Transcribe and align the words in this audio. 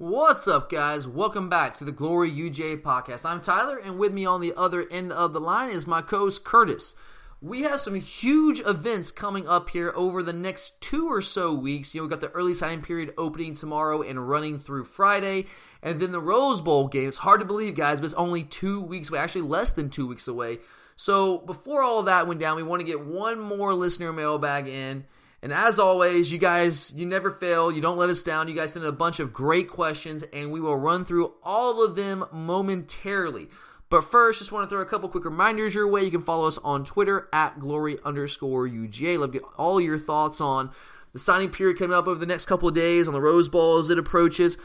What's 0.00 0.46
up, 0.46 0.70
guys? 0.70 1.08
Welcome 1.08 1.48
back 1.48 1.76
to 1.78 1.84
the 1.84 1.90
Glory 1.90 2.30
UGA 2.30 2.82
podcast. 2.82 3.26
I'm 3.26 3.40
Tyler, 3.40 3.78
and 3.78 3.98
with 3.98 4.12
me 4.12 4.24
on 4.24 4.40
the 4.40 4.54
other 4.56 4.88
end 4.92 5.10
of 5.10 5.32
the 5.32 5.40
line 5.40 5.72
is 5.72 5.88
my 5.88 6.02
co 6.02 6.18
host 6.18 6.44
Curtis. 6.44 6.94
We 7.42 7.62
have 7.62 7.80
some 7.80 7.96
huge 7.96 8.60
events 8.60 9.10
coming 9.10 9.48
up 9.48 9.70
here 9.70 9.92
over 9.96 10.22
the 10.22 10.32
next 10.32 10.80
two 10.80 11.08
or 11.08 11.20
so 11.20 11.52
weeks. 11.52 11.92
You 11.92 12.00
know, 12.00 12.04
we 12.04 12.10
got 12.10 12.20
the 12.20 12.30
early 12.30 12.54
signing 12.54 12.80
period 12.80 13.12
opening 13.18 13.54
tomorrow 13.54 14.02
and 14.02 14.28
running 14.28 14.60
through 14.60 14.84
Friday, 14.84 15.46
and 15.82 15.98
then 15.98 16.12
the 16.12 16.20
Rose 16.20 16.60
Bowl 16.60 16.86
game. 16.86 17.08
It's 17.08 17.18
hard 17.18 17.40
to 17.40 17.46
believe, 17.46 17.74
guys, 17.74 17.98
but 17.98 18.04
it's 18.04 18.14
only 18.14 18.44
two 18.44 18.80
weeks 18.80 19.10
away, 19.10 19.18
actually 19.18 19.48
less 19.48 19.72
than 19.72 19.90
two 19.90 20.06
weeks 20.06 20.28
away. 20.28 20.58
So 20.94 21.38
before 21.38 21.82
all 21.82 22.04
that 22.04 22.28
went 22.28 22.38
down, 22.38 22.54
we 22.54 22.62
want 22.62 22.78
to 22.78 22.86
get 22.86 23.04
one 23.04 23.40
more 23.40 23.74
listener 23.74 24.12
mailbag 24.12 24.68
in. 24.68 25.06
And 25.42 25.52
as 25.52 25.78
always, 25.78 26.32
you 26.32 26.38
guys, 26.38 26.92
you 26.96 27.06
never 27.06 27.30
fail. 27.30 27.70
You 27.70 27.80
don't 27.80 27.98
let 27.98 28.10
us 28.10 28.22
down. 28.22 28.48
You 28.48 28.54
guys 28.54 28.72
send 28.72 28.84
a 28.84 28.92
bunch 28.92 29.20
of 29.20 29.32
great 29.32 29.70
questions, 29.70 30.24
and 30.32 30.50
we 30.50 30.60
will 30.60 30.76
run 30.76 31.04
through 31.04 31.34
all 31.44 31.84
of 31.84 31.94
them 31.94 32.24
momentarily. 32.32 33.48
But 33.90 34.04
first, 34.04 34.40
just 34.40 34.52
want 34.52 34.64
to 34.64 34.68
throw 34.68 34.82
a 34.82 34.86
couple 34.86 35.08
quick 35.08 35.24
reminders 35.24 35.74
your 35.74 35.88
way. 35.88 36.02
You 36.02 36.10
can 36.10 36.22
follow 36.22 36.48
us 36.48 36.58
on 36.58 36.84
Twitter 36.84 37.28
at 37.32 37.58
glory 37.58 37.98
underscore 38.04 38.68
UGA. 38.68 39.18
Love 39.18 39.32
to 39.32 39.38
get 39.38 39.48
all 39.56 39.80
your 39.80 39.98
thoughts 39.98 40.40
on 40.40 40.70
the 41.12 41.18
signing 41.18 41.50
period 41.50 41.78
coming 41.78 41.96
up 41.96 42.06
over 42.06 42.18
the 42.18 42.26
next 42.26 42.44
couple 42.46 42.68
of 42.68 42.74
days, 42.74 43.06
on 43.06 43.14
the 43.14 43.20
Rose 43.20 43.48
Bowl 43.48 43.78
as 43.78 43.90
it 43.90 43.98
approaches. 43.98 44.58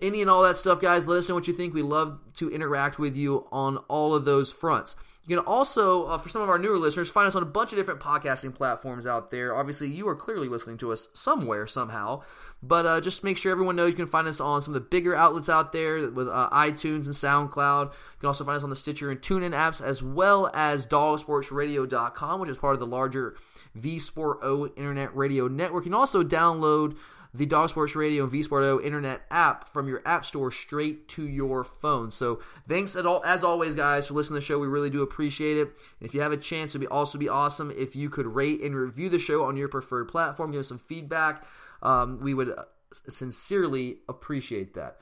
Any 0.00 0.20
and 0.20 0.30
all 0.30 0.42
that 0.42 0.56
stuff, 0.56 0.80
guys. 0.80 1.06
Let 1.06 1.18
us 1.18 1.28
know 1.28 1.34
what 1.34 1.46
you 1.46 1.54
think. 1.54 1.74
We 1.74 1.82
love 1.82 2.18
to 2.34 2.50
interact 2.50 2.98
with 2.98 3.16
you 3.16 3.46
on 3.52 3.76
all 3.88 4.14
of 4.14 4.24
those 4.24 4.52
fronts. 4.52 4.96
You 5.26 5.36
can 5.36 5.44
also, 5.44 6.06
uh, 6.06 6.18
for 6.18 6.28
some 6.28 6.42
of 6.42 6.48
our 6.48 6.58
newer 6.58 6.78
listeners, 6.78 7.10
find 7.10 7.26
us 7.26 7.34
on 7.34 7.42
a 7.42 7.46
bunch 7.46 7.72
of 7.72 7.78
different 7.78 7.98
podcasting 7.98 8.54
platforms 8.54 9.08
out 9.08 9.32
there. 9.32 9.56
Obviously, 9.56 9.88
you 9.88 10.06
are 10.06 10.14
clearly 10.14 10.48
listening 10.48 10.76
to 10.78 10.92
us 10.92 11.08
somewhere, 11.14 11.66
somehow. 11.66 12.22
But 12.62 12.86
uh, 12.86 13.00
just 13.00 13.24
make 13.24 13.36
sure 13.36 13.50
everyone 13.50 13.74
knows 13.76 13.90
you 13.90 13.96
can 13.96 14.06
find 14.06 14.28
us 14.28 14.40
on 14.40 14.62
some 14.62 14.74
of 14.74 14.80
the 14.80 14.88
bigger 14.88 15.16
outlets 15.16 15.48
out 15.48 15.72
there 15.72 16.08
with 16.10 16.28
uh, 16.28 16.48
iTunes 16.52 17.06
and 17.06 17.14
SoundCloud. 17.14 17.86
You 17.86 18.20
can 18.20 18.28
also 18.28 18.44
find 18.44 18.56
us 18.56 18.62
on 18.62 18.70
the 18.70 18.76
Stitcher 18.76 19.10
and 19.10 19.20
TuneIn 19.20 19.52
apps, 19.52 19.82
as 19.82 20.02
well 20.02 20.48
as 20.54 20.86
DogSportsRadio.com, 20.86 22.40
which 22.40 22.50
is 22.50 22.58
part 22.58 22.74
of 22.74 22.80
the 22.80 22.86
larger 22.86 23.36
V 23.74 23.98
Sport 23.98 24.38
O 24.42 24.68
Internet 24.68 25.14
Radio 25.16 25.48
Network. 25.48 25.84
You 25.84 25.90
can 25.90 25.98
also 25.98 26.22
download 26.22 26.96
the 27.36 27.46
Dog 27.46 27.68
Sports 27.68 27.94
Radio 27.94 28.22
and 28.22 28.32
V 28.32 28.42
Sport 28.42 28.64
O 28.64 28.80
internet 28.80 29.22
app 29.30 29.68
from 29.68 29.88
your 29.88 30.02
app 30.06 30.24
store 30.24 30.50
straight 30.50 31.08
to 31.08 31.26
your 31.26 31.64
phone. 31.64 32.10
So 32.10 32.40
thanks 32.68 32.96
all 32.96 33.22
as 33.24 33.44
always, 33.44 33.74
guys, 33.74 34.06
for 34.06 34.14
listening 34.14 34.36
to 34.36 34.40
the 34.40 34.46
show. 34.46 34.58
We 34.58 34.68
really 34.68 34.90
do 34.90 35.02
appreciate 35.02 35.58
it. 35.58 35.68
And 36.00 36.08
if 36.08 36.14
you 36.14 36.20
have 36.20 36.32
a 36.32 36.36
chance, 36.36 36.70
it'd 36.72 36.80
be 36.80 36.86
also 36.86 37.18
be 37.18 37.28
awesome 37.28 37.72
if 37.76 37.94
you 37.94 38.08
could 38.08 38.26
rate 38.26 38.62
and 38.62 38.74
review 38.74 39.08
the 39.08 39.18
show 39.18 39.44
on 39.44 39.56
your 39.56 39.68
preferred 39.68 40.08
platform. 40.08 40.52
Give 40.52 40.60
us 40.60 40.68
some 40.68 40.78
feedback. 40.78 41.44
Um, 41.82 42.20
we 42.20 42.34
would 42.34 42.54
sincerely 42.92 43.98
appreciate 44.08 44.74
that. 44.74 44.98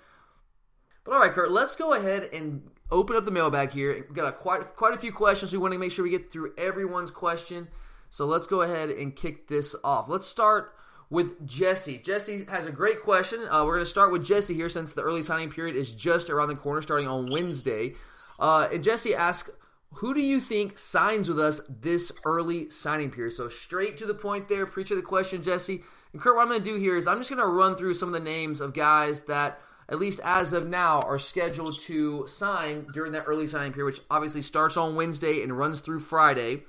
But 1.05 1.13
all 1.13 1.21
right, 1.21 1.33
Kurt, 1.33 1.51
let's 1.51 1.77
go 1.77 1.93
ahead 1.93 2.31
and 2.33 2.63
open 2.91 3.15
up 3.17 3.25
the 3.25 3.31
mailbag 3.31 3.73
here. 3.73 3.93
We've 3.95 4.15
got 4.15 4.29
a, 4.29 4.33
quite 4.33 4.63
quite 4.75 4.95
a 4.95 4.99
few 4.99 5.13
questions. 5.13 5.53
We 5.53 5.59
want 5.59 5.73
to 5.75 5.79
make 5.79 5.93
sure 5.93 6.03
we 6.03 6.11
get 6.11 6.33
through 6.33 6.55
everyone's 6.57 7.11
question. 7.11 7.69
So 8.11 8.27
let's 8.27 8.47
go 8.47 8.63
ahead 8.63 8.91
and 8.91 9.15
kick 9.15 9.49
this 9.49 9.75
off. 9.85 10.09
Let's 10.09 10.27
start 10.27 10.73
with 11.11 11.47
Jesse. 11.47 11.99
Jesse 11.99 12.45
has 12.49 12.67
a 12.67 12.73
great 12.73 13.03
question. 13.03 13.41
Uh, 13.49 13.65
we're 13.65 13.75
going 13.75 13.85
to 13.85 13.91
start 13.91 14.13
with 14.13 14.25
Jesse 14.25 14.55
here 14.55 14.69
since 14.69 14.93
the 14.93 15.03
early 15.03 15.23
signing 15.23 15.51
period 15.51 15.77
is 15.77 15.93
just 15.93 16.31
around 16.31 16.49
the 16.49 16.57
corner, 16.57 16.83
starting 16.83 17.09
on 17.09 17.29
Wednesday. 17.31 17.95
Uh, 18.39 18.69
and 18.73 18.83
Jesse 18.83 19.15
asks, 19.15 19.51
who 19.99 20.13
do 20.13 20.21
you 20.21 20.41
think 20.41 20.77
signs 20.77 21.29
with 21.29 21.39
us 21.39 21.61
this 21.69 22.11
early 22.25 22.69
signing 22.71 23.11
period? 23.11 23.35
So 23.35 23.49
straight 23.49 23.97
to 23.99 24.07
the 24.07 24.15
point 24.15 24.49
there. 24.49 24.67
Preacher 24.67 24.97
the 24.97 25.03
question, 25.03 25.43
Jesse. 25.43 25.83
And 26.13 26.21
Kurt, 26.21 26.35
what 26.35 26.43
I'm 26.43 26.49
going 26.49 26.63
to 26.63 26.65
do 26.65 26.77
here 26.77 26.97
is 26.97 27.07
I'm 27.07 27.19
just 27.19 27.31
going 27.31 27.41
to 27.41 27.47
run 27.47 27.77
through 27.77 27.95
some 27.95 28.09
of 28.09 28.13
the 28.13 28.21
names 28.21 28.61
of 28.61 28.75
guys 28.75 29.23
that, 29.25 29.61
at 29.89 30.01
least 30.01 30.21
as 30.25 30.53
of 30.53 30.67
now, 30.67 31.01
are 31.03 31.19
scheduled 31.19 31.79
to 31.81 32.27
sign 32.27 32.87
during 32.93 33.13
that 33.13 33.25
early 33.27 33.47
signing 33.47 33.73
period, 33.73 33.93
which 33.93 34.01
obviously 34.11 34.43
starts 34.43 34.77
on 34.77 34.97
Wednesday 34.97 35.43
and 35.43 35.57
runs 35.57 35.79
through 35.79 36.01
Friday. 36.01 36.65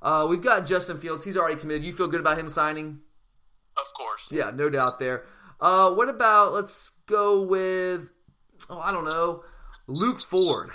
Uh, 0.00 0.26
we've 0.28 0.42
got 0.42 0.64
Justin 0.64 1.00
Fields. 1.00 1.24
He's 1.24 1.36
already 1.36 1.60
committed. 1.60 1.82
You 1.82 1.92
feel 1.92 2.06
good 2.06 2.20
about 2.20 2.38
him 2.38 2.48
signing? 2.48 3.00
Of 3.78 3.94
course. 3.94 4.30
Yeah, 4.32 4.50
no 4.54 4.68
doubt 4.68 4.98
there. 4.98 5.24
Uh, 5.60 5.92
what 5.92 6.08
about 6.08 6.52
let's 6.52 6.90
go 7.06 7.42
with 7.42 8.10
oh 8.70 8.78
I 8.78 8.92
don't 8.92 9.04
know 9.04 9.42
Luke 9.88 10.20
Ford. 10.20 10.70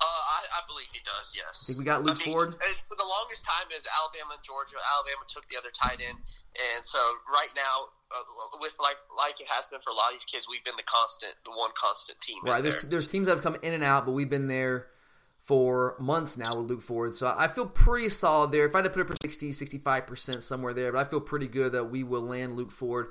Uh, 0.00 0.04
I, 0.04 0.40
I 0.56 0.60
believe 0.66 0.86
he 0.92 1.00
does. 1.04 1.34
Yes. 1.36 1.66
Think 1.66 1.78
we 1.80 1.84
got 1.84 2.02
Luke 2.02 2.16
I 2.22 2.24
mean, 2.24 2.32
Ford. 2.32 2.54
For 2.88 2.96
the 2.96 3.04
longest 3.04 3.44
time, 3.44 3.66
is 3.76 3.84
Alabama 3.84 4.38
and 4.38 4.42
Georgia. 4.42 4.78
Alabama 4.94 5.26
took 5.28 5.48
the 5.50 5.58
other 5.58 5.70
tight 5.74 5.98
end, 6.00 6.16
and 6.74 6.80
so 6.86 6.98
right 7.26 7.50
now, 7.54 7.90
uh, 8.14 8.58
with 8.60 8.74
like 8.80 8.96
like 9.16 9.40
it 9.40 9.48
has 9.50 9.66
been 9.66 9.80
for 9.80 9.90
a 9.90 9.94
lot 9.94 10.08
of 10.08 10.14
these 10.14 10.24
kids, 10.24 10.46
we've 10.48 10.64
been 10.64 10.78
the 10.78 10.86
constant, 10.86 11.34
the 11.44 11.50
one 11.50 11.70
constant 11.74 12.20
team. 12.20 12.38
Right. 12.44 12.62
There's 12.62 12.82
there. 12.82 12.90
there's 12.96 13.06
teams 13.06 13.26
that 13.26 13.34
have 13.34 13.44
come 13.44 13.58
in 13.62 13.74
and 13.74 13.84
out, 13.84 14.06
but 14.06 14.12
we've 14.12 14.30
been 14.30 14.48
there 14.48 14.86
for 15.48 15.96
months 15.98 16.36
now 16.36 16.54
with 16.56 16.66
Luke 16.66 16.82
Ford. 16.82 17.14
So 17.14 17.34
I 17.34 17.48
feel 17.48 17.64
pretty 17.64 18.10
solid 18.10 18.52
there. 18.52 18.66
If 18.66 18.74
I 18.74 18.78
had 18.80 18.84
to 18.84 18.90
put 18.90 19.00
it 19.00 19.06
for 19.06 19.16
60, 19.22 19.52
65% 19.52 20.42
somewhere 20.42 20.74
there, 20.74 20.92
but 20.92 20.98
I 20.98 21.04
feel 21.04 21.22
pretty 21.22 21.46
good 21.48 21.72
that 21.72 21.84
we 21.84 22.04
will 22.04 22.20
land 22.20 22.54
Luke 22.54 22.70
Ford 22.70 23.08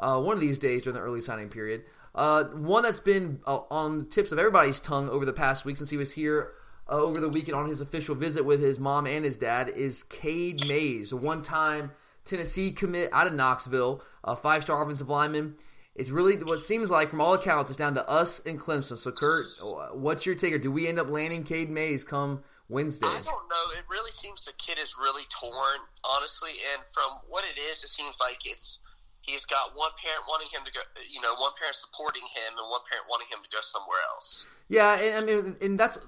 uh, 0.00 0.20
one 0.20 0.34
of 0.34 0.40
these 0.40 0.58
days 0.58 0.82
during 0.82 0.96
the 0.96 1.00
early 1.00 1.22
signing 1.22 1.48
period. 1.48 1.84
Uh, 2.12 2.42
one 2.44 2.82
that's 2.82 2.98
been 2.98 3.40
uh, 3.46 3.60
on 3.70 3.98
the 3.98 4.04
tips 4.04 4.32
of 4.32 4.38
everybody's 4.40 4.80
tongue 4.80 5.08
over 5.08 5.24
the 5.24 5.32
past 5.32 5.64
week 5.64 5.76
since 5.76 5.88
he 5.88 5.96
was 5.96 6.12
here 6.12 6.54
uh, 6.90 6.94
over 6.94 7.20
the 7.20 7.28
weekend 7.28 7.54
on 7.56 7.68
his 7.68 7.80
official 7.80 8.16
visit 8.16 8.44
with 8.44 8.60
his 8.60 8.80
mom 8.80 9.06
and 9.06 9.24
his 9.24 9.36
dad 9.36 9.68
is 9.68 10.02
Cade 10.02 10.66
Mays, 10.66 11.12
a 11.12 11.16
one 11.16 11.42
time 11.42 11.92
Tennessee 12.24 12.72
commit 12.72 13.10
out 13.12 13.28
of 13.28 13.32
Knoxville, 13.32 14.02
a 14.24 14.34
five 14.34 14.62
star 14.62 14.82
offensive 14.82 15.08
lineman. 15.08 15.54
It's 15.96 16.10
really 16.10 16.36
what 16.36 16.60
seems 16.60 16.90
like, 16.90 17.08
from 17.08 17.22
all 17.22 17.34
accounts, 17.34 17.70
it's 17.70 17.78
down 17.78 17.94
to 17.94 18.06
us 18.08 18.44
and 18.44 18.60
Clemson. 18.60 18.98
So, 18.98 19.10
Kurt, 19.10 19.46
what's 19.94 20.26
your 20.26 20.34
take? 20.34 20.52
Or 20.52 20.58
do 20.58 20.70
we 20.70 20.86
end 20.86 21.00
up 21.00 21.08
landing 21.08 21.42
Cade 21.42 21.70
Mays 21.70 22.04
come 22.04 22.44
Wednesday? 22.68 23.08
I 23.08 23.22
don't 23.24 23.48
know. 23.48 23.64
It 23.78 23.84
really 23.90 24.10
seems 24.10 24.44
the 24.44 24.52
kid 24.58 24.78
is 24.78 24.96
really 25.00 25.22
torn, 25.30 25.80
honestly. 26.04 26.50
And 26.74 26.82
from 26.92 27.20
what 27.28 27.44
it 27.44 27.58
is, 27.58 27.82
it 27.82 27.88
seems 27.88 28.20
like 28.20 28.40
it's 28.44 28.80
he's 29.22 29.46
got 29.46 29.74
one 29.74 29.90
parent 30.02 30.22
wanting 30.28 30.48
him 30.52 30.64
to 30.66 30.72
go, 30.72 30.80
you 31.10 31.20
know, 31.22 31.34
one 31.38 31.52
parent 31.58 31.74
supporting 31.74 32.22
him 32.22 32.58
and 32.58 32.70
one 32.70 32.80
parent 32.90 33.06
wanting 33.10 33.28
him 33.28 33.38
to 33.42 33.48
go 33.48 33.60
somewhere 33.62 33.98
else. 34.12 34.46
Yeah, 34.68 35.00
and 35.00 35.16
I 35.16 35.20
mean, 35.24 35.56
and 35.62 35.80
that's 35.80 35.98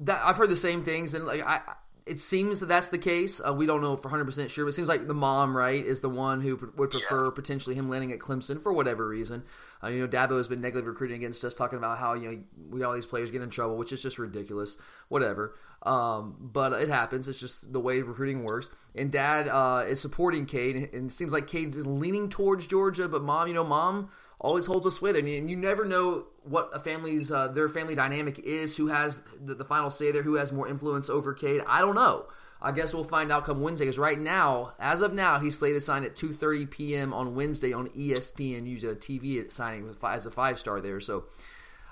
that. 0.00 0.22
I've 0.24 0.36
heard 0.36 0.50
the 0.50 0.56
same 0.56 0.82
things, 0.82 1.14
and 1.14 1.26
like 1.26 1.42
I, 1.42 1.60
it 2.06 2.18
seems 2.20 2.60
that 2.60 2.66
that's 2.66 2.88
the 2.88 2.98
case. 2.98 3.40
Uh, 3.46 3.52
we 3.52 3.66
don't 3.66 3.80
know 3.82 3.96
for 3.96 4.08
100% 4.08 4.48
sure, 4.48 4.64
but 4.64 4.68
it 4.68 4.72
seems 4.72 4.88
like 4.88 5.06
the 5.08 5.14
mom, 5.14 5.56
right, 5.56 5.84
is 5.84 6.00
the 6.00 6.08
one 6.08 6.40
who 6.40 6.56
p- 6.56 6.66
would 6.76 6.90
prefer 6.92 7.24
Yeah. 7.26 7.30
potentially 7.34 7.74
him 7.74 7.88
landing 7.88 8.12
at 8.12 8.20
Clemson 8.20 8.62
for 8.62 8.72
whatever 8.72 9.06
reason. 9.08 9.42
Uh, 9.82 9.88
you 9.88 10.00
know, 10.00 10.08
Dabo 10.08 10.36
has 10.36 10.48
been 10.48 10.60
negatively 10.60 10.88
recruiting 10.88 11.16
against 11.16 11.44
us, 11.44 11.52
talking 11.52 11.78
about 11.78 11.98
how, 11.98 12.14
you 12.14 12.30
know, 12.30 12.38
we 12.70 12.80
got 12.80 12.88
all 12.88 12.94
these 12.94 13.06
players 13.06 13.30
get 13.30 13.42
in 13.42 13.50
trouble, 13.50 13.76
which 13.76 13.92
is 13.92 14.00
just 14.00 14.18
ridiculous. 14.18 14.78
Whatever. 15.08 15.54
Um, 15.82 16.36
but 16.40 16.72
it 16.72 16.88
happens. 16.88 17.28
It's 17.28 17.38
just 17.38 17.72
the 17.72 17.80
way 17.80 18.00
recruiting 18.02 18.44
works. 18.44 18.70
And 18.94 19.12
dad 19.12 19.48
uh, 19.48 19.84
is 19.86 20.00
supporting 20.00 20.46
Cade, 20.46 20.76
and 20.92 21.10
it 21.10 21.12
seems 21.12 21.32
like 21.32 21.46
Cade 21.46 21.74
is 21.76 21.86
leaning 21.86 22.28
towards 22.28 22.66
Georgia, 22.66 23.08
but 23.08 23.22
mom, 23.22 23.48
you 23.48 23.54
know, 23.54 23.64
mom 23.64 24.10
always 24.40 24.66
holds 24.66 24.86
a 24.86 24.90
sway 24.90 25.12
there. 25.12 25.26
And 25.26 25.50
you, 25.50 25.56
never 25.56 25.84
know 25.84 26.26
what 26.42 26.70
a 26.72 26.78
family's, 26.78 27.32
uh, 27.32 27.48
their 27.48 27.68
family 27.68 27.94
dynamic 27.94 28.38
is, 28.38 28.76
who 28.76 28.88
has 28.88 29.22
the, 29.42 29.54
the 29.54 29.64
final 29.64 29.90
say 29.90 30.12
there, 30.12 30.22
who 30.22 30.34
has 30.34 30.52
more 30.52 30.68
influence 30.68 31.08
over 31.08 31.34
Cade. 31.34 31.62
I 31.66 31.80
don't 31.80 31.94
know. 31.94 32.26
I 32.60 32.72
guess 32.72 32.94
we'll 32.94 33.04
find 33.04 33.30
out 33.30 33.44
come 33.44 33.60
Wednesday. 33.60 33.84
Because 33.84 33.98
right 33.98 34.18
now, 34.18 34.72
as 34.78 35.02
of 35.02 35.12
now, 35.12 35.38
he's 35.38 35.58
slated 35.58 35.80
to 35.80 35.84
sign 35.84 36.04
at 36.04 36.16
2:30 36.16 36.70
p.m. 36.70 37.12
on 37.12 37.34
Wednesday 37.34 37.72
on 37.72 37.88
ESPN. 37.90 38.66
Use 38.66 38.84
a 38.84 38.94
TV 38.94 39.50
signing 39.52 39.86
with 39.86 40.02
as 40.02 40.26
a 40.26 40.30
five 40.30 40.58
star 40.58 40.80
there. 40.80 41.00
So 41.00 41.24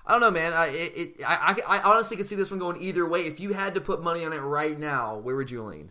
I 0.06 0.12
don't 0.12 0.22
know, 0.22 0.30
man. 0.30 0.52
I, 0.52 0.66
it, 0.68 1.16
I, 1.24 1.62
I 1.66 1.78
I 1.78 1.82
honestly 1.82 2.16
could 2.16 2.26
see 2.26 2.36
this 2.36 2.50
one 2.50 2.60
going 2.60 2.82
either 2.82 3.06
way. 3.06 3.26
If 3.26 3.40
you 3.40 3.52
had 3.52 3.74
to 3.74 3.80
put 3.80 4.02
money 4.02 4.24
on 4.24 4.32
it 4.32 4.38
right 4.38 4.78
now, 4.78 5.18
where 5.18 5.36
would 5.36 5.50
you 5.50 5.62
lean? 5.62 5.90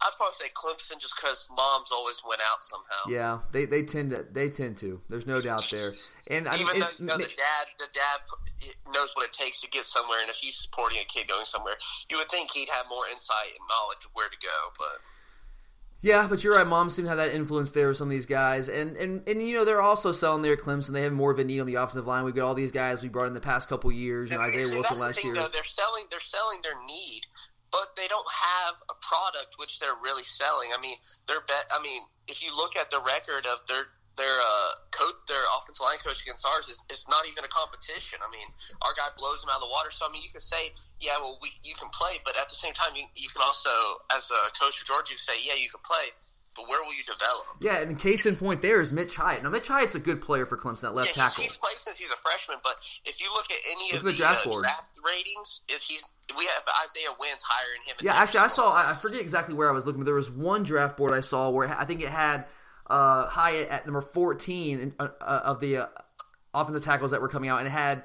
I'd 0.00 0.10
probably 0.16 0.34
say 0.34 0.50
Clemson 0.54 1.00
just 1.00 1.14
because 1.16 1.48
mom's 1.50 1.90
always 1.90 2.22
went 2.28 2.40
out 2.52 2.62
somehow. 2.62 3.10
Yeah, 3.10 3.38
they, 3.50 3.64
they 3.64 3.82
tend 3.82 4.10
to 4.10 4.24
they 4.30 4.48
tend 4.48 4.78
to. 4.78 5.00
There's 5.08 5.26
no 5.26 5.40
doubt 5.40 5.64
there. 5.72 5.92
And 6.28 6.46
I 6.48 6.52
mean, 6.52 6.62
Even 6.62 6.76
it- 6.76 6.80
though 6.80 6.88
you 7.00 7.06
know, 7.06 7.16
the 7.16 7.24
dad, 7.24 7.66
the 7.78 7.86
dad 7.92 8.70
knows 8.94 9.14
what 9.16 9.26
it 9.26 9.32
takes 9.32 9.60
to 9.62 9.68
get 9.68 9.84
somewhere, 9.84 10.18
and 10.20 10.30
if 10.30 10.36
he's 10.36 10.54
supporting 10.56 10.98
a 11.00 11.04
kid 11.04 11.26
going 11.26 11.46
somewhere, 11.46 11.74
you 12.10 12.16
would 12.18 12.30
think 12.30 12.50
he'd 12.52 12.68
have 12.68 12.86
more 12.88 13.04
insight 13.10 13.46
and 13.46 13.66
knowledge 13.68 14.04
of 14.04 14.10
where 14.14 14.28
to 14.28 14.36
go. 14.40 14.72
But 14.78 15.00
Yeah, 16.00 16.28
but 16.30 16.44
you're 16.44 16.54
right. 16.54 16.66
Moms 16.66 16.94
seem 16.94 17.04
to 17.06 17.08
have 17.08 17.18
that 17.18 17.34
influence 17.34 17.72
there 17.72 17.88
with 17.88 17.96
some 17.96 18.06
of 18.06 18.12
these 18.12 18.26
guys, 18.26 18.68
and 18.68 18.96
and 18.96 19.26
and 19.28 19.42
you 19.42 19.54
know 19.56 19.64
they're 19.64 19.82
also 19.82 20.12
selling 20.12 20.42
their 20.42 20.56
Clemson. 20.56 20.92
They 20.92 21.02
have 21.02 21.12
more 21.12 21.32
of 21.32 21.40
a 21.40 21.44
need 21.44 21.58
on 21.58 21.66
the 21.66 21.74
offensive 21.74 22.06
line. 22.06 22.22
We've 22.24 22.36
got 22.36 22.44
all 22.46 22.54
these 22.54 22.70
guys 22.70 23.02
we 23.02 23.08
brought 23.08 23.26
in 23.26 23.34
the 23.34 23.40
past 23.40 23.68
couple 23.68 23.90
years. 23.90 24.30
You 24.30 24.36
know, 24.36 24.42
Isaiah 24.44 24.68
Wilson 24.68 25.00
last 25.00 25.16
thing, 25.20 25.34
year. 25.34 25.42
Though, 25.42 25.48
they're 25.52 25.64
selling 25.64 26.04
they're 26.08 26.20
selling 26.20 26.60
their 26.62 26.80
need, 26.86 27.22
but 27.70 27.96
they 27.96 28.08
don't 28.08 28.28
have 28.28 28.74
a 28.88 28.96
product 29.00 29.56
which 29.58 29.80
they're 29.80 29.98
really 30.02 30.24
selling. 30.24 30.70
I 30.76 30.80
mean, 30.80 30.96
they're 31.26 31.44
bet. 31.46 31.66
I 31.72 31.82
mean, 31.82 32.02
if 32.28 32.42
you 32.42 32.54
look 32.56 32.76
at 32.76 32.90
the 32.90 33.00
record 33.00 33.46
of 33.46 33.66
their 33.68 33.86
their 34.18 34.34
uh, 34.42 34.70
coach, 34.90 35.14
their 35.30 35.40
offensive 35.56 35.80
line 35.80 36.02
coach 36.02 36.20
against 36.20 36.44
ours 36.44 36.68
is, 36.68 36.82
is 36.90 37.06
not 37.08 37.24
even 37.30 37.44
a 37.44 37.48
competition. 37.48 38.18
I 38.20 38.28
mean, 38.30 38.50
our 38.82 38.92
guy 38.92 39.08
blows 39.16 39.40
them 39.40 39.48
out 39.48 39.62
of 39.62 39.70
the 39.70 39.72
water. 39.72 39.90
So 39.94 40.04
I 40.04 40.10
mean, 40.10 40.22
you 40.22 40.30
can 40.34 40.42
say, 40.42 40.74
yeah, 41.00 41.16
well, 41.22 41.38
we 41.40 41.54
you 41.62 41.78
can 41.78 41.88
play, 41.94 42.18
but 42.26 42.36
at 42.36 42.50
the 42.50 42.58
same 42.58 42.74
time, 42.74 42.98
you, 42.98 43.06
you 43.14 43.30
can 43.30 43.40
also, 43.40 43.70
as 44.12 44.28
a 44.30 44.42
coach 44.58 44.82
for 44.82 44.86
Georgia, 44.86 45.14
you 45.14 45.16
can 45.16 45.24
say, 45.24 45.38
yeah, 45.46 45.54
you 45.54 45.70
can 45.70 45.80
play, 45.86 46.10
but 46.58 46.68
where 46.68 46.82
will 46.82 46.92
you 46.92 47.06
develop? 47.06 47.62
Yeah, 47.62 47.78
and 47.78 47.98
case 47.98 48.26
in 48.26 48.34
point 48.34 48.60
there 48.60 48.82
is 48.82 48.92
Mitch 48.92 49.14
Hyatt. 49.14 49.46
Now 49.46 49.50
Mitch 49.50 49.68
Hyatt's 49.68 49.94
a 49.94 50.02
good 50.02 50.20
player 50.20 50.44
for 50.44 50.58
Clemson 50.58 50.90
at 50.90 50.94
left 50.94 51.16
yeah, 51.16 51.24
tackle. 51.24 51.46
he's, 51.46 51.52
he's 51.54 51.62
played 51.62 51.78
since 51.78 51.98
he's 51.98 52.10
a 52.10 52.18
freshman, 52.18 52.58
but 52.66 52.74
if 53.06 53.22
you 53.22 53.30
look 53.32 53.46
at 53.50 53.58
any 53.70 53.94
Look 53.94 54.02
of 54.02 54.04
the 54.04 54.12
the, 54.12 54.18
draft 54.18 54.46
uh, 54.46 54.60
draft 54.60 54.98
ratings, 54.98 55.62
if 55.68 55.82
he's 55.82 56.04
we 56.36 56.44
have 56.44 56.62
Isaiah 56.84 57.14
Wynn's 57.18 57.42
higher 57.42 57.82
him. 57.86 57.96
Yeah, 58.00 58.14
actually, 58.14 58.40
I 58.40 58.48
saw. 58.48 58.72
I 58.72 58.92
I 58.92 58.94
forget 58.94 59.20
exactly 59.20 59.54
where 59.54 59.68
I 59.68 59.72
was 59.72 59.86
looking, 59.86 60.00
but 60.00 60.06
there 60.06 60.14
was 60.14 60.30
one 60.30 60.62
draft 60.62 60.96
board 60.96 61.12
I 61.12 61.20
saw 61.20 61.50
where 61.50 61.68
I 61.68 61.84
think 61.84 62.00
it 62.00 62.08
had 62.08 62.46
uh, 62.86 63.26
Hyatt 63.26 63.68
at 63.68 63.86
number 63.86 64.00
fourteen 64.00 64.80
in, 64.80 64.94
uh, 64.98 65.08
uh, 65.20 65.40
of 65.44 65.60
the 65.60 65.76
uh, 65.78 65.86
offensive 66.54 66.84
tackles 66.84 67.12
that 67.12 67.20
were 67.20 67.28
coming 67.28 67.50
out, 67.50 67.58
and 67.58 67.66
it 67.66 67.70
had 67.70 68.02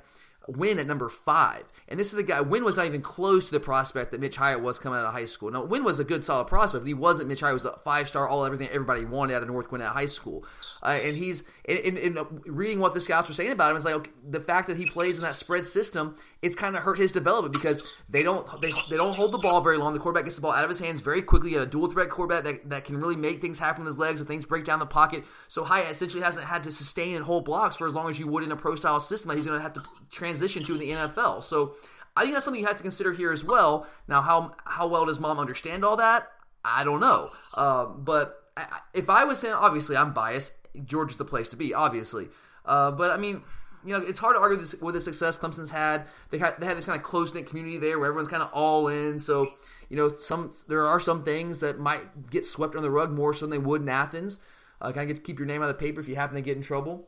Wynn 0.47 0.79
at 0.79 0.87
number 0.87 1.09
five. 1.09 1.63
And 1.87 1.99
this 1.99 2.13
is 2.13 2.17
a 2.17 2.23
guy. 2.23 2.41
Wynn 2.41 2.63
was 2.63 2.77
not 2.77 2.85
even 2.85 3.01
close 3.01 3.45
to 3.47 3.51
the 3.51 3.59
prospect 3.59 4.11
that 4.11 4.19
Mitch 4.19 4.37
Hyatt 4.37 4.61
was 4.61 4.79
coming 4.79 4.97
out 4.97 5.05
of 5.05 5.13
high 5.13 5.25
school. 5.25 5.51
Now, 5.51 5.63
Wynn 5.65 5.83
was 5.83 5.99
a 5.99 6.03
good, 6.03 6.23
solid 6.23 6.47
prospect, 6.47 6.83
but 6.83 6.87
he 6.87 6.93
wasn't. 6.93 7.27
Mitch 7.27 7.41
Hyatt 7.41 7.53
was 7.53 7.65
a 7.65 7.77
five 7.83 8.07
star, 8.07 8.27
all 8.27 8.45
everything 8.45 8.69
everybody 8.69 9.05
wanted 9.05 9.35
out 9.35 9.43
of 9.43 9.49
North 9.49 9.69
Gwinnett 9.69 9.89
High 9.89 10.05
School. 10.05 10.45
Uh, 10.81 10.87
and 10.87 11.17
he's 11.17 11.43
in, 11.65 11.77
in, 11.77 11.97
in 11.97 12.41
reading 12.45 12.79
what 12.79 12.93
the 12.93 12.99
scouts 12.99 13.29
were 13.29 13.35
saying 13.35 13.51
about 13.51 13.71
him. 13.71 13.77
It's 13.77 13.85
like 13.85 13.95
okay, 13.95 14.11
the 14.29 14.39
fact 14.39 14.67
that 14.67 14.77
he 14.77 14.85
plays 14.85 15.15
in 15.15 15.21
that 15.21 15.35
spread 15.35 15.65
system. 15.65 16.15
It's 16.41 16.57
kind 16.57 16.75
of 16.75 16.83
hurt 16.83 16.97
his 16.97 17.13
development 17.13 17.53
because 17.53 17.97
they 18.09 18.21
don't 18.21 18.45
they, 18.61 18.73
they 18.89 18.97
don't 18.97 19.15
hold 19.15 19.31
the 19.31 19.37
ball 19.37 19.61
very 19.61 19.77
long. 19.77 19.93
The 19.93 19.99
quarterback 19.99 20.25
gets 20.25 20.35
the 20.35 20.41
ball 20.41 20.51
out 20.51 20.65
of 20.65 20.69
his 20.69 20.79
hands 20.79 20.99
very 20.99 21.21
quickly. 21.21 21.51
You 21.51 21.59
got 21.59 21.67
a 21.67 21.69
dual 21.69 21.89
threat 21.89 22.09
quarterback 22.09 22.43
that, 22.43 22.69
that 22.69 22.85
can 22.85 22.97
really 22.97 23.15
make 23.15 23.39
things 23.39 23.59
happen 23.59 23.85
with 23.85 23.93
his 23.93 23.97
legs 23.97 24.19
and 24.19 24.27
things 24.27 24.45
break 24.45 24.65
down 24.65 24.79
the 24.79 24.85
pocket. 24.85 25.23
So 25.47 25.63
Hyatt 25.63 25.91
essentially 25.91 26.21
hasn't 26.21 26.45
had 26.45 26.63
to 26.63 26.71
sustain 26.71 27.15
and 27.15 27.23
hold 27.23 27.45
blocks 27.45 27.77
for 27.77 27.87
as 27.87 27.93
long 27.93 28.09
as 28.09 28.19
you 28.19 28.27
would 28.27 28.43
in 28.43 28.51
a 28.51 28.57
pro 28.57 28.75
style 28.75 28.99
system 28.99 29.29
that 29.29 29.37
he's 29.37 29.45
going 29.45 29.57
to 29.57 29.63
have 29.63 29.73
to 29.73 29.83
transition 30.09 30.63
to 30.63 30.73
in 30.73 30.79
the 30.79 30.89
NFL. 30.89 31.43
So 31.43 31.75
I 32.17 32.23
think 32.23 32.33
that's 32.33 32.45
something 32.45 32.61
you 32.61 32.67
have 32.67 32.77
to 32.77 32.83
consider 32.83 33.13
here 33.13 33.31
as 33.31 33.43
well. 33.43 33.87
Now, 34.07 34.21
how 34.21 34.55
how 34.65 34.87
well 34.87 35.05
does 35.05 35.19
mom 35.19 35.39
understand 35.39 35.85
all 35.85 35.97
that? 35.97 36.27
I 36.63 36.83
don't 36.83 36.99
know. 36.99 37.29
Uh, 37.53 37.85
but 37.85 38.35
I, 38.55 38.79
if 38.93 39.09
I 39.09 39.23
was 39.23 39.39
saying, 39.39 39.53
obviously, 39.53 39.95
I'm 39.97 40.13
biased. 40.13 40.53
Georgia's 40.85 41.17
the 41.17 41.25
place 41.25 41.49
to 41.49 41.55
be, 41.55 41.73
obviously. 41.73 42.29
Uh, 42.65 42.91
but 42.91 43.11
I 43.11 43.17
mean, 43.17 43.43
you 43.85 43.93
know, 43.93 43.99
it's 43.99 44.19
hard 44.19 44.35
to 44.35 44.39
argue 44.39 44.57
this, 44.57 44.75
with 44.81 44.95
the 44.95 45.01
success 45.01 45.37
Clemson's 45.37 45.69
had. 45.69 46.05
They 46.29 46.37
had 46.37 46.55
they 46.59 46.65
have 46.65 46.75
this 46.75 46.85
kind 46.85 46.97
of 46.97 47.03
close 47.03 47.33
knit 47.33 47.47
community 47.47 47.77
there 47.77 47.99
where 47.99 48.07
everyone's 48.07 48.29
kind 48.29 48.43
of 48.43 48.49
all 48.53 48.87
in. 48.87 49.19
So 49.19 49.47
you 49.89 49.97
know, 49.97 50.09
some 50.09 50.51
there 50.67 50.85
are 50.87 50.99
some 50.99 51.23
things 51.23 51.59
that 51.59 51.79
might 51.79 52.29
get 52.29 52.45
swept 52.45 52.75
under 52.75 52.81
the 52.81 52.91
rug 52.91 53.11
more 53.11 53.33
so 53.33 53.45
than 53.45 53.51
they 53.51 53.57
would 53.57 53.81
in 53.81 53.89
Athens. 53.89 54.39
Uh, 54.81 54.91
kind 54.91 55.09
of 55.09 55.15
get 55.15 55.23
to 55.23 55.27
keep 55.27 55.39
your 55.39 55.47
name 55.47 55.61
out 55.61 55.69
of 55.69 55.77
the 55.77 55.83
paper 55.85 56.01
if 56.01 56.07
you 56.07 56.15
happen 56.15 56.35
to 56.35 56.41
get 56.41 56.57
in 56.57 56.63
trouble. 56.63 57.07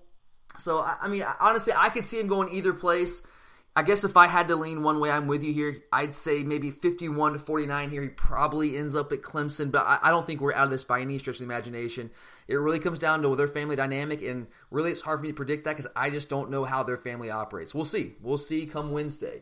So 0.57 0.79
I, 0.79 0.97
I 1.01 1.07
mean, 1.07 1.25
honestly, 1.39 1.73
I 1.75 1.89
could 1.89 2.05
see 2.05 2.19
him 2.19 2.27
going 2.27 2.53
either 2.53 2.73
place. 2.73 3.21
I 3.77 3.83
guess 3.83 4.05
if 4.05 4.15
I 4.15 4.27
had 4.27 4.47
to 4.47 4.55
lean 4.55 4.83
one 4.83 5.01
way, 5.01 5.11
I'm 5.11 5.27
with 5.27 5.43
you 5.43 5.51
here. 5.51 5.75
I'd 5.91 6.13
say 6.13 6.43
maybe 6.43 6.71
51 6.71 7.33
to 7.33 7.39
49 7.39 7.89
here. 7.89 8.01
He 8.03 8.07
probably 8.07 8.77
ends 8.77 8.95
up 8.95 9.11
at 9.11 9.21
Clemson, 9.21 9.69
but 9.69 9.85
I, 9.85 9.99
I 10.03 10.11
don't 10.11 10.25
think 10.25 10.39
we're 10.39 10.53
out 10.53 10.65
of 10.65 10.71
this 10.71 10.85
by 10.85 11.01
any 11.01 11.19
stretch 11.19 11.35
of 11.35 11.39
the 11.39 11.45
imagination. 11.45 12.09
It 12.47 12.55
really 12.55 12.79
comes 12.79 12.99
down 12.99 13.23
to 13.23 13.35
their 13.35 13.47
family 13.47 13.75
dynamic, 13.75 14.21
and 14.21 14.47
really 14.69 14.91
it's 14.91 15.01
hard 15.01 15.19
for 15.19 15.23
me 15.23 15.29
to 15.29 15.35
predict 15.35 15.65
that 15.65 15.75
because 15.75 15.91
I 15.95 16.09
just 16.09 16.29
don't 16.29 16.51
know 16.51 16.63
how 16.63 16.83
their 16.83 16.97
family 16.97 17.31
operates. 17.31 17.73
We'll 17.73 17.85
see. 17.85 18.13
We'll 18.21 18.37
see 18.37 18.65
come 18.67 18.91
Wednesday. 18.91 19.41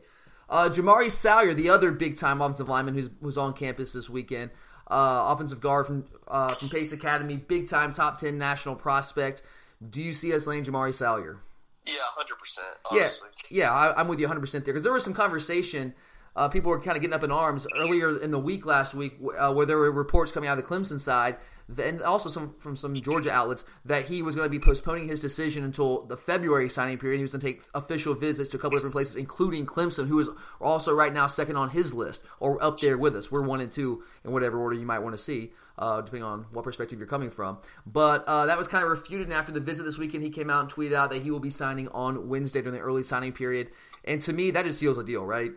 Uh, 0.49 0.69
Jamari 0.69 1.09
Salyer, 1.09 1.53
the 1.53 1.69
other 1.69 1.91
big 1.91 2.17
time 2.17 2.41
offensive 2.41 2.69
lineman 2.69 2.93
who's 2.93 3.09
who's 3.21 3.37
on 3.37 3.53
campus 3.53 3.93
this 3.93 4.09
weekend, 4.09 4.51
uh, 4.89 5.33
offensive 5.33 5.59
guard 5.59 5.87
from 5.87 6.05
uh, 6.27 6.53
from 6.53 6.69
Pace 6.69 6.93
Academy, 6.93 7.37
big 7.37 7.67
time 7.67 7.93
top 7.93 8.19
10 8.19 8.37
national 8.37 8.75
prospect. 8.75 9.41
Do 9.89 10.01
you 10.01 10.13
see 10.13 10.33
us 10.33 10.47
laying 10.47 10.63
Jamari 10.63 10.93
Salyer? 10.93 11.39
Yeah, 11.85 11.95
hundred 12.01 12.39
percent. 12.39 12.67
Yeah, 12.91 12.99
Honestly, 12.99 13.29
yeah, 13.49 13.71
I, 13.71 13.99
I'm 13.99 14.07
with 14.07 14.19
you 14.19 14.25
100 14.25 14.39
percent 14.39 14.65
there 14.65 14.73
because 14.73 14.83
there 14.83 14.93
was 14.93 15.03
some 15.03 15.13
conversation. 15.13 15.93
Uh, 16.35 16.47
people 16.47 16.71
were 16.71 16.79
kind 16.79 16.95
of 16.95 17.01
getting 17.01 17.13
up 17.13 17.23
in 17.23 17.31
arms 17.31 17.67
earlier 17.77 18.19
in 18.19 18.31
the 18.31 18.39
week 18.39 18.65
last 18.65 18.95
week, 18.95 19.13
uh, 19.37 19.53
where 19.53 19.67
there 19.67 19.77
were 19.77 19.91
reports 19.91 20.31
coming 20.31 20.49
out 20.49 20.57
of 20.57 20.67
the 20.67 20.75
Clemson 20.75 20.99
side, 20.99 21.37
and 21.77 22.01
also 22.01 22.29
some 22.29 22.53
from 22.59 22.75
some 22.75 22.99
Georgia 23.01 23.31
outlets 23.31 23.65
that 23.85 24.05
he 24.05 24.21
was 24.21 24.35
going 24.35 24.45
to 24.45 24.49
be 24.49 24.59
postponing 24.59 25.07
his 25.07 25.19
decision 25.19 25.63
until 25.63 26.05
the 26.05 26.17
February 26.17 26.69
signing 26.69 26.97
period. 26.97 27.17
He 27.17 27.23
was 27.23 27.33
going 27.33 27.41
to 27.41 27.47
take 27.47 27.63
official 27.73 28.13
visits 28.13 28.49
to 28.49 28.57
a 28.57 28.59
couple 28.59 28.77
different 28.77 28.93
places, 28.93 29.15
including 29.15 29.65
Clemson, 29.65 30.07
who 30.07 30.19
is 30.19 30.29
also 30.59 30.93
right 30.93 31.13
now 31.13 31.27
second 31.27 31.55
on 31.55 31.69
his 31.69 31.93
list 31.93 32.23
or 32.39 32.63
up 32.63 32.79
there 32.79 32.97
with 32.97 33.15
us. 33.15 33.31
We're 33.31 33.43
one 33.43 33.61
and 33.61 33.71
two 33.71 34.03
in 34.23 34.31
whatever 34.31 34.59
order 34.59 34.75
you 34.75 34.85
might 34.85 34.99
want 34.99 35.13
to 35.13 35.21
see 35.21 35.51
uh, 35.77 36.01
depending 36.01 36.23
on 36.23 36.45
what 36.51 36.63
perspective 36.63 36.99
you're 36.99 37.07
coming 37.07 37.29
from. 37.29 37.57
But 37.85 38.25
uh, 38.25 38.45
that 38.45 38.57
was 38.57 38.67
kind 38.67 38.83
of 38.83 38.89
refuted. 38.89 39.27
And 39.27 39.33
after 39.33 39.51
the 39.51 39.59
visit 39.59 39.83
this 39.83 39.97
weekend, 39.97 40.23
he 40.23 40.29
came 40.29 40.49
out 40.49 40.61
and 40.61 40.71
tweeted 40.71 40.93
out 40.93 41.09
that 41.11 41.21
he 41.21 41.31
will 41.31 41.39
be 41.39 41.49
signing 41.49 41.87
on 41.89 42.29
Wednesday 42.29 42.61
during 42.61 42.77
the 42.77 42.83
early 42.83 43.03
signing 43.03 43.33
period. 43.33 43.69
And 44.05 44.21
to 44.21 44.33
me, 44.33 44.51
that 44.51 44.65
just 44.65 44.79
seals 44.79 44.97
the 44.97 45.03
deal, 45.03 45.25
right? 45.25 45.51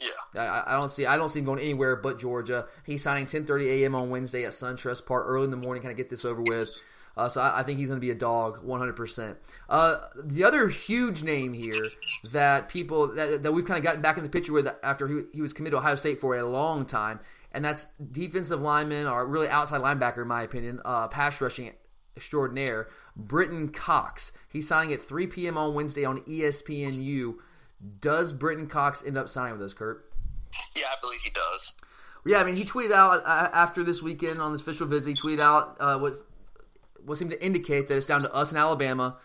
Yeah. 0.00 0.42
I, 0.42 0.74
I 0.74 0.76
don't 0.76 0.90
see 0.90 1.06
I 1.06 1.16
don't 1.16 1.28
see 1.28 1.38
him 1.40 1.46
going 1.46 1.60
anywhere 1.60 1.96
but 1.96 2.18
Georgia. 2.18 2.66
He's 2.84 3.02
signing 3.02 3.26
10:30 3.26 3.82
a.m. 3.82 3.94
on 3.94 4.10
Wednesday 4.10 4.44
at 4.44 4.52
SunTrust 4.52 5.06
Park 5.06 5.24
early 5.26 5.44
in 5.44 5.50
the 5.50 5.56
morning. 5.56 5.82
Kind 5.82 5.92
of 5.92 5.96
get 5.96 6.10
this 6.10 6.24
over 6.24 6.42
with. 6.42 6.70
Uh, 7.16 7.28
so 7.28 7.40
I, 7.40 7.60
I 7.60 7.62
think 7.62 7.78
he's 7.78 7.88
going 7.88 7.98
to 7.98 8.04
be 8.04 8.10
a 8.10 8.14
dog 8.14 8.62
100%. 8.62 9.36
Uh, 9.70 10.00
the 10.22 10.44
other 10.44 10.68
huge 10.68 11.22
name 11.22 11.54
here 11.54 11.88
that 12.30 12.68
people 12.68 13.08
that, 13.14 13.42
that 13.42 13.52
we've 13.52 13.64
kind 13.64 13.78
of 13.78 13.84
gotten 13.84 14.02
back 14.02 14.18
in 14.18 14.22
the 14.22 14.28
picture 14.28 14.52
with 14.52 14.68
after 14.82 15.08
he, 15.08 15.22
he 15.32 15.40
was 15.40 15.54
committed 15.54 15.72
to 15.72 15.78
Ohio 15.78 15.94
State 15.94 16.20
for 16.20 16.36
a 16.36 16.44
long 16.44 16.84
time, 16.84 17.20
and 17.52 17.64
that's 17.64 17.86
defensive 18.12 18.60
lineman 18.60 19.06
or 19.06 19.26
really 19.26 19.48
outside 19.48 19.80
linebacker, 19.80 20.22
in 20.22 20.28
my 20.28 20.42
opinion, 20.42 20.80
uh, 20.84 21.08
pass 21.08 21.40
rushing 21.40 21.72
extraordinaire, 22.16 22.88
Brenton 23.16 23.70
Cox. 23.70 24.32
He's 24.50 24.68
signing 24.68 24.92
at 24.92 25.00
3 25.00 25.26
p.m. 25.28 25.56
on 25.56 25.74
Wednesday 25.74 26.04
on 26.04 26.20
ESPNU. 26.20 27.36
Does 28.00 28.32
Brenton 28.32 28.66
Cox 28.66 29.04
end 29.04 29.16
up 29.18 29.28
signing 29.28 29.58
with 29.58 29.66
us, 29.66 29.74
Kurt? 29.74 30.10
Yeah, 30.74 30.84
I 30.90 30.96
believe 31.00 31.20
he 31.20 31.30
does. 31.30 31.74
Yeah, 32.24 32.38
I 32.38 32.44
mean, 32.44 32.56
he 32.56 32.64
tweeted 32.64 32.92
out 32.92 33.22
uh, 33.24 33.50
after 33.52 33.84
this 33.84 34.02
weekend 34.02 34.40
on 34.40 34.52
this 34.52 34.62
official 34.62 34.86
visit. 34.86 35.10
He 35.10 35.16
tweeted 35.16 35.40
out 35.40 35.76
uh, 35.78 35.98
what 35.98 36.14
what 37.04 37.18
seemed 37.18 37.30
to 37.30 37.44
indicate 37.44 37.88
that 37.88 37.96
it's 37.96 38.06
down 38.06 38.20
to 38.20 38.34
us 38.34 38.50
in 38.50 38.58
Alabama. 38.58 39.16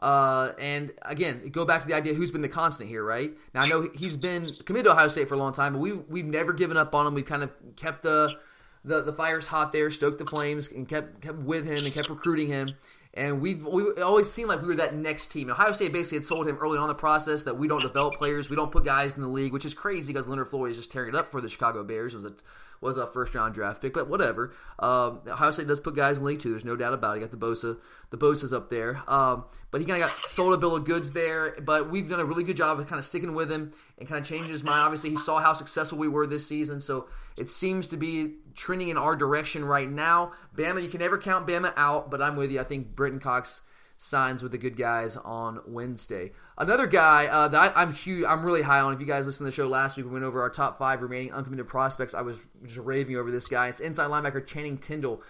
Uh, 0.00 0.52
and 0.58 0.92
again, 1.02 1.48
go 1.50 1.64
back 1.64 1.82
to 1.82 1.86
the 1.86 1.94
idea 1.94 2.14
who's 2.14 2.30
been 2.30 2.42
the 2.42 2.48
constant 2.48 2.88
here, 2.88 3.04
right? 3.04 3.32
Now 3.54 3.62
I 3.62 3.68
know 3.68 3.88
he's 3.94 4.16
been 4.16 4.52
committed 4.64 4.86
to 4.86 4.92
Ohio 4.92 5.08
State 5.08 5.28
for 5.28 5.34
a 5.34 5.38
long 5.38 5.52
time, 5.52 5.74
but 5.74 5.78
we've 5.78 6.02
we've 6.08 6.26
never 6.26 6.52
given 6.52 6.76
up 6.76 6.94
on 6.94 7.06
him. 7.06 7.14
We've 7.14 7.26
kind 7.26 7.42
of 7.42 7.50
kept 7.76 8.02
the 8.02 8.36
the, 8.84 9.02
the 9.02 9.12
fires 9.12 9.46
hot 9.46 9.72
there, 9.72 9.90
stoked 9.90 10.18
the 10.18 10.26
flames, 10.26 10.70
and 10.70 10.88
kept 10.88 11.20
kept 11.20 11.38
with 11.38 11.66
him 11.66 11.78
and 11.84 11.92
kept 11.92 12.08
recruiting 12.08 12.48
him. 12.48 12.74
And 13.12 13.40
we've 13.40 13.66
we 13.66 14.00
always 14.00 14.30
seemed 14.30 14.48
like 14.48 14.62
we 14.62 14.68
were 14.68 14.76
that 14.76 14.94
next 14.94 15.28
team. 15.28 15.50
Ohio 15.50 15.72
State 15.72 15.92
basically 15.92 16.18
had 16.18 16.24
sold 16.24 16.46
him 16.46 16.56
early 16.58 16.78
on 16.78 16.86
the 16.86 16.94
process 16.94 17.42
that 17.42 17.58
we 17.58 17.66
don't 17.66 17.82
develop 17.82 18.14
players, 18.14 18.48
we 18.48 18.56
don't 18.56 18.70
put 18.70 18.84
guys 18.84 19.16
in 19.16 19.22
the 19.22 19.28
league, 19.28 19.52
which 19.52 19.64
is 19.64 19.74
crazy 19.74 20.12
because 20.12 20.28
Leonard 20.28 20.48
Floyd 20.48 20.70
is 20.70 20.76
just 20.76 20.92
tearing 20.92 21.08
it 21.08 21.14
up 21.16 21.28
for 21.28 21.40
the 21.40 21.48
Chicago 21.48 21.82
Bears. 21.82 22.14
It 22.14 22.18
was 22.18 22.24
a 22.26 22.34
was 22.80 22.96
a 22.96 23.06
first 23.06 23.34
round 23.34 23.54
draft 23.54 23.82
pick, 23.82 23.92
but 23.92 24.08
whatever. 24.08 24.52
Um, 24.78 25.20
Ohio 25.26 25.50
State 25.50 25.66
does 25.66 25.80
put 25.80 25.94
guys 25.94 26.18
in 26.18 26.24
league 26.24 26.40
too. 26.40 26.50
There's 26.50 26.64
no 26.64 26.76
doubt 26.76 26.94
about 26.94 27.16
it. 27.16 27.20
You 27.20 27.26
got 27.26 27.30
the 27.30 27.46
Bosa, 27.46 27.78
the 28.10 28.16
Bosa's 28.16 28.52
up 28.52 28.70
there, 28.70 29.02
um, 29.06 29.44
but 29.70 29.80
he 29.80 29.86
kind 29.86 30.02
of 30.02 30.08
got 30.08 30.28
sold 30.28 30.54
a 30.54 30.56
bill 30.56 30.76
of 30.76 30.84
goods 30.84 31.12
there. 31.12 31.56
But 31.60 31.90
we've 31.90 32.08
done 32.08 32.20
a 32.20 32.24
really 32.24 32.44
good 32.44 32.56
job 32.56 32.80
of 32.80 32.86
kind 32.86 32.98
of 32.98 33.04
sticking 33.04 33.34
with 33.34 33.50
him 33.50 33.72
and 33.98 34.08
kind 34.08 34.20
of 34.20 34.26
changing 34.26 34.50
his 34.50 34.64
mind. 34.64 34.80
Obviously, 34.80 35.10
he 35.10 35.16
saw 35.16 35.40
how 35.40 35.52
successful 35.52 35.98
we 35.98 36.08
were 36.08 36.26
this 36.26 36.46
season, 36.46 36.80
so 36.80 37.08
it 37.36 37.48
seems 37.48 37.88
to 37.88 37.96
be 37.96 38.36
trending 38.54 38.88
in 38.88 38.96
our 38.96 39.14
direction 39.14 39.64
right 39.64 39.90
now. 39.90 40.32
Bama, 40.56 40.82
you 40.82 40.88
can 40.88 41.00
never 41.00 41.18
count 41.18 41.46
Bama 41.46 41.72
out, 41.76 42.10
but 42.10 42.22
I'm 42.22 42.36
with 42.36 42.50
you. 42.50 42.60
I 42.60 42.64
think 42.64 42.94
Brenton 42.96 43.20
Cox 43.20 43.62
signs 44.02 44.42
with 44.42 44.50
the 44.50 44.56
good 44.56 44.78
guys 44.78 45.18
on 45.18 45.60
Wednesday. 45.66 46.32
Another 46.56 46.86
guy 46.86 47.26
uh, 47.26 47.48
that 47.48 47.76
I, 47.76 47.82
I'm 47.82 47.92
huge, 47.92 48.24
I'm 48.26 48.42
really 48.42 48.62
high 48.62 48.80
on. 48.80 48.94
If 48.94 49.00
you 49.00 49.04
guys 49.04 49.26
listened 49.26 49.44
to 49.44 49.50
the 49.50 49.54
show 49.54 49.68
last 49.68 49.98
week, 49.98 50.06
we 50.06 50.12
went 50.12 50.24
over 50.24 50.40
our 50.40 50.48
top 50.48 50.78
five 50.78 51.02
remaining 51.02 51.34
uncommitted 51.34 51.68
prospects. 51.68 52.14
I 52.14 52.22
was 52.22 52.40
just 52.64 52.78
raving 52.78 53.16
over 53.16 53.30
this 53.30 53.46
guy. 53.46 53.68
It's 53.68 53.78
inside 53.78 54.08
linebacker 54.08 54.46
Channing 54.46 54.78
Tindall 54.78 55.22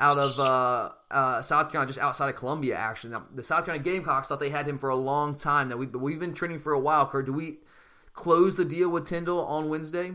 out 0.00 0.18
of 0.18 0.40
uh, 0.40 0.90
uh, 1.08 1.40
South 1.40 1.70
Carolina, 1.70 1.86
just 1.86 2.00
outside 2.00 2.28
of 2.28 2.34
Columbia. 2.34 2.74
Actually, 2.74 3.10
now 3.10 3.26
the 3.32 3.44
South 3.44 3.64
Carolina 3.64 3.84
Gamecocks 3.84 4.26
thought 4.26 4.40
they 4.40 4.50
had 4.50 4.66
him 4.66 4.76
for 4.76 4.90
a 4.90 4.96
long 4.96 5.36
time. 5.36 5.68
Now 5.68 5.76
we, 5.76 5.86
we've 5.86 6.18
been 6.18 6.34
trending 6.34 6.58
for 6.58 6.72
a 6.72 6.80
while. 6.80 7.06
Kurt, 7.06 7.26
do 7.26 7.32
we 7.32 7.58
close 8.12 8.56
the 8.56 8.64
deal 8.64 8.88
with 8.90 9.06
Tyndall 9.06 9.46
on 9.46 9.68
Wednesday? 9.68 10.08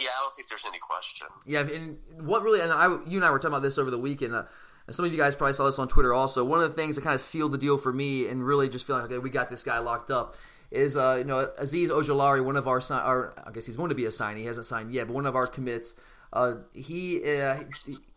Yeah, 0.00 0.08
I 0.08 0.22
don't 0.22 0.34
think 0.34 0.48
there's 0.48 0.64
any 0.66 0.78
question. 0.78 1.28
Yeah, 1.44 1.60
and 1.60 1.98
what 2.18 2.42
really, 2.42 2.60
and 2.60 2.72
I, 2.72 2.86
you 3.06 3.18
and 3.18 3.24
I 3.26 3.30
were 3.30 3.38
talking 3.38 3.52
about 3.52 3.62
this 3.62 3.76
over 3.76 3.90
the 3.90 3.98
weekend. 3.98 4.34
Uh, 4.34 4.44
and 4.86 4.96
some 4.96 5.04
of 5.04 5.12
you 5.12 5.18
guys 5.18 5.34
probably 5.34 5.52
saw 5.54 5.64
this 5.64 5.78
on 5.78 5.88
Twitter 5.88 6.12
also. 6.12 6.44
One 6.44 6.62
of 6.62 6.68
the 6.68 6.74
things 6.74 6.96
that 6.96 7.02
kind 7.02 7.14
of 7.14 7.20
sealed 7.20 7.52
the 7.52 7.58
deal 7.58 7.78
for 7.78 7.92
me 7.92 8.26
and 8.26 8.44
really 8.44 8.68
just 8.68 8.86
feel 8.86 8.96
like, 8.96 9.06
okay, 9.06 9.18
we 9.18 9.30
got 9.30 9.50
this 9.50 9.62
guy 9.62 9.78
locked 9.78 10.10
up 10.10 10.36
is, 10.70 10.96
uh, 10.96 11.16
you 11.18 11.24
know, 11.24 11.50
Azeez 11.60 11.88
Ojulari, 11.88 12.44
one 12.44 12.56
of 12.56 12.66
our, 12.66 12.80
our, 12.90 13.34
I 13.46 13.50
guess 13.50 13.66
he's 13.66 13.76
going 13.76 13.90
to 13.90 13.94
be 13.94 14.06
a 14.06 14.10
sign. 14.10 14.36
He 14.36 14.44
hasn't 14.44 14.66
signed 14.66 14.92
yet, 14.92 15.06
but 15.06 15.14
one 15.14 15.26
of 15.26 15.36
our 15.36 15.46
commits 15.46 15.94
Uh, 16.32 16.54
he, 16.72 17.20
uh, 17.38 17.60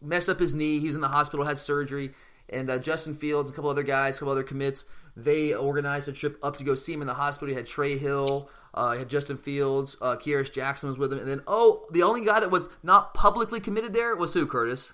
messed 0.02 0.30
up 0.30 0.40
his 0.40 0.56
knee. 0.56 0.80
He 0.80 0.88
was 0.88 0.96
in 0.96 1.02
the 1.02 1.10
hospital, 1.10 1.46
had 1.46 1.58
surgery, 1.58 2.12
and 2.50 2.70
uh, 2.70 2.80
Justin 2.80 3.14
Fields, 3.14 3.50
a 3.50 3.54
couple 3.54 3.70
other 3.70 3.84
guys, 3.84 4.16
a 4.16 4.20
couple 4.20 4.32
other 4.32 4.44
commits, 4.44 4.86
they 5.18 5.54
organized 5.54 6.08
a 6.08 6.14
trip 6.14 6.38
up 6.42 6.56
to 6.58 6.64
go 6.64 6.76
see 6.76 6.94
him 6.94 7.02
in 7.02 7.08
the 7.08 7.14
hospital. 7.14 7.50
He 7.50 7.56
had 7.56 7.68
Trey 7.68 7.98
Hill. 7.98 8.50
Uh, 8.74 8.92
he 8.92 9.00
had 9.00 9.10
Justin 9.10 9.38
Fields, 9.38 9.96
uh, 10.02 10.18
Jackson 10.18 10.90
was 10.90 10.98
with 10.98 11.14
him, 11.14 11.20
and 11.20 11.28
then 11.30 11.42
oh, 11.48 11.86
the 11.92 12.04
only 12.04 12.26
guy 12.26 12.42
that 12.42 12.52
was 12.52 12.68
not 12.84 13.14
publicly 13.14 13.62
committed 13.62 13.94
there 13.94 14.14
was 14.18 14.34
who? 14.34 14.46
Curtis. 14.46 14.94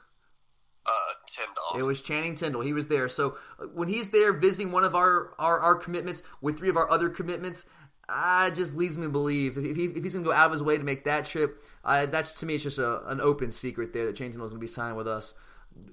Uh, 0.85 1.10
Tindall. 1.41 1.79
It 1.79 1.83
was 1.83 2.01
Channing 2.01 2.35
Tindall. 2.35 2.61
He 2.61 2.73
was 2.73 2.87
there. 2.87 3.09
So 3.09 3.37
uh, 3.59 3.65
when 3.73 3.87
he's 3.87 4.09
there 4.11 4.33
visiting 4.33 4.71
one 4.71 4.83
of 4.83 4.95
our, 4.95 5.33
our, 5.39 5.59
our 5.59 5.75
commitments 5.75 6.23
with 6.41 6.57
three 6.57 6.69
of 6.69 6.77
our 6.77 6.89
other 6.89 7.09
commitments, 7.09 7.67
uh, 8.09 8.49
just 8.51 8.75
leads 8.75 8.97
me 8.97 9.05
to 9.05 9.09
believe 9.09 9.57
if, 9.57 9.75
he, 9.75 9.85
if 9.85 10.03
he's 10.03 10.13
going 10.13 10.23
to 10.23 10.29
go 10.29 10.35
out 10.35 10.47
of 10.47 10.51
his 10.51 10.63
way 10.63 10.77
to 10.77 10.83
make 10.83 11.05
that 11.05 11.25
trip, 11.25 11.63
uh, 11.85 12.05
that's 12.05 12.33
to 12.33 12.45
me 12.45 12.55
it's 12.55 12.63
just 12.63 12.79
a, 12.79 13.07
an 13.07 13.21
open 13.21 13.51
secret 13.51 13.93
there 13.93 14.05
that 14.05 14.15
Channing 14.15 14.33
Tindall 14.33 14.47
is 14.47 14.51
going 14.51 14.59
to 14.59 14.63
be 14.63 14.71
signing 14.71 14.95
with 14.95 15.07
us. 15.07 15.33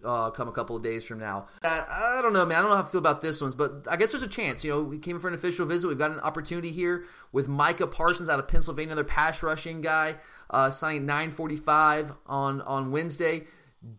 Uh, 0.05 0.29
come 0.31 0.49
a 0.49 0.53
couple 0.53 0.75
of 0.75 0.83
days 0.83 1.05
from 1.05 1.21
now. 1.21 1.47
I 1.63 2.19
don't 2.21 2.33
know, 2.33 2.45
man. 2.45 2.59
I 2.59 2.61
don't 2.63 2.71
know 2.71 2.77
how 2.77 2.83
I 2.83 2.87
feel 2.87 2.99
about 2.99 3.21
this 3.21 3.41
ones, 3.41 3.55
but 3.55 3.87
I 3.89 3.97
guess 3.97 4.11
there's 4.11 4.25
a 4.25 4.29
chance. 4.29 4.65
You 4.65 4.73
know, 4.73 4.83
we 4.83 4.99
came 4.99 5.21
for 5.21 5.29
an 5.29 5.35
official 5.35 5.67
visit. 5.67 5.87
We've 5.87 5.97
got 5.97 6.11
an 6.11 6.19
opportunity 6.19 6.73
here 6.73 7.05
with 7.31 7.47
Micah 7.47 7.87
Parsons 7.87 8.29
out 8.29 8.41
of 8.41 8.49
Pennsylvania, 8.49 8.93
another 8.93 9.09
pass 9.09 9.41
rushing 9.41 9.81
guy, 9.81 10.17
uh, 10.51 10.71
signing 10.71 11.07
9:45 11.07 12.13
on 12.27 12.61
on 12.63 12.91
Wednesday. 12.91 13.47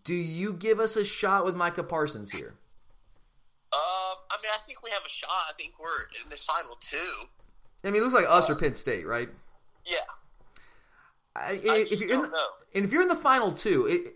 Do 0.03 0.15
you 0.15 0.53
give 0.53 0.79
us 0.79 0.98
a 0.98 1.05
shot 1.05 1.46
with 1.46 1.55
Micah 1.55 1.84
Parsons 1.84 2.31
here? 2.31 2.55
Um, 3.72 4.17
I 4.31 4.38
mean, 4.41 4.51
I 4.53 4.58
think 4.65 4.84
we 4.84 4.89
have 4.91 5.05
a 5.05 5.10
shot. 5.10 5.29
I 5.50 5.53
think 5.53 5.74
we're 5.79 6.03
in 6.24 6.29
this 6.29 6.43
final 6.46 6.75
two. 6.79 6.98
I 7.84 7.91
mean, 7.91 8.01
it 8.01 8.05
looks 8.05 8.15
like 8.15 8.25
us 8.27 8.50
uh, 8.50 8.53
or 8.53 8.55
Penn 8.60 8.75
State, 8.75 9.05
right? 9.05 9.29
Yeah. 9.86 9.98
I, 11.36 11.51
if 11.63 12.01
you're 12.01 12.12
in 12.12 12.22
the, 12.22 12.38
and 12.75 12.86
if 12.86 12.91
you're 12.91 13.01
in 13.01 13.08
the 13.08 13.15
final 13.15 13.53
two, 13.53 13.86
it, 13.86 14.15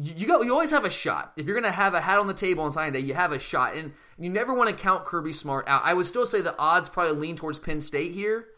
you 0.00 0.26
go. 0.26 0.42
You 0.42 0.52
always 0.52 0.70
have 0.70 0.84
a 0.84 0.90
shot. 0.90 1.32
If 1.36 1.46
you're 1.46 1.54
going 1.54 1.70
to 1.70 1.76
have 1.76 1.94
a 1.94 2.00
hat 2.00 2.18
on 2.18 2.26
the 2.26 2.34
table 2.34 2.64
on 2.64 2.72
signing 2.72 2.94
day, 2.94 3.00
you 3.00 3.14
have 3.14 3.32
a 3.32 3.38
shot, 3.38 3.76
and 3.76 3.92
you 4.18 4.30
never 4.30 4.54
want 4.54 4.70
to 4.70 4.76
count 4.76 5.04
Kirby 5.04 5.32
Smart 5.32 5.68
out. 5.68 5.82
I 5.84 5.94
would 5.94 6.06
still 6.06 6.26
say 6.26 6.40
the 6.40 6.58
odds 6.58 6.88
probably 6.88 7.14
lean 7.14 7.36
towards 7.36 7.58
Penn 7.58 7.80
State 7.80 8.12
here. 8.12 8.48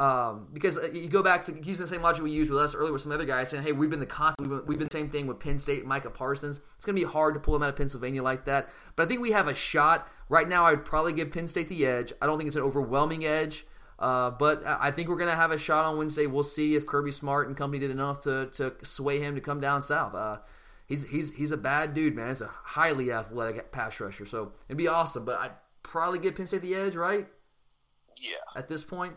Um, 0.00 0.48
because 0.54 0.78
uh, 0.78 0.88
you 0.94 1.08
go 1.08 1.22
back 1.22 1.42
to 1.42 1.52
using 1.52 1.84
the 1.84 1.86
same 1.86 2.00
logic 2.00 2.24
we 2.24 2.30
used 2.30 2.50
with 2.50 2.58
us 2.58 2.74
earlier 2.74 2.90
with 2.90 3.02
some 3.02 3.12
other 3.12 3.26
guys 3.26 3.50
saying, 3.50 3.64
hey, 3.64 3.72
we've 3.72 3.90
been 3.90 4.00
the 4.00 4.06
constant, 4.06 4.48
we've 4.48 4.58
been, 4.58 4.66
we've 4.66 4.78
been 4.78 4.88
the 4.88 4.96
same 4.96 5.10
thing 5.10 5.26
with 5.26 5.38
Penn 5.38 5.58
State 5.58 5.80
and 5.80 5.88
Micah 5.88 6.08
Parsons. 6.08 6.58
It's 6.76 6.86
going 6.86 6.96
to 6.96 7.02
be 7.02 7.06
hard 7.06 7.34
to 7.34 7.40
pull 7.40 7.54
him 7.54 7.62
out 7.62 7.68
of 7.68 7.76
Pennsylvania 7.76 8.22
like 8.22 8.46
that. 8.46 8.70
But 8.96 9.02
I 9.02 9.08
think 9.08 9.20
we 9.20 9.32
have 9.32 9.46
a 9.46 9.54
shot. 9.54 10.08
Right 10.30 10.48
now, 10.48 10.64
I 10.64 10.70
would 10.70 10.86
probably 10.86 11.12
give 11.12 11.30
Penn 11.30 11.46
State 11.48 11.68
the 11.68 11.84
edge. 11.84 12.14
I 12.22 12.24
don't 12.24 12.38
think 12.38 12.48
it's 12.48 12.56
an 12.56 12.62
overwhelming 12.62 13.26
edge. 13.26 13.66
Uh, 13.98 14.30
but 14.30 14.62
I 14.66 14.90
think 14.90 15.10
we're 15.10 15.18
going 15.18 15.28
to 15.28 15.36
have 15.36 15.50
a 15.50 15.58
shot 15.58 15.84
on 15.84 15.98
Wednesday. 15.98 16.26
We'll 16.26 16.44
see 16.44 16.76
if 16.76 16.86
Kirby 16.86 17.12
Smart 17.12 17.48
and 17.48 17.54
company 17.54 17.80
did 17.80 17.90
enough 17.90 18.20
to, 18.20 18.48
to 18.54 18.72
sway 18.82 19.20
him 19.20 19.34
to 19.34 19.42
come 19.42 19.60
down 19.60 19.82
south. 19.82 20.14
Uh, 20.14 20.38
he's, 20.86 21.04
he's, 21.04 21.30
he's 21.32 21.52
a 21.52 21.58
bad 21.58 21.92
dude, 21.92 22.16
man. 22.16 22.30
He's 22.30 22.40
a 22.40 22.50
highly 22.62 23.12
athletic 23.12 23.70
pass 23.70 24.00
rusher. 24.00 24.24
So 24.24 24.52
it'd 24.66 24.78
be 24.78 24.88
awesome. 24.88 25.26
But 25.26 25.40
I'd 25.40 25.52
probably 25.82 26.20
give 26.20 26.36
Penn 26.36 26.46
State 26.46 26.62
the 26.62 26.74
edge, 26.74 26.96
right? 26.96 27.28
Yeah. 28.16 28.36
At 28.56 28.66
this 28.66 28.82
point. 28.82 29.12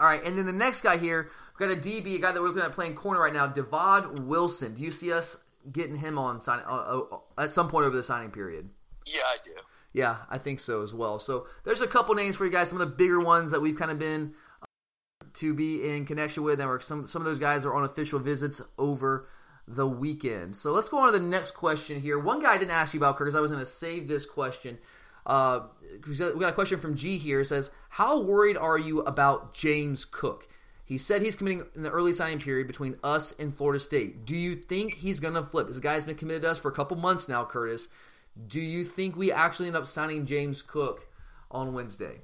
All 0.00 0.06
right, 0.06 0.24
and 0.24 0.36
then 0.36 0.46
the 0.46 0.52
next 0.52 0.80
guy 0.80 0.96
here, 0.96 1.30
we've 1.58 1.68
got 1.68 1.76
a 1.76 1.80
DB, 1.80 2.14
a 2.14 2.18
guy 2.18 2.32
that 2.32 2.40
we're 2.40 2.48
looking 2.48 2.62
at 2.62 2.72
playing 2.72 2.94
corner 2.94 3.20
right 3.20 3.34
now, 3.34 3.46
Divaad 3.46 4.20
Wilson. 4.20 4.74
Do 4.74 4.82
you 4.82 4.90
see 4.90 5.12
us 5.12 5.44
getting 5.70 5.94
him 5.94 6.16
on 6.16 6.40
sign 6.40 6.60
uh, 6.66 7.00
uh, 7.12 7.18
at 7.36 7.50
some 7.50 7.68
point 7.68 7.84
over 7.84 7.94
the 7.94 8.02
signing 8.02 8.30
period? 8.30 8.70
Yeah, 9.04 9.20
I 9.26 9.36
do. 9.44 9.52
Yeah, 9.92 10.16
I 10.30 10.38
think 10.38 10.58
so 10.58 10.82
as 10.82 10.94
well. 10.94 11.18
So 11.18 11.48
there's 11.64 11.82
a 11.82 11.86
couple 11.86 12.14
names 12.14 12.36
for 12.36 12.46
you 12.46 12.50
guys. 12.50 12.70
Some 12.70 12.80
of 12.80 12.88
the 12.88 12.94
bigger 12.94 13.20
ones 13.20 13.50
that 13.50 13.60
we've 13.60 13.76
kind 13.76 13.90
of 13.90 13.98
been 13.98 14.32
uh, 14.62 15.24
to 15.34 15.52
be 15.52 15.86
in 15.86 16.06
connection 16.06 16.44
with, 16.44 16.60
and 16.60 16.82
some 16.82 17.06
some 17.06 17.20
of 17.20 17.26
those 17.26 17.38
guys 17.38 17.66
are 17.66 17.74
on 17.74 17.84
official 17.84 18.18
visits 18.18 18.62
over 18.78 19.28
the 19.68 19.86
weekend. 19.86 20.56
So 20.56 20.72
let's 20.72 20.88
go 20.88 20.98
on 20.98 21.12
to 21.12 21.18
the 21.18 21.24
next 21.24 21.50
question 21.50 22.00
here. 22.00 22.18
One 22.18 22.40
guy 22.40 22.54
I 22.54 22.58
didn't 22.58 22.70
ask 22.70 22.94
you 22.94 23.00
about 23.00 23.18
because 23.18 23.34
I 23.34 23.40
was 23.40 23.50
going 23.50 23.62
to 23.62 23.70
save 23.70 24.08
this 24.08 24.24
question. 24.24 24.78
Uh, 25.26 25.60
we 26.06 26.16
got 26.16 26.48
a 26.48 26.52
question 26.52 26.78
from 26.78 26.96
G 26.96 27.18
here. 27.18 27.40
It 27.40 27.46
says, 27.46 27.70
"How 27.88 28.20
worried 28.20 28.56
are 28.56 28.78
you 28.78 29.00
about 29.00 29.54
James 29.54 30.04
Cook?" 30.04 30.48
He 30.84 30.98
said 30.98 31.22
he's 31.22 31.36
committing 31.36 31.64
in 31.76 31.82
the 31.84 31.90
early 31.90 32.12
signing 32.12 32.40
period 32.40 32.66
between 32.66 32.96
us 33.04 33.30
and 33.38 33.54
Florida 33.54 33.78
State. 33.78 34.24
Do 34.24 34.34
you 34.34 34.56
think 34.56 34.94
he's 34.94 35.20
going 35.20 35.34
to 35.34 35.42
flip? 35.44 35.68
This 35.68 35.78
guy's 35.78 36.04
been 36.04 36.16
committed 36.16 36.42
to 36.42 36.50
us 36.50 36.58
for 36.58 36.68
a 36.68 36.74
couple 36.74 36.96
months 36.96 37.28
now, 37.28 37.44
Curtis. 37.44 37.88
Do 38.48 38.60
you 38.60 38.84
think 38.84 39.14
we 39.14 39.30
actually 39.30 39.68
end 39.68 39.76
up 39.76 39.86
signing 39.86 40.26
James 40.26 40.62
Cook 40.62 41.06
on 41.50 41.74
Wednesday? 41.74 42.22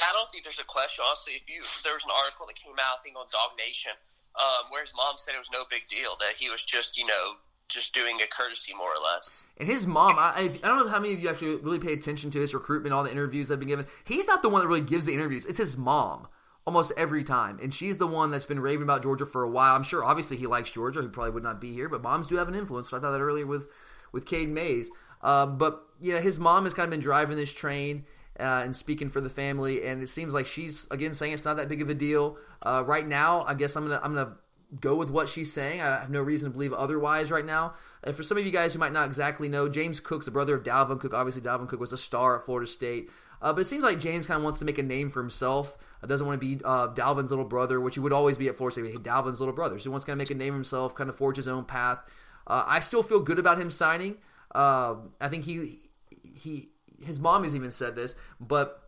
I 0.00 0.10
don't 0.12 0.28
think 0.28 0.44
there's 0.44 0.58
a 0.58 0.64
question. 0.64 1.04
Honestly, 1.06 1.34
if 1.34 1.48
you 1.48 1.62
there 1.84 1.94
was 1.94 2.04
an 2.04 2.10
article 2.12 2.46
that 2.46 2.56
came 2.56 2.74
out, 2.76 3.00
I 3.00 3.02
think 3.02 3.16
on 3.16 3.26
DawgNation, 3.32 3.96
um, 4.36 4.70
where 4.70 4.82
his 4.82 4.92
mom 4.96 5.16
said 5.16 5.34
it 5.34 5.38
was 5.38 5.52
no 5.52 5.64
big 5.70 5.86
deal 5.88 6.16
that 6.20 6.34
he 6.36 6.50
was 6.50 6.64
just 6.64 6.98
you 6.98 7.06
know 7.06 7.36
just 7.68 7.94
doing 7.94 8.16
a 8.22 8.26
courtesy 8.26 8.74
more 8.74 8.88
or 8.88 9.02
less. 9.14 9.44
And 9.58 9.68
his 9.68 9.86
mom, 9.86 10.16
I, 10.18 10.50
I 10.62 10.66
don't 10.66 10.84
know 10.84 10.88
how 10.88 11.00
many 11.00 11.14
of 11.14 11.20
you 11.20 11.28
actually 11.28 11.56
really 11.56 11.78
pay 11.78 11.92
attention 11.92 12.30
to 12.32 12.40
his 12.40 12.54
recruitment, 12.54 12.92
all 12.92 13.02
the 13.02 13.10
interviews 13.10 13.50
I've 13.50 13.58
been 13.58 13.68
given. 13.68 13.86
He's 14.06 14.28
not 14.28 14.42
the 14.42 14.48
one 14.48 14.60
that 14.60 14.68
really 14.68 14.80
gives 14.80 15.06
the 15.06 15.14
interviews. 15.14 15.46
It's 15.46 15.58
his 15.58 15.76
mom 15.76 16.28
almost 16.66 16.92
every 16.96 17.24
time. 17.24 17.58
And 17.62 17.72
she's 17.72 17.98
the 17.98 18.06
one 18.06 18.30
that's 18.30 18.46
been 18.46 18.60
raving 18.60 18.84
about 18.84 19.02
Georgia 19.02 19.26
for 19.26 19.42
a 19.42 19.50
while. 19.50 19.74
I'm 19.74 19.82
sure 19.82 20.04
obviously 20.04 20.36
he 20.36 20.46
likes 20.46 20.70
Georgia. 20.70 21.02
He 21.02 21.08
probably 21.08 21.32
would 21.32 21.42
not 21.42 21.60
be 21.60 21.72
here, 21.72 21.88
but 21.88 22.02
moms 22.02 22.26
do 22.26 22.36
have 22.36 22.48
an 22.48 22.54
influence. 22.54 22.90
So 22.90 22.96
I 22.96 23.00
thought 23.00 23.12
that 23.12 23.20
earlier 23.20 23.46
with 23.46 23.68
with 24.12 24.26
Cade 24.26 24.48
Mays. 24.48 24.90
Uh, 25.22 25.46
but 25.46 25.82
you 26.00 26.12
know, 26.12 26.20
his 26.20 26.38
mom 26.38 26.64
has 26.64 26.74
kind 26.74 26.84
of 26.84 26.90
been 26.90 27.00
driving 27.00 27.36
this 27.36 27.52
train. 27.52 28.04
Uh, 28.36 28.62
and 28.64 28.74
speaking 28.74 29.08
for 29.08 29.20
the 29.20 29.28
family, 29.28 29.86
and 29.86 30.02
it 30.02 30.08
seems 30.08 30.34
like 30.34 30.44
she's 30.44 30.88
again 30.90 31.14
saying 31.14 31.32
it's 31.32 31.44
not 31.44 31.56
that 31.56 31.68
big 31.68 31.80
of 31.80 31.88
a 31.88 31.94
deal 31.94 32.36
uh, 32.62 32.82
right 32.84 33.06
now. 33.06 33.44
I 33.44 33.54
guess 33.54 33.76
I'm 33.76 33.84
gonna 33.84 34.00
I'm 34.02 34.12
gonna 34.12 34.34
go 34.80 34.94
with 34.94 35.10
what 35.10 35.28
she's 35.28 35.52
saying. 35.52 35.80
I 35.80 36.00
have 36.00 36.10
no 36.10 36.22
reason 36.22 36.48
to 36.48 36.52
believe 36.52 36.72
otherwise 36.72 37.30
right 37.30 37.44
now. 37.44 37.74
And 38.02 38.14
for 38.14 38.22
some 38.22 38.36
of 38.36 38.44
you 38.44 38.52
guys 38.52 38.72
who 38.72 38.78
might 38.78 38.92
not 38.92 39.06
exactly 39.06 39.48
know, 39.48 39.68
James 39.68 40.00
Cook's 40.00 40.26
the 40.26 40.32
brother 40.32 40.54
of 40.54 40.62
Dalvin 40.62 41.00
Cook. 41.00 41.14
Obviously, 41.14 41.42
Dalvin 41.42 41.68
Cook 41.68 41.80
was 41.80 41.92
a 41.92 41.98
star 41.98 42.36
at 42.36 42.44
Florida 42.44 42.70
State. 42.70 43.10
Uh, 43.40 43.52
but 43.52 43.60
it 43.60 43.66
seems 43.66 43.84
like 43.84 44.00
James 44.00 44.26
kind 44.26 44.38
of 44.38 44.44
wants 44.44 44.58
to 44.58 44.64
make 44.64 44.78
a 44.78 44.82
name 44.82 45.10
for 45.10 45.20
himself. 45.20 45.76
Uh, 46.02 46.06
doesn't 46.06 46.26
want 46.26 46.40
to 46.40 46.46
be 46.46 46.64
uh, 46.64 46.88
Dalvin's 46.88 47.30
little 47.30 47.44
brother, 47.44 47.80
which 47.80 47.94
he 47.94 48.00
would 48.00 48.12
always 48.12 48.38
be 48.38 48.48
at 48.48 48.56
Florida 48.56 48.74
State. 48.74 48.90
Hey, 48.90 48.98
Dalvin's 48.98 49.40
little 49.40 49.54
brother. 49.54 49.78
So 49.78 49.84
he 49.84 49.88
wants 49.90 50.04
to 50.04 50.10
kind 50.10 50.20
of 50.20 50.26
make 50.26 50.34
a 50.34 50.38
name 50.38 50.52
for 50.52 50.56
himself, 50.56 50.94
kind 50.94 51.10
of 51.10 51.16
forge 51.16 51.36
his 51.36 51.48
own 51.48 51.64
path. 51.64 52.02
Uh, 52.46 52.64
I 52.66 52.80
still 52.80 53.02
feel 53.02 53.20
good 53.20 53.38
about 53.38 53.58
him 53.60 53.70
signing. 53.70 54.16
Um, 54.54 55.12
I 55.20 55.28
think 55.28 55.44
he 55.44 55.80
he 56.22 56.68
his 57.02 57.18
mom 57.18 57.44
has 57.44 57.54
even 57.56 57.70
said 57.70 57.96
this, 57.96 58.14
but 58.40 58.83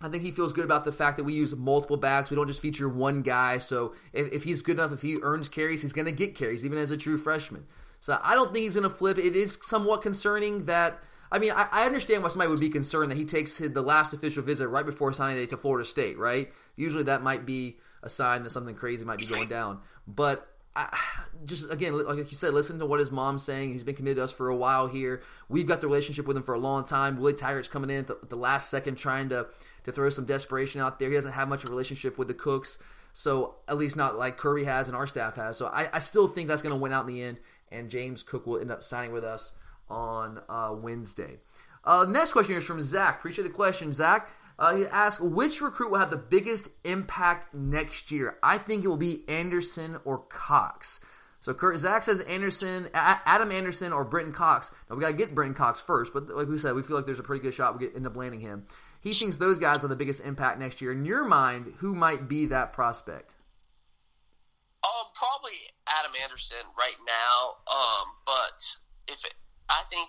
I 0.00 0.08
think 0.08 0.22
he 0.22 0.30
feels 0.30 0.52
good 0.52 0.64
about 0.64 0.84
the 0.84 0.92
fact 0.92 1.16
that 1.16 1.24
we 1.24 1.34
use 1.34 1.56
multiple 1.56 1.96
backs. 1.96 2.30
We 2.30 2.36
don't 2.36 2.46
just 2.46 2.60
feature 2.60 2.88
one 2.88 3.22
guy. 3.22 3.58
So 3.58 3.94
if, 4.12 4.32
if 4.32 4.44
he's 4.44 4.62
good 4.62 4.78
enough, 4.78 4.92
if 4.92 5.02
he 5.02 5.16
earns 5.22 5.48
carries, 5.48 5.82
he's 5.82 5.92
going 5.92 6.06
to 6.06 6.12
get 6.12 6.36
carries, 6.36 6.64
even 6.64 6.78
as 6.78 6.90
a 6.90 6.96
true 6.96 7.18
freshman. 7.18 7.66
So 8.00 8.18
I 8.22 8.34
don't 8.34 8.52
think 8.52 8.64
he's 8.64 8.74
going 8.74 8.84
to 8.84 8.90
flip. 8.90 9.18
It 9.18 9.34
is 9.34 9.58
somewhat 9.62 10.02
concerning 10.02 10.66
that. 10.66 11.00
I 11.32 11.38
mean, 11.40 11.50
I, 11.50 11.68
I 11.72 11.84
understand 11.84 12.22
why 12.22 12.28
somebody 12.28 12.48
would 12.50 12.60
be 12.60 12.70
concerned 12.70 13.10
that 13.10 13.18
he 13.18 13.24
takes 13.24 13.58
his, 13.58 13.72
the 13.72 13.82
last 13.82 14.12
official 14.12 14.42
visit 14.42 14.68
right 14.68 14.86
before 14.86 15.12
signing 15.12 15.36
day 15.36 15.46
to 15.46 15.56
Florida 15.56 15.84
State, 15.84 16.16
right? 16.16 16.52
Usually 16.76 17.02
that 17.04 17.22
might 17.22 17.44
be 17.44 17.78
a 18.02 18.08
sign 18.08 18.44
that 18.44 18.50
something 18.50 18.76
crazy 18.76 19.04
might 19.04 19.18
be 19.18 19.26
going 19.26 19.48
down. 19.48 19.80
But 20.06 20.48
I, 20.76 20.96
just 21.44 21.70
again, 21.70 21.92
like 22.06 22.18
you 22.18 22.36
said, 22.36 22.54
listen 22.54 22.78
to 22.78 22.86
what 22.86 23.00
his 23.00 23.10
mom's 23.10 23.42
saying. 23.42 23.72
He's 23.72 23.82
been 23.82 23.96
committed 23.96 24.18
to 24.18 24.24
us 24.24 24.32
for 24.32 24.48
a 24.48 24.56
while 24.56 24.86
here. 24.86 25.22
We've 25.48 25.66
got 25.66 25.80
the 25.80 25.88
relationship 25.88 26.26
with 26.26 26.36
him 26.36 26.44
for 26.44 26.54
a 26.54 26.58
long 26.58 26.84
time. 26.84 27.18
Willie 27.18 27.34
Taggart's 27.34 27.68
coming 27.68 27.90
in 27.90 27.98
at 27.98 28.06
the, 28.06 28.18
the 28.28 28.36
last 28.36 28.70
second, 28.70 28.94
trying 28.94 29.30
to 29.30 29.48
to 29.88 29.92
throw 29.92 30.10
some 30.10 30.24
desperation 30.24 30.80
out 30.80 30.98
there. 30.98 31.08
He 31.08 31.14
doesn't 31.14 31.32
have 31.32 31.48
much 31.48 31.64
of 31.64 31.70
a 31.70 31.72
relationship 31.72 32.18
with 32.18 32.28
the 32.28 32.34
Cooks, 32.34 32.78
so 33.12 33.56
at 33.66 33.76
least 33.76 33.96
not 33.96 34.16
like 34.16 34.36
Kirby 34.36 34.64
has 34.64 34.88
and 34.88 34.96
our 34.96 35.06
staff 35.06 35.34
has. 35.36 35.56
So 35.56 35.66
I, 35.66 35.88
I 35.92 35.98
still 35.98 36.28
think 36.28 36.48
that's 36.48 36.62
going 36.62 36.74
to 36.74 36.80
win 36.80 36.92
out 36.92 37.08
in 37.08 37.14
the 37.14 37.22
end, 37.22 37.38
and 37.72 37.90
James 37.90 38.22
Cook 38.22 38.46
will 38.46 38.60
end 38.60 38.70
up 38.70 38.82
signing 38.82 39.12
with 39.12 39.24
us 39.24 39.54
on 39.88 40.40
uh, 40.48 40.74
Wednesday. 40.78 41.38
Uh, 41.84 42.04
next 42.08 42.32
question 42.32 42.56
is 42.56 42.64
from 42.64 42.82
Zach. 42.82 43.18
Appreciate 43.18 43.44
the 43.44 43.50
question, 43.50 43.92
Zach. 43.92 44.28
Uh, 44.58 44.74
he 44.74 44.86
asks, 44.86 45.20
which 45.20 45.60
recruit 45.60 45.90
will 45.90 45.98
have 45.98 46.10
the 46.10 46.16
biggest 46.16 46.68
impact 46.84 47.54
next 47.54 48.10
year? 48.10 48.36
I 48.42 48.58
think 48.58 48.84
it 48.84 48.88
will 48.88 48.96
be 48.96 49.24
Anderson 49.28 49.98
or 50.04 50.18
Cox. 50.18 51.00
So 51.40 51.54
Kurt, 51.54 51.78
Zach 51.78 52.02
says 52.02 52.20
Anderson, 52.20 52.88
Adam 52.92 53.52
Anderson, 53.52 53.92
or 53.92 54.04
Brenton 54.04 54.32
Cox. 54.32 54.74
Now 54.90 54.96
we 54.96 55.02
got 55.02 55.08
to 55.08 55.16
get 55.16 55.34
Brenton 55.34 55.54
Cox 55.54 55.80
first, 55.80 56.12
but 56.12 56.28
like 56.28 56.48
we 56.48 56.58
said, 56.58 56.74
we 56.74 56.82
feel 56.82 56.96
like 56.96 57.06
there's 57.06 57.20
a 57.20 57.22
pretty 57.22 57.42
good 57.42 57.54
shot 57.54 57.78
we 57.78 57.86
get 57.86 57.94
end 57.94 58.06
up 58.06 58.16
landing 58.16 58.40
him. 58.40 58.66
He 59.00 59.14
thinks 59.14 59.36
those 59.36 59.58
guys 59.58 59.84
are 59.84 59.88
the 59.88 59.96
biggest 59.96 60.24
impact 60.24 60.58
next 60.58 60.80
year. 60.80 60.92
In 60.92 61.04
your 61.04 61.24
mind, 61.24 61.74
who 61.78 61.94
might 61.94 62.28
be 62.28 62.46
that 62.46 62.72
prospect? 62.72 63.34
Um, 64.82 65.06
probably 65.14 65.54
Adam 65.86 66.12
Anderson 66.22 66.66
right 66.78 66.98
now. 67.06 67.62
Um, 67.70 68.06
but 68.26 68.58
if 69.06 69.24
it, 69.24 69.34
I 69.70 69.82
think 69.90 70.08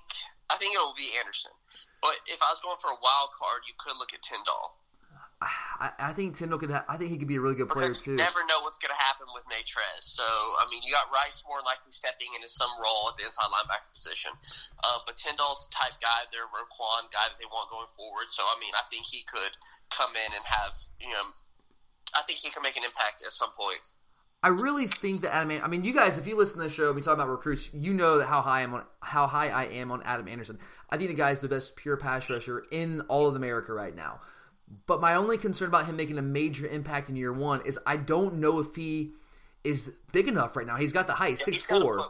I 0.50 0.58
think 0.58 0.74
it 0.74 0.80
will 0.80 0.98
be 0.98 1.14
Anderson. 1.20 1.52
But 2.02 2.18
if 2.26 2.42
I 2.42 2.50
was 2.50 2.62
going 2.62 2.78
for 2.82 2.90
a 2.90 2.98
wild 3.02 3.30
card, 3.38 3.62
you 3.68 3.74
could 3.78 3.98
look 3.98 4.14
at 4.14 4.22
Tindall. 4.22 4.79
I, 5.42 6.12
I 6.12 6.12
think 6.12 6.36
Tindall 6.36 6.60
could. 6.60 6.72
Ha- 6.72 6.84
I 6.92 7.00
think 7.00 7.12
he 7.12 7.18
could 7.18 7.32
be 7.32 7.40
a 7.40 7.42
really 7.42 7.56
good 7.56 7.72
player 7.72 7.96
too. 7.96 8.12
You 8.12 8.20
never 8.20 8.44
know 8.52 8.60
what's 8.68 8.78
going 8.78 8.92
to 8.92 9.00
happen 9.00 9.24
with 9.32 9.48
Natrez. 9.48 10.04
So 10.04 10.24
I 10.24 10.68
mean, 10.68 10.84
you 10.84 10.92
got 10.92 11.08
Rice 11.16 11.44
more 11.48 11.64
likely 11.64 11.96
stepping 11.96 12.28
into 12.36 12.52
some 12.52 12.68
role 12.76 13.08
at 13.08 13.16
the 13.16 13.24
inside 13.24 13.48
linebacker 13.48 13.88
position, 13.96 14.36
uh, 14.84 15.00
but 15.08 15.16
Tindall's 15.16 15.72
type 15.72 15.96
guy, 16.04 16.28
their 16.36 16.44
Roquan 16.52 17.08
guy 17.16 17.24
that 17.32 17.40
they 17.40 17.48
want 17.48 17.72
going 17.72 17.88
forward. 17.96 18.28
So 18.28 18.44
I 18.44 18.60
mean, 18.60 18.76
I 18.76 18.84
think 18.92 19.08
he 19.08 19.24
could 19.24 19.56
come 19.88 20.12
in 20.12 20.30
and 20.36 20.44
have 20.44 20.76
you 21.00 21.08
know, 21.08 21.24
I 22.12 22.22
think 22.28 22.44
he 22.44 22.52
can 22.52 22.60
make 22.60 22.76
an 22.76 22.84
impact 22.84 23.24
at 23.24 23.32
some 23.32 23.56
point. 23.56 23.96
I 24.42 24.50
really 24.50 24.88
think 24.88 25.22
that 25.22 25.36
Adam. 25.36 25.52
I 25.64 25.68
mean, 25.68 25.84
you 25.84 25.94
guys, 25.94 26.18
if 26.18 26.28
you 26.28 26.38
listen 26.38 26.60
to 26.60 26.64
the 26.64 26.70
show, 26.70 26.92
we 26.92 27.02
talk 27.02 27.14
about 27.14 27.28
recruits. 27.28 27.74
You 27.74 27.94
know 27.94 28.22
how 28.22 28.42
high 28.42 28.64
I'm 28.64 28.74
on 28.74 28.84
how 29.00 29.28
high 29.28 29.50
I 29.50 29.66
am 29.66 29.92
on 29.92 30.02
Adam 30.04 30.28
Anderson. 30.28 30.60
I 30.90 30.98
think 30.98 31.10
the 31.10 31.16
guy's 31.16 31.40
the 31.40 31.50
best 31.50 31.76
pure 31.76 31.98
pass 31.98 32.30
rusher 32.30 32.64
in 32.72 33.02
all 33.02 33.28
of 33.28 33.36
America 33.36 33.74
right 33.74 33.96
now. 33.96 34.22
But 34.86 35.02
my 35.02 35.16
only 35.16 35.38
concern 35.38 35.68
about 35.70 35.86
him 35.86 35.96
making 35.96 36.18
a 36.18 36.22
major 36.22 36.68
impact 36.68 37.10
in 37.10 37.16
year 37.16 37.34
one 37.34 37.62
is 37.66 37.80
I 37.86 37.98
don't 37.98 38.36
know 38.36 38.60
if 38.60 38.76
he 38.76 39.12
is 39.64 39.94
big 40.12 40.28
enough 40.28 40.56
right 40.56 40.66
now. 40.66 40.78
He's 40.78 40.94
got 40.94 41.08
the 41.08 41.14
height, 41.14 41.38
Yeah, 41.40 41.46
six 41.46 41.58
he's 41.58 41.64
four. 41.66 42.00
on. 42.00 42.06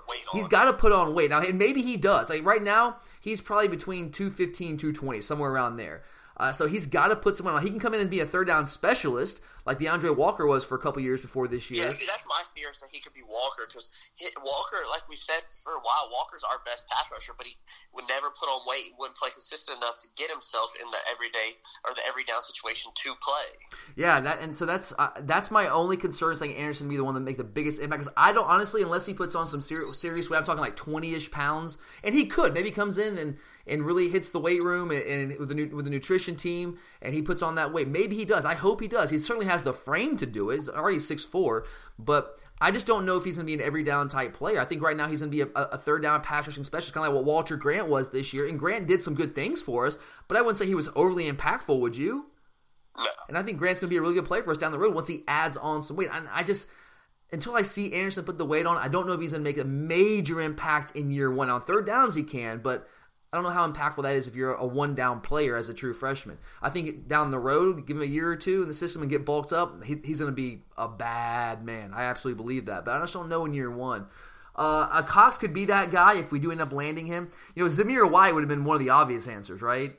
got 0.49 0.65
to 0.65 0.73
put 0.73 0.91
on 0.91 1.13
weight 1.15 1.29
now, 1.31 1.41
and 1.41 1.57
maybe 1.57 1.81
he 1.81 1.97
does. 1.97 2.29
Like 2.29 2.45
right 2.45 2.61
now, 2.61 2.97
he's 3.21 3.41
probably 3.41 3.67
between 3.69 4.11
215, 4.11 4.77
220, 4.77 5.21
somewhere 5.21 5.51
around 5.51 5.77
there. 5.77 6.03
Uh, 6.37 6.51
so 6.51 6.67
he's 6.67 6.85
got 6.85 7.07
to 7.07 7.15
put 7.15 7.35
someone 7.37 7.55
on. 7.55 7.61
He 7.63 7.69
can 7.69 7.79
come 7.79 7.93
in 7.93 8.01
and 8.01 8.09
be 8.09 8.19
a 8.19 8.25
third 8.25 8.47
down 8.47 8.65
specialist, 8.65 9.41
like 9.69 9.77
D'Andre 9.77 10.09
Walker 10.09 10.47
was 10.47 10.65
for 10.65 10.73
a 10.73 10.79
couple 10.79 10.99
years 11.03 11.21
before 11.21 11.47
this 11.47 11.69
year. 11.69 11.85
Yeah, 11.85 11.93
see, 11.93 12.07
that's 12.07 12.25
my 12.27 12.41
fear 12.55 12.71
is 12.71 12.79
that 12.79 12.89
he 12.91 12.99
could 12.99 13.13
be 13.13 13.21
Walker 13.21 13.67
because 13.67 14.09
Walker, 14.43 14.77
like 14.89 15.07
we 15.07 15.15
said 15.15 15.41
for 15.63 15.73
a 15.73 15.79
while, 15.79 16.09
Walker's 16.11 16.43
our 16.43 16.57
best 16.65 16.89
pass 16.89 17.05
rusher, 17.11 17.33
but 17.37 17.45
he 17.45 17.53
would 17.93 18.05
never 18.09 18.31
put 18.31 18.49
on 18.49 18.65
weight, 18.65 18.89
and 18.89 18.97
wouldn't 18.97 19.15
play 19.15 19.29
consistent 19.29 19.77
enough 19.77 19.99
to 19.99 20.07
get 20.17 20.31
himself 20.31 20.73
in 20.81 20.89
the 20.89 20.97
everyday 21.11 21.55
or 21.85 21.93
the 21.93 22.01
every 22.07 22.23
down 22.23 22.41
situation 22.41 22.91
to 22.95 23.13
play. 23.21 23.85
Yeah, 23.95 24.19
that 24.21 24.41
and 24.41 24.55
so 24.55 24.65
that's 24.65 24.91
uh, 24.97 25.09
that's 25.21 25.51
my 25.51 25.67
only 25.67 25.97
concern 25.97 26.33
is 26.33 26.39
saying 26.39 26.55
Anderson 26.55 26.89
be 26.89 26.97
the 26.97 27.03
one 27.03 27.13
that 27.13 27.19
make 27.19 27.37
the 27.37 27.43
biggest 27.43 27.79
impact 27.79 28.01
because 28.01 28.13
I 28.17 28.33
don't 28.33 28.49
honestly 28.49 28.81
unless 28.81 29.05
he 29.05 29.13
puts 29.13 29.35
on 29.35 29.45
some 29.45 29.61
serious 29.61 30.01
serious 30.01 30.31
weight. 30.31 30.37
I'm 30.37 30.45
talking 30.45 30.61
like 30.61 30.77
20 30.77 31.13
ish 31.13 31.29
pounds, 31.29 31.77
and 32.03 32.15
he 32.15 32.25
could 32.25 32.55
maybe 32.55 32.71
comes 32.71 32.97
in 32.97 33.19
and 33.19 33.37
and 33.69 33.85
really 33.85 34.09
hits 34.09 34.29
the 34.29 34.39
weight 34.39 34.63
room 34.63 34.91
and, 34.91 35.03
and 35.03 35.39
with 35.39 35.49
the 35.49 35.55
nu- 35.55 35.75
with 35.75 35.85
the 35.85 35.91
nutrition 35.91 36.35
team 36.35 36.77
and 37.01 37.13
he 37.13 37.21
puts 37.21 37.41
on 37.41 37.55
that 37.55 37.71
weight. 37.71 37.87
Maybe 37.87 38.15
he 38.15 38.25
does. 38.25 38.45
I 38.45 38.55
hope 38.55 38.81
he 38.81 38.87
does. 38.87 39.09
He 39.09 39.17
certainly 39.17 39.47
has 39.47 39.63
the 39.63 39.73
frame 39.73 40.17
to 40.17 40.25
do 40.25 40.49
it. 40.49 40.57
He's 40.57 40.69
already 40.69 40.99
six 40.99 41.23
four, 41.23 41.65
but. 41.97 42.39
I 42.61 42.71
just 42.71 42.85
don't 42.85 43.05
know 43.05 43.15
if 43.15 43.23
he's 43.23 43.37
going 43.37 43.47
to 43.47 43.49
be 43.49 43.53
an 43.53 43.65
every 43.65 43.83
down 43.83 44.09
type 44.09 44.33
player. 44.33 44.59
I 44.59 44.65
think 44.65 44.81
right 44.81 44.97
now 44.97 45.07
he's 45.07 45.21
going 45.21 45.31
to 45.31 45.45
be 45.45 45.49
a, 45.55 45.61
a 45.61 45.77
third 45.77 46.01
down 46.01 46.19
pass 46.19 46.45
rushing 46.45 46.65
specialist, 46.65 46.93
kind 46.93 47.07
of 47.07 47.13
like 47.13 47.15
what 47.15 47.25
Walter 47.25 47.55
Grant 47.55 47.87
was 47.87 48.09
this 48.09 48.33
year. 48.33 48.49
And 48.49 48.59
Grant 48.59 48.85
did 48.85 49.01
some 49.01 49.15
good 49.15 49.33
things 49.33 49.61
for 49.61 49.85
us, 49.85 49.97
but 50.27 50.35
I 50.35 50.41
wouldn't 50.41 50.57
say 50.57 50.65
he 50.65 50.75
was 50.75 50.89
overly 50.93 51.31
impactful. 51.31 51.79
Would 51.79 51.95
you? 51.95 52.25
No. 52.97 53.05
And 53.29 53.37
I 53.37 53.43
think 53.43 53.59
Grant's 53.59 53.79
going 53.79 53.87
to 53.87 53.93
be 53.93 53.97
a 53.97 54.01
really 54.01 54.15
good 54.15 54.25
player 54.25 54.43
for 54.43 54.51
us 54.51 54.57
down 54.57 54.73
the 54.73 54.77
road 54.77 54.93
once 54.93 55.07
he 55.07 55.23
adds 55.25 55.55
on 55.55 55.81
some 55.81 55.95
weight. 55.95 56.09
And 56.11 56.27
I 56.33 56.43
just, 56.43 56.67
until 57.31 57.55
I 57.55 57.61
see 57.61 57.93
Anderson 57.93 58.25
put 58.25 58.37
the 58.37 58.45
weight 58.45 58.65
on, 58.65 58.75
I 58.75 58.89
don't 58.89 59.07
know 59.07 59.13
if 59.13 59.21
he's 59.21 59.31
going 59.31 59.41
to 59.41 59.49
make 59.49 59.57
a 59.57 59.63
major 59.63 60.41
impact 60.41 60.97
in 60.97 61.11
year 61.11 61.31
one. 61.31 61.49
On 61.49 61.61
third 61.61 61.85
downs, 61.85 62.13
he 62.13 62.23
can, 62.23 62.59
but 62.59 62.89
I 63.31 63.37
don't 63.37 63.43
know 63.43 63.51
how 63.51 63.69
impactful 63.69 64.03
that 64.03 64.15
is 64.15 64.27
if 64.27 64.35
you're 64.35 64.55
a 64.55 64.65
one 64.65 64.95
down 64.95 65.21
player 65.21 65.55
as 65.55 65.69
a 65.69 65.73
true 65.73 65.93
freshman. 65.93 66.39
I 66.63 66.69
think 66.69 67.07
down 67.07 67.29
the 67.29 67.37
road, 67.37 67.85
give 67.85 67.97
him 67.97 68.01
a 68.03 68.05
year 68.07 68.27
or 68.27 68.35
two 68.35 68.63
in 68.63 68.67
the 68.67 68.73
system 68.73 69.03
and 69.03 69.11
get 69.11 69.23
bulked 69.23 69.53
up, 69.53 69.83
he, 69.83 69.97
he's 70.03 70.19
going 70.19 70.31
to 70.31 70.35
be 70.35 70.63
a 70.77 70.87
bad 70.87 71.63
man. 71.63 71.93
I 71.93 72.03
absolutely 72.05 72.41
believe 72.41 72.65
that. 72.65 72.85
But 72.85 72.95
I 72.95 72.99
just 73.01 73.13
don't 73.13 73.29
know 73.29 73.45
in 73.45 73.53
year 73.53 73.69
one. 73.69 74.07
Uh, 74.55 74.89
uh, 74.91 75.01
Cox 75.03 75.37
could 75.37 75.53
be 75.53 75.65
that 75.65 75.91
guy 75.91 76.17
if 76.17 76.31
we 76.31 76.39
do 76.39 76.51
end 76.51 76.59
up 76.59 76.73
landing 76.73 77.05
him. 77.05 77.29
You 77.55 77.63
know, 77.63 77.69
Zamir 77.69 78.09
White 78.09 78.33
would 78.33 78.41
have 78.41 78.49
been 78.49 78.65
one 78.65 78.75
of 78.75 78.81
the 78.81 78.89
obvious 78.89 79.27
answers, 79.27 79.61
right? 79.61 79.91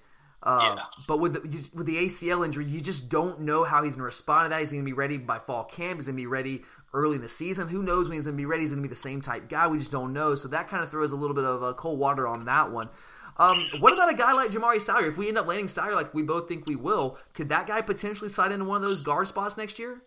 Uh, 0.43 0.75
Yeah. 0.77 0.83
But 1.07 1.19
with 1.21 1.35
the, 1.35 1.71
with 1.73 1.87
the 1.87 1.97
ACL 2.07 2.45
injury, 2.45 2.65
you 2.65 2.81
just 2.81 3.11
don't 3.11 3.43
know 3.43 3.63
how 3.63 3.85
he's 3.85 3.93
going 3.93 4.01
to 4.01 4.07
respond 4.07 4.47
to 4.47 4.49
that. 4.51 4.59
He's 4.59 4.73
going 4.73 4.85
to 4.85 4.89
be 4.89 4.93
ready 4.93 5.19
by 5.19 5.39
fall 5.39 5.65
camp. 5.65 5.99
He's 5.99 6.07
going 6.07 6.17
to 6.17 6.21
be 6.21 6.27
ready 6.27 6.63
early 6.93 7.15
in 7.15 7.23
the 7.23 7.29
season. 7.29 7.69
Who 7.69 7.83
knows 7.85 8.09
when 8.09 8.19
he's 8.19 8.27
going 8.27 8.37
to 8.37 8.41
be 8.41 8.47
ready? 8.47 8.63
He's 8.63 8.73
going 8.73 8.83
to 8.83 8.89
be 8.89 8.93
the 8.93 9.01
same 9.01 9.21
type 9.21 9.49
guy. 9.49 9.69
We 9.69 9.79
just 9.79 9.93
don't 9.93 10.13
know. 10.13 10.35
So 10.35 10.49
that 10.49 10.67
kind 10.69 10.83
of 10.83 10.91
throws 10.91 11.13
a 11.13 11.17
little 11.17 11.37
bit 11.37 11.45
of 11.45 11.63
uh, 11.63 11.73
cold 11.75 12.01
water 12.01 12.27
on 12.27 12.45
that 12.47 12.73
one. 12.73 12.89
Um, 13.37 13.59
what 13.81 13.93
about 13.93 14.13
a 14.13 14.17
guy 14.17 14.33
like 14.33 14.51
Jamari 14.51 14.81
Salyer? 14.81 15.07
If 15.07 15.17
we 15.17 15.29
end 15.29 15.39
up 15.39 15.47
landing 15.47 15.69
Salyer 15.69 15.95
like 15.95 16.13
we 16.13 16.23
both 16.23 16.49
think 16.49 16.69
we 16.69 16.77
will, 16.77 17.19
could 17.35 17.49
that 17.49 17.67
guy 17.67 17.81
potentially 17.81 18.29
slide 18.29 18.53
into 18.53 18.65
one 18.65 18.83
of 18.83 18.89
those 18.89 19.03
guard 19.03 19.29
spots 19.29 19.57
next 19.57 19.79
year? 19.79 20.03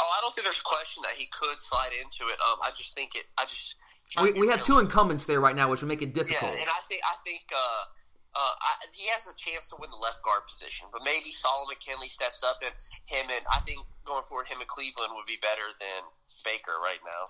Oh, 0.00 0.10
I 0.18 0.20
don't 0.20 0.34
think 0.34 0.44
there's 0.44 0.60
a 0.60 0.64
question 0.64 1.02
that 1.06 1.12
he 1.16 1.26
could 1.26 1.58
slide 1.58 1.90
into 2.02 2.30
it. 2.32 2.38
Um, 2.40 2.58
I 2.62 2.70
just 2.70 2.94
think 2.94 3.14
it. 3.14 3.24
I 3.38 3.44
just. 3.44 3.76
We, 4.20 4.32
we 4.32 4.48
have 4.48 4.62
two 4.62 4.78
incumbents 4.78 5.24
there 5.24 5.40
right 5.40 5.56
now, 5.56 5.70
which 5.70 5.80
would 5.80 5.88
make 5.88 6.02
it 6.02 6.12
difficult. 6.12 6.42
Yeah, 6.42 6.56
difficult. 6.56 6.68
and 6.68 6.70
I 6.70 6.86
think 6.88 7.00
I 7.04 7.16
think 7.24 7.42
uh, 7.52 7.84
uh, 8.36 8.38
I, 8.38 8.72
he 8.92 9.08
has 9.08 9.26
a 9.28 9.36
chance 9.36 9.68
to 9.68 9.76
win 9.78 9.90
the 9.90 9.96
left 9.96 10.22
guard 10.24 10.42
position, 10.46 10.88
but 10.92 11.02
maybe 11.04 11.30
Solomon 11.30 11.76
Kindley 11.78 12.08
steps 12.08 12.42
up, 12.42 12.58
and 12.62 12.72
him 13.06 13.30
and 13.30 13.44
I 13.52 13.60
think 13.60 13.78
going 14.04 14.24
forward, 14.24 14.48
him 14.48 14.58
and 14.58 14.68
Cleveland 14.68 15.12
would 15.14 15.26
be 15.26 15.38
better 15.40 15.62
than 15.78 16.02
Baker 16.44 16.72
right 16.82 16.98
now. 17.04 17.24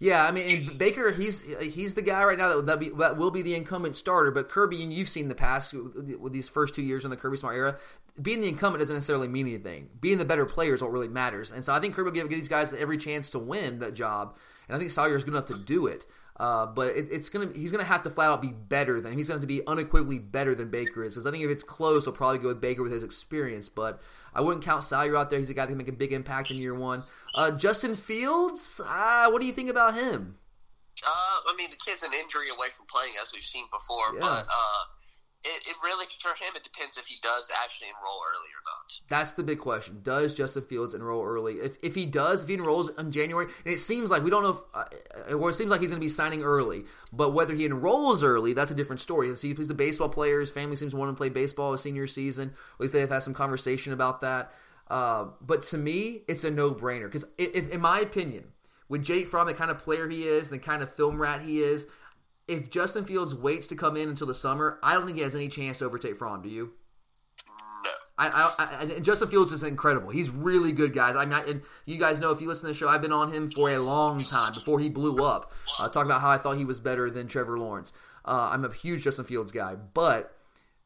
Yeah, 0.00 0.24
I 0.24 0.30
mean 0.30 0.76
Baker, 0.76 1.10
he's 1.10 1.42
he's 1.60 1.94
the 1.94 2.02
guy 2.02 2.24
right 2.24 2.38
now 2.38 2.60
that 2.60 2.78
be, 2.78 2.90
that 2.90 3.16
will 3.16 3.30
be 3.30 3.42
the 3.42 3.54
incumbent 3.54 3.96
starter. 3.96 4.30
But 4.30 4.48
Kirby, 4.48 4.82
and 4.82 4.92
you've 4.92 5.08
seen 5.08 5.28
the 5.28 5.34
past 5.34 5.74
with 5.74 6.16
with 6.18 6.32
these 6.32 6.48
first 6.48 6.74
two 6.74 6.82
years 6.82 7.04
in 7.04 7.10
the 7.10 7.16
Kirby 7.16 7.36
Smart 7.36 7.56
era, 7.56 7.76
being 8.20 8.40
the 8.40 8.48
incumbent 8.48 8.80
doesn't 8.80 8.94
necessarily 8.94 9.28
mean 9.28 9.48
anything. 9.48 9.88
Being 10.00 10.18
the 10.18 10.24
better 10.24 10.46
player 10.46 10.74
is 10.74 10.82
what 10.82 10.92
really 10.92 11.08
matters. 11.08 11.50
And 11.50 11.64
so 11.64 11.74
I 11.74 11.80
think 11.80 11.94
Kirby 11.94 12.10
will 12.10 12.14
give, 12.14 12.30
give 12.30 12.38
these 12.38 12.48
guys 12.48 12.72
every 12.72 12.98
chance 12.98 13.30
to 13.30 13.38
win 13.38 13.80
that 13.80 13.94
job. 13.94 14.36
And 14.68 14.76
I 14.76 14.78
think 14.78 14.92
Salyer 14.92 15.16
is 15.16 15.24
good 15.24 15.34
enough 15.34 15.46
to 15.46 15.58
do 15.58 15.86
it. 15.88 16.06
Uh, 16.36 16.66
but 16.66 16.96
it, 16.96 17.08
it's 17.12 17.28
gonna 17.28 17.48
he's 17.54 17.70
gonna 17.70 17.84
have 17.84 18.02
to 18.02 18.10
flat 18.10 18.28
out 18.28 18.42
be 18.42 18.48
better 18.48 19.00
than 19.00 19.12
he's 19.12 19.28
going 19.28 19.40
to 19.40 19.46
be 19.46 19.64
unequivocally 19.66 20.18
better 20.18 20.54
than 20.54 20.68
Baker 20.68 21.04
is. 21.04 21.14
Because 21.14 21.26
I 21.26 21.30
think 21.30 21.44
if 21.44 21.50
it's 21.50 21.62
close, 21.62 22.04
he'll 22.04 22.12
probably 22.12 22.38
go 22.38 22.48
with 22.48 22.60
Baker 22.60 22.82
with 22.82 22.90
his 22.92 23.04
experience. 23.04 23.68
But 23.68 24.00
I 24.34 24.40
wouldn't 24.40 24.64
count 24.64 24.82
Salyer 24.82 25.16
out 25.16 25.30
there. 25.30 25.38
He's 25.38 25.50
a 25.50 25.54
guy 25.54 25.62
that 25.62 25.68
can 25.68 25.78
make 25.78 25.86
a 25.88 25.92
big 25.92 26.12
impact 26.12 26.50
in 26.50 26.56
year 26.56 26.74
one. 26.74 27.04
Uh, 27.36 27.52
Justin 27.52 27.94
Fields, 27.94 28.80
uh, 28.84 29.28
what 29.30 29.40
do 29.40 29.46
you 29.46 29.52
think 29.52 29.70
about 29.70 29.94
him? 29.94 30.36
Uh, 31.06 31.08
I 31.10 31.54
mean, 31.56 31.70
the 31.70 31.76
kid's 31.76 32.02
an 32.02 32.12
injury 32.20 32.48
away 32.48 32.68
from 32.76 32.86
playing, 32.86 33.12
as 33.22 33.32
we've 33.32 33.42
seen 33.42 33.64
before, 33.72 34.14
Yeah. 34.14 34.20
but 34.20 34.46
uh, 34.48 34.84
it, 35.44 35.68
it 35.68 35.76
really 35.82 36.06
for 36.20 36.30
him 36.30 36.52
it 36.56 36.62
depends 36.62 36.96
if 36.96 37.06
he 37.06 37.16
does 37.22 37.50
actually 37.62 37.88
enroll 37.88 38.20
early 38.30 38.48
or 38.48 38.62
not. 38.64 39.00
That's 39.08 39.32
the 39.32 39.42
big 39.42 39.58
question. 39.58 40.00
Does 40.02 40.34
Justin 40.34 40.62
Fields 40.62 40.94
enroll 40.94 41.22
early? 41.22 41.54
If, 41.54 41.76
if 41.82 41.94
he 41.94 42.06
does, 42.06 42.42
if 42.42 42.48
he 42.48 42.54
enrolls 42.54 42.94
in 42.96 43.12
January, 43.12 43.46
and 43.64 43.74
it 43.74 43.78
seems 43.78 44.10
like 44.10 44.22
we 44.22 44.30
don't 44.30 44.42
know 44.42 44.62
if, 44.74 45.30
uh, 45.30 45.34
or 45.34 45.50
it 45.50 45.54
seems 45.54 45.70
like 45.70 45.80
he's 45.80 45.90
going 45.90 46.00
to 46.00 46.04
be 46.04 46.08
signing 46.08 46.42
early, 46.42 46.84
but 47.12 47.34
whether 47.34 47.54
he 47.54 47.66
enrolls 47.66 48.22
early, 48.22 48.54
that's 48.54 48.70
a 48.70 48.74
different 48.74 49.00
story. 49.00 49.28
He's 49.28 49.70
a 49.70 49.74
baseball 49.74 50.08
player. 50.08 50.40
His 50.40 50.50
family 50.50 50.76
seems 50.76 50.92
to 50.92 50.96
want 50.96 51.10
to 51.10 51.16
play 51.16 51.28
baseball 51.28 51.72
his 51.72 51.82
senior 51.82 52.06
season. 52.06 52.52
At 52.74 52.80
least 52.80 52.94
they've 52.94 53.08
had 53.08 53.22
some 53.22 53.34
conversation 53.34 53.92
about 53.92 54.22
that. 54.22 54.52
Uh, 54.88 55.26
but 55.40 55.62
to 55.62 55.78
me, 55.78 56.22
it's 56.28 56.44
a 56.44 56.50
no 56.50 56.72
brainer 56.72 57.10
because, 57.10 57.26
in 57.38 57.80
my 57.80 58.00
opinion, 58.00 58.44
with 58.88 59.02
Jake 59.02 59.26
Fromm, 59.26 59.46
the 59.46 59.54
kind 59.54 59.70
of 59.70 59.78
player 59.78 60.08
he 60.08 60.24
is, 60.24 60.50
the 60.50 60.58
kind 60.58 60.82
of 60.82 60.92
film 60.92 61.20
rat 61.20 61.40
he 61.40 61.60
is, 61.62 61.86
if 62.46 62.70
Justin 62.70 63.04
Fields 63.04 63.34
waits 63.34 63.66
to 63.68 63.76
come 63.76 63.96
in 63.96 64.08
until 64.08 64.26
the 64.26 64.34
summer, 64.34 64.78
I 64.82 64.94
don't 64.94 65.06
think 65.06 65.16
he 65.16 65.22
has 65.24 65.34
any 65.34 65.48
chance 65.48 65.78
to 65.78 65.86
overtake 65.86 66.16
Fromm. 66.16 66.42
Do 66.42 66.48
you? 66.48 66.72
No. 67.46 67.90
I, 68.18 68.28
I, 68.28 68.54
I 68.58 68.82
and 68.82 69.04
Justin 69.04 69.28
Fields 69.28 69.52
is 69.52 69.62
incredible. 69.62 70.10
He's 70.10 70.30
really 70.30 70.72
good, 70.72 70.94
guys. 70.94 71.16
I 71.16 71.24
mean, 71.24 71.34
I, 71.34 71.44
and 71.44 71.62
you 71.86 71.98
guys 71.98 72.20
know 72.20 72.30
if 72.30 72.40
you 72.40 72.48
listen 72.48 72.62
to 72.62 72.72
the 72.72 72.74
show, 72.74 72.88
I've 72.88 73.02
been 73.02 73.12
on 73.12 73.32
him 73.32 73.50
for 73.50 73.70
a 73.70 73.78
long 73.78 74.24
time 74.24 74.52
before 74.52 74.78
he 74.78 74.88
blew 74.88 75.24
up. 75.24 75.52
Uh, 75.80 75.88
talking 75.88 76.10
about 76.10 76.20
how 76.20 76.30
I 76.30 76.38
thought 76.38 76.56
he 76.56 76.64
was 76.64 76.80
better 76.80 77.10
than 77.10 77.26
Trevor 77.26 77.58
Lawrence. 77.58 77.92
Uh, 78.24 78.50
I'm 78.52 78.64
a 78.64 78.72
huge 78.72 79.02
Justin 79.02 79.24
Fields 79.24 79.52
guy, 79.52 79.74
but 79.74 80.36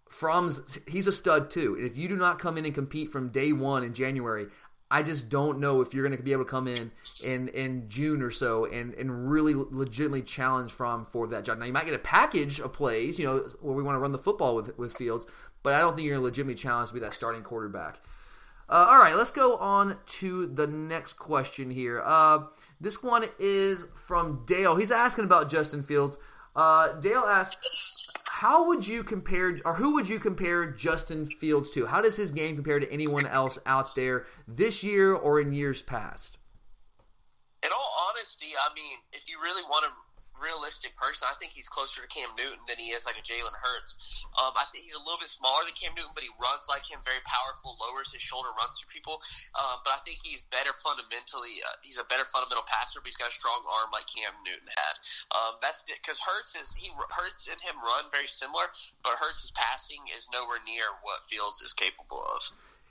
Fromm's 0.09 0.79
he's 0.89 1.07
a 1.07 1.13
stud 1.13 1.51
too. 1.51 1.75
And 1.77 1.87
if 1.87 1.97
you 1.97 2.09
do 2.09 2.17
not 2.17 2.39
come 2.39 2.57
in 2.57 2.65
and 2.65 2.75
compete 2.75 3.11
from 3.11 3.29
day 3.29 3.53
one 3.53 3.85
in 3.85 3.95
January, 3.95 4.47
I 4.91 5.03
just 5.03 5.29
don't 5.29 5.61
know 5.61 5.81
if 5.81 5.93
you're 5.93 6.07
going 6.07 6.17
to 6.17 6.23
be 6.23 6.33
able 6.33 6.45
to 6.45 6.51
come 6.51 6.67
in 6.67 6.91
in 7.23 7.49
in 7.49 7.89
June 7.89 8.23
or 8.23 8.31
so 8.31 8.65
and 8.65 8.95
and 8.95 9.31
really 9.31 9.55
legitimately 9.55 10.23
challenge 10.23 10.73
Fromm 10.73 11.05
for 11.05 11.27
that 11.29 11.45
job. 11.45 11.59
Now 11.59 11.67
you 11.67 11.73
might 11.73 11.85
get 11.85 11.95
a 11.95 11.99
package 11.99 12.61
of 12.61 12.73
plays, 12.73 13.19
you 13.19 13.27
know, 13.27 13.49
where 13.61 13.75
we 13.75 13.83
want 13.83 13.97
to 13.97 14.01
run 14.01 14.13
the 14.13 14.19
football 14.19 14.57
with 14.57 14.77
with 14.79 14.97
Fields, 14.97 15.27
but 15.63 15.75
I 15.75 15.81
don't 15.81 15.95
think 15.95 16.07
you're 16.07 16.15
going 16.15 16.23
to 16.23 16.27
legitimately 16.27 16.61
challenge 16.61 16.89
to 16.89 16.95
be 16.95 17.01
that 17.01 17.13
starting 17.15 17.43
quarterback. 17.43 17.99
Uh, 18.71 18.87
all 18.91 18.99
right, 18.99 19.17
let's 19.17 19.31
go 19.31 19.57
on 19.57 19.97
to 20.05 20.47
the 20.47 20.67
next 20.67 21.15
question 21.15 21.71
here. 21.71 22.03
Uh, 22.05 22.41
this 22.81 23.03
one 23.03 23.25
is 23.39 23.87
from 23.95 24.45
Dale. 24.45 24.77
He's 24.77 24.93
asking 24.93 25.25
about 25.25 25.49
Justin 25.49 25.83
Fields. 25.83 26.19
Uh, 26.59 26.95
Dale 26.95 27.23
asks, 27.23 28.11
"How 28.25 28.67
would 28.67 28.85
you 28.85 29.05
compare, 29.05 29.57
or 29.65 29.75
who 29.75 29.95
would 29.95 30.09
you 30.09 30.19
compare 30.19 30.67
Justin 30.67 31.25
Fields 31.25 31.71
to? 31.71 31.87
How 31.87 32.01
does 32.01 32.17
his 32.17 32.33
game 32.33 32.57
compare 32.57 32.81
to 32.81 32.91
anyone 32.91 33.27
else 33.27 33.61
out 33.65 33.95
there 33.95 34.27
this 34.49 34.83
year 34.83 35.15
or 35.15 35.39
in 35.39 35.53
years 35.53 35.83
past?" 35.83 36.37
In 37.63 37.71
all 37.71 38.11
honesty, 38.11 38.55
I 38.57 38.75
mean, 38.75 38.99
if 39.13 39.31
you 39.31 39.41
really 39.41 39.63
want 39.71 39.87
a 39.87 39.91
realistic 40.39 40.97
person, 40.97 41.27
I 41.29 41.37
think 41.39 41.53
he's 41.53 41.69
closer 41.69 42.03
to 42.03 42.09
Cam 42.09 42.31
Newton 42.39 42.63
than 42.67 42.79
he 42.79 42.95
is 42.95 43.07
like 43.07 43.19
a 43.19 43.25
Jalen 43.25 43.55
Hurts. 43.55 44.25
Um, 44.39 44.55
I 44.55 44.65
think 44.71 44.87
he's 44.87 44.97
a 44.97 45.03
little 45.03 45.19
bit 45.19 45.31
smaller 45.31 45.67
than 45.67 45.75
Cam 45.75 45.95
Newton, 45.95 46.15
but 46.15 46.23
he 46.23 46.33
runs 46.39 46.67
like 46.71 46.87
him, 46.87 47.03
very 47.03 47.23
powerful, 47.27 47.79
lowers 47.79 48.11
his 48.15 48.23
shoulder, 48.23 48.51
runs 48.57 48.79
through 48.79 48.95
people. 48.95 49.21
Um, 49.59 49.83
but 49.83 49.99
I 49.99 50.01
think 50.07 50.23
he's 50.23 50.47
better 50.49 50.75
fundamentally. 50.81 51.63
Uh, 51.63 51.77
he's 51.83 51.99
a 51.99 52.07
better 52.07 52.27
fundamental 52.31 52.65
passer, 52.67 53.03
but 53.03 53.11
he's 53.11 53.21
got 53.21 53.31
a 53.31 53.37
strong 53.37 53.61
arm 53.67 53.91
like 53.91 54.07
Cam 54.07 54.33
Newton 54.43 54.71
had. 54.71 54.95
Um, 55.35 55.53
that's 55.61 55.85
because 55.85 56.19
Hurts 56.23 56.55
is 56.57 56.75
he 56.75 56.91
Hurts 57.11 57.51
and 57.51 57.59
him 57.61 57.77
run 57.83 58.09
very 58.15 58.29
similar, 58.29 58.71
but 59.03 59.19
Hurts' 59.19 59.53
passing 59.55 60.01
is 60.15 60.29
nowhere 60.33 60.63
near 60.65 60.87
what 61.03 61.27
Fields 61.29 61.63
is 61.63 61.73
capable 61.75 62.23
of. 62.23 62.41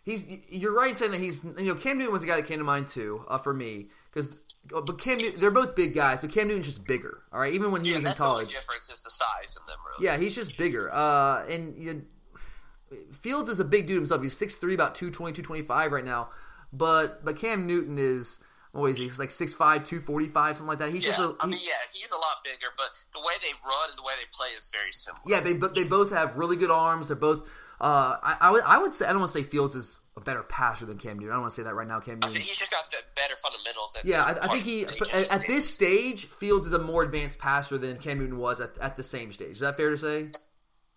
He's 0.07 0.25
you're 0.49 0.73
right 0.73 0.95
saying 0.95 1.11
that 1.11 1.19
he's 1.19 1.43
you 1.43 1.73
know 1.73 1.75
Cam 1.75 1.97
Newton 1.97 2.13
was 2.13 2.23
a 2.23 2.27
guy 2.27 2.37
that 2.37 2.47
came 2.47 2.59
to 2.59 2.63
mind 2.63 2.87
too 2.87 3.25
uh, 3.27 3.37
for 3.37 3.53
me 3.53 3.87
because 4.13 4.37
but 4.69 5.01
Cam 5.01 5.17
Newton, 5.17 5.39
they're 5.39 5.51
both 5.51 5.75
big 5.75 5.93
guys, 5.93 6.21
but 6.21 6.31
Cam 6.31 6.47
Newton's 6.47 6.65
just 6.65 6.85
bigger. 6.85 7.21
All 7.31 7.39
right, 7.39 7.53
even 7.53 7.71
when 7.71 7.83
he 7.83 7.89
Yeah, 7.91 7.95
was 7.97 8.03
in 8.03 8.07
that's 8.09 8.19
the 8.19 8.23
college. 8.25 8.49
difference 8.53 8.89
is 8.89 9.01
the 9.01 9.09
size 9.09 9.57
in 9.59 9.65
them, 9.67 9.77
really. 9.85 10.05
Yeah, 10.05 10.17
he's 10.17 10.35
just 10.35 10.57
bigger. 10.57 10.89
Uh, 10.93 11.45
and 11.47 11.77
you 11.77 12.03
Fields 13.11 13.49
is 13.49 13.59
a 13.59 13.65
big 13.65 13.87
dude 13.87 13.97
himself. 13.97 14.21
He's 14.21 14.33
6'3", 14.39 14.73
about 14.73 14.95
220, 14.95 15.33
225 15.33 15.91
right 15.91 16.05
now. 16.05 16.29
But 16.71 17.23
but 17.25 17.37
Cam 17.37 17.65
Newton 17.67 17.97
is 17.97 18.39
what 18.71 18.87
is 18.87 18.97
he? 18.97 19.03
He's 19.03 19.19
like 19.19 19.29
6'5", 19.29 19.57
245, 19.57 20.57
something 20.57 20.67
like 20.67 20.79
that. 20.79 20.91
He's 20.91 21.03
yeah, 21.03 21.09
just 21.09 21.19
a, 21.19 21.27
he, 21.29 21.35
I 21.39 21.45
mean, 21.47 21.59
yeah, 21.63 21.73
he's 21.93 22.11
a 22.11 22.15
lot 22.15 22.43
bigger, 22.43 22.67
but 22.77 22.89
the 23.13 23.19
way 23.19 23.33
they 23.41 23.51
run 23.65 23.89
and 23.89 23.97
the 23.97 24.03
way 24.03 24.13
they 24.19 24.27
play 24.31 24.49
is 24.49 24.69
very 24.73 24.91
similar. 24.91 25.21
yeah. 25.25 25.39
They 25.41 25.53
they 25.81 25.87
both 25.87 26.11
have 26.11 26.35
really 26.37 26.55
good 26.57 26.71
arms. 26.71 27.07
They're 27.07 27.17
both. 27.17 27.47
Uh, 27.79 28.17
I, 28.23 28.37
I 28.41 28.51
would 28.51 28.63
I 28.63 28.77
would 28.79 28.93
say 28.93 29.05
I 29.05 29.09
don't 29.09 29.19
want 29.19 29.31
to 29.31 29.37
say 29.37 29.43
Fields 29.43 29.75
is 29.75 29.97
a 30.17 30.19
better 30.19 30.41
passer 30.43 30.85
than 30.85 30.97
Cam 30.97 31.19
Newton. 31.19 31.29
I 31.29 31.33
don't 31.35 31.41
want 31.43 31.53
to 31.53 31.55
say 31.55 31.63
that 31.63 31.75
right 31.75 31.87
now. 31.87 31.99
Cam 31.99 32.15
Newton. 32.15 32.31
he's 32.31 32.57
just 32.57 32.71
got 32.71 32.89
the 32.89 32.97
better 33.15 33.35
fundamentals. 33.35 33.95
At 33.95 34.03
Yeah, 34.03 34.23
I, 34.23 34.45
I 34.45 34.47
think 34.47 34.63
he 34.63 34.81
in 34.81 34.95
but 34.97 35.13
age. 35.13 35.27
at, 35.27 35.41
at 35.41 35.47
this 35.47 35.69
stage, 35.69 36.25
Fields 36.25 36.65
is 36.65 36.73
a 36.73 36.79
more 36.79 37.03
advanced 37.03 37.37
passer 37.37 37.77
than 37.77 37.97
Cam 37.99 38.17
Newton 38.17 38.39
was 38.39 38.59
at, 38.59 38.77
at 38.79 38.97
the 38.97 39.03
same 39.03 39.31
stage. 39.31 39.51
Is 39.51 39.59
that 39.59 39.77
fair 39.77 39.91
to 39.91 39.97
say? 39.97 40.29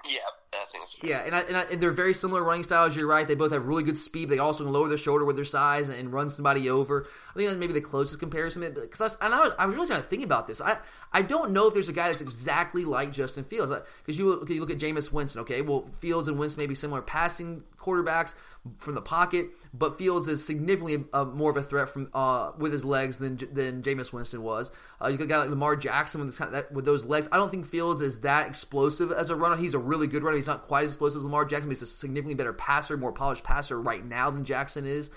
Yeah, 0.08 0.20
I 0.52 0.64
think 0.64 0.82
it's. 0.82 0.98
Yeah, 1.02 1.18
and, 1.24 1.34
I, 1.34 1.40
and, 1.42 1.56
I, 1.56 1.60
and 1.62 1.80
they're 1.80 1.92
very 1.92 2.12
similar 2.12 2.42
running 2.42 2.64
styles. 2.64 2.96
You're 2.96 3.06
right. 3.06 3.26
They 3.26 3.36
both 3.36 3.52
have 3.52 3.66
really 3.66 3.84
good 3.84 3.96
speed. 3.96 4.28
They 4.30 4.38
also 4.38 4.64
can 4.64 4.72
lower 4.72 4.88
their 4.88 4.98
shoulder 4.98 5.24
with 5.24 5.36
their 5.36 5.44
size 5.44 5.88
and, 5.88 5.96
and 5.96 6.12
run 6.12 6.28
somebody 6.28 6.68
over. 6.68 7.06
I 7.30 7.34
think 7.34 7.48
that's 7.48 7.60
maybe 7.60 7.72
the 7.72 7.80
closest 7.80 8.18
comparison. 8.18 8.62
Because 8.74 9.00
I, 9.00 9.04
was- 9.04 9.18
and 9.20 9.34
I, 9.34 9.40
was, 9.44 9.52
I 9.58 9.66
was 9.66 9.76
really 9.76 9.86
trying 9.86 10.02
to 10.02 10.06
think 10.06 10.24
about 10.24 10.46
this. 10.48 10.60
I 10.60 10.78
I 11.12 11.22
don't 11.22 11.50
know 11.52 11.66
if 11.68 11.74
there's 11.74 11.88
a 11.88 11.92
guy 11.92 12.06
that's 12.08 12.20
exactly 12.20 12.84
like 12.84 13.12
Justin 13.12 13.44
Fields. 13.44 13.72
Because 14.04 14.18
you, 14.18 14.28
look- 14.28 14.48
you 14.50 14.60
look 14.60 14.70
at 14.70 14.78
Jameis 14.78 15.12
Winston. 15.12 15.42
Okay, 15.42 15.62
well 15.62 15.86
Fields 15.98 16.26
and 16.28 16.38
Winston 16.38 16.62
may 16.62 16.66
be 16.66 16.74
similar 16.74 17.00
passing 17.02 17.62
quarterbacks 17.78 18.34
from 18.78 18.94
the 18.94 19.00
pocket, 19.00 19.48
but 19.72 19.96
Fields 19.96 20.28
is 20.28 20.44
significantly 20.44 21.04
uh, 21.14 21.24
more 21.24 21.50
of 21.50 21.56
a 21.56 21.62
threat 21.62 21.88
from 21.88 22.10
uh, 22.12 22.52
with 22.58 22.72
his 22.74 22.84
legs 22.84 23.16
than 23.16 23.36
than 23.52 23.82
Jameis 23.82 24.12
Winston 24.12 24.42
was. 24.42 24.70
Uh, 25.02 25.08
you 25.08 25.16
got 25.16 25.24
a 25.24 25.28
guy 25.28 25.38
like 25.38 25.48
Lamar 25.50 25.76
Jackson 25.76 26.26
with, 26.26 26.36
kind 26.36 26.48
of 26.48 26.52
that, 26.52 26.72
with 26.72 26.84
those 26.84 27.06
legs. 27.06 27.26
I 27.32 27.38
don't 27.38 27.50
think 27.50 27.64
Fields 27.64 28.02
is 28.02 28.20
that 28.20 28.46
explosive 28.48 29.12
as 29.12 29.30
a 29.30 29.36
runner. 29.36 29.56
He's 29.56 29.72
a 29.72 29.78
really 29.78 30.06
good 30.08 30.22
runner. 30.22 30.36
He's 30.40 30.46
not 30.46 30.62
quite 30.62 30.84
as 30.84 30.90
explosive 30.90 31.18
as 31.18 31.24
Lamar 31.24 31.44
Jackson, 31.44 31.68
but 31.68 31.76
he's 31.76 31.82
a 31.82 31.86
significantly 31.86 32.34
better 32.34 32.52
passer, 32.52 32.96
more 32.96 33.12
polished 33.12 33.44
passer 33.44 33.80
right 33.80 34.04
now 34.04 34.30
than 34.30 34.44
Jackson 34.44 34.86
is. 34.86 35.10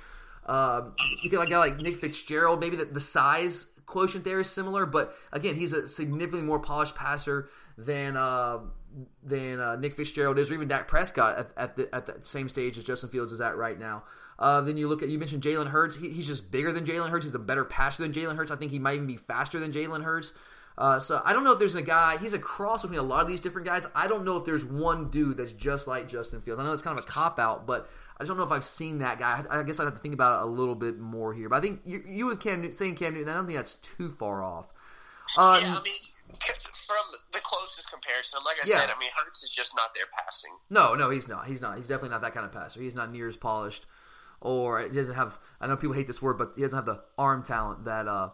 Um, 0.45 0.93
you 1.23 1.29
get 1.29 1.41
a 1.41 1.45
guy 1.45 1.57
like 1.57 1.77
Nick 1.77 1.95
Fitzgerald. 1.95 2.59
Maybe 2.59 2.75
the, 2.75 2.85
the 2.85 2.99
size 2.99 3.67
quotient 3.85 4.25
there 4.25 4.39
is 4.39 4.49
similar, 4.49 4.85
but 4.85 5.15
again, 5.31 5.55
he's 5.55 5.73
a 5.73 5.87
significantly 5.87 6.45
more 6.45 6.59
polished 6.59 6.95
passer 6.95 7.49
than 7.77 8.17
uh, 8.17 8.59
than 9.23 9.59
uh, 9.59 9.75
Nick 9.77 9.93
Fitzgerald 9.93 10.37
is, 10.37 10.51
or 10.51 10.55
even 10.55 10.67
Dak 10.67 10.87
Prescott 10.87 11.37
at, 11.37 11.51
at 11.57 11.75
the 11.75 11.95
at 11.95 12.05
the 12.05 12.17
same 12.21 12.49
stage 12.49 12.77
as 12.77 12.83
Justin 12.83 13.09
Fields 13.09 13.31
is 13.31 13.41
at 13.41 13.55
right 13.55 13.79
now. 13.79 14.03
Uh, 14.37 14.61
then 14.61 14.77
you 14.77 14.87
look 14.87 15.01
at 15.01 15.09
you 15.09 15.19
mentioned 15.19 15.43
Jalen 15.43 15.67
Hurts. 15.67 15.95
He, 15.95 16.09
he's 16.09 16.27
just 16.27 16.51
bigger 16.51 16.71
than 16.71 16.85
Jalen 16.85 17.09
Hurts. 17.09 17.25
He's 17.25 17.35
a 17.35 17.39
better 17.39 17.63
passer 17.63 18.03
than 18.03 18.11
Jalen 18.11 18.35
Hurts. 18.35 18.51
I 18.51 18.55
think 18.55 18.71
he 18.71 18.79
might 18.79 18.95
even 18.95 19.07
be 19.07 19.17
faster 19.17 19.59
than 19.59 19.71
Jalen 19.71 20.03
Hurts. 20.03 20.33
Uh, 20.77 20.99
so 20.99 21.21
I 21.23 21.33
don't 21.33 21.43
know 21.43 21.51
if 21.53 21.59
there's 21.59 21.75
a 21.75 21.81
guy. 21.81 22.17
He's 22.17 22.33
a 22.33 22.39
cross 22.39 22.81
between 22.81 22.99
a 22.99 23.03
lot 23.03 23.21
of 23.21 23.27
these 23.27 23.41
different 23.41 23.67
guys. 23.67 23.85
I 23.93 24.07
don't 24.07 24.25
know 24.25 24.37
if 24.37 24.45
there's 24.45 24.65
one 24.65 25.09
dude 25.09 25.37
that's 25.37 25.51
just 25.51 25.87
like 25.87 26.07
Justin 26.07 26.41
Fields. 26.41 26.59
I 26.59 26.63
know 26.65 26.73
it's 26.73 26.81
kind 26.81 26.97
of 26.97 27.03
a 27.03 27.07
cop 27.07 27.37
out, 27.39 27.67
but 27.67 27.89
I 28.17 28.23
just 28.23 28.29
don't 28.29 28.37
know 28.37 28.43
if 28.43 28.51
I've 28.51 28.63
seen 28.65 28.99
that 28.99 29.19
guy. 29.19 29.43
I, 29.49 29.59
I 29.59 29.63
guess 29.63 29.79
I 29.79 29.83
have 29.83 29.93
to 29.93 29.99
think 29.99 30.13
about 30.15 30.41
it 30.41 30.47
a 30.47 30.51
little 30.51 30.75
bit 30.75 30.97
more 30.97 31.33
here. 31.33 31.47
But 31.49 31.57
I 31.57 31.61
think 31.61 31.81
you, 31.85 32.03
you 32.07 32.25
with 32.27 32.39
Cam 32.39 32.61
Newton, 32.61 32.73
saying 32.75 32.95
Cam 32.95 33.13
Newton, 33.13 33.29
I 33.29 33.35
don't 33.35 33.45
think 33.45 33.57
that's 33.57 33.75
too 33.75 34.09
far 34.09 34.41
off. 34.43 34.71
Um, 35.37 35.61
yeah, 35.61 35.75
I 35.77 35.81
mean, 35.83 35.93
from 36.33 37.21
the 37.31 37.39
closest 37.43 37.91
comparison, 37.91 38.39
like 38.45 38.57
I 38.63 38.67
Yeah. 38.67 38.79
said, 38.81 38.89
I 38.95 38.99
mean, 38.99 39.09
Hurts 39.15 39.43
is 39.43 39.53
just 39.53 39.75
not 39.75 39.93
there 39.95 40.05
passing. 40.17 40.51
No, 40.71 40.95
no, 40.95 41.09
he's 41.11 41.27
not. 41.27 41.47
He's 41.47 41.61
not. 41.61 41.77
He's 41.77 41.87
definitely 41.87 42.09
not 42.09 42.21
that 42.21 42.33
kind 42.33 42.45
of 42.45 42.51
passer. 42.51 42.81
He's 42.81 42.95
not 42.95 43.11
near 43.11 43.27
as 43.27 43.37
polished, 43.37 43.85
or 44.41 44.79
he 44.81 44.89
doesn't 44.89 45.15
have. 45.15 45.37
I 45.61 45.67
know 45.67 45.75
people 45.77 45.93
hate 45.93 46.07
this 46.07 46.21
word, 46.21 46.37
but 46.39 46.53
he 46.55 46.61
doesn't 46.61 46.75
have 46.75 46.85
the 46.85 47.01
arm 47.17 47.43
talent 47.43 47.85
that 47.85 48.07
uh, 48.07 48.29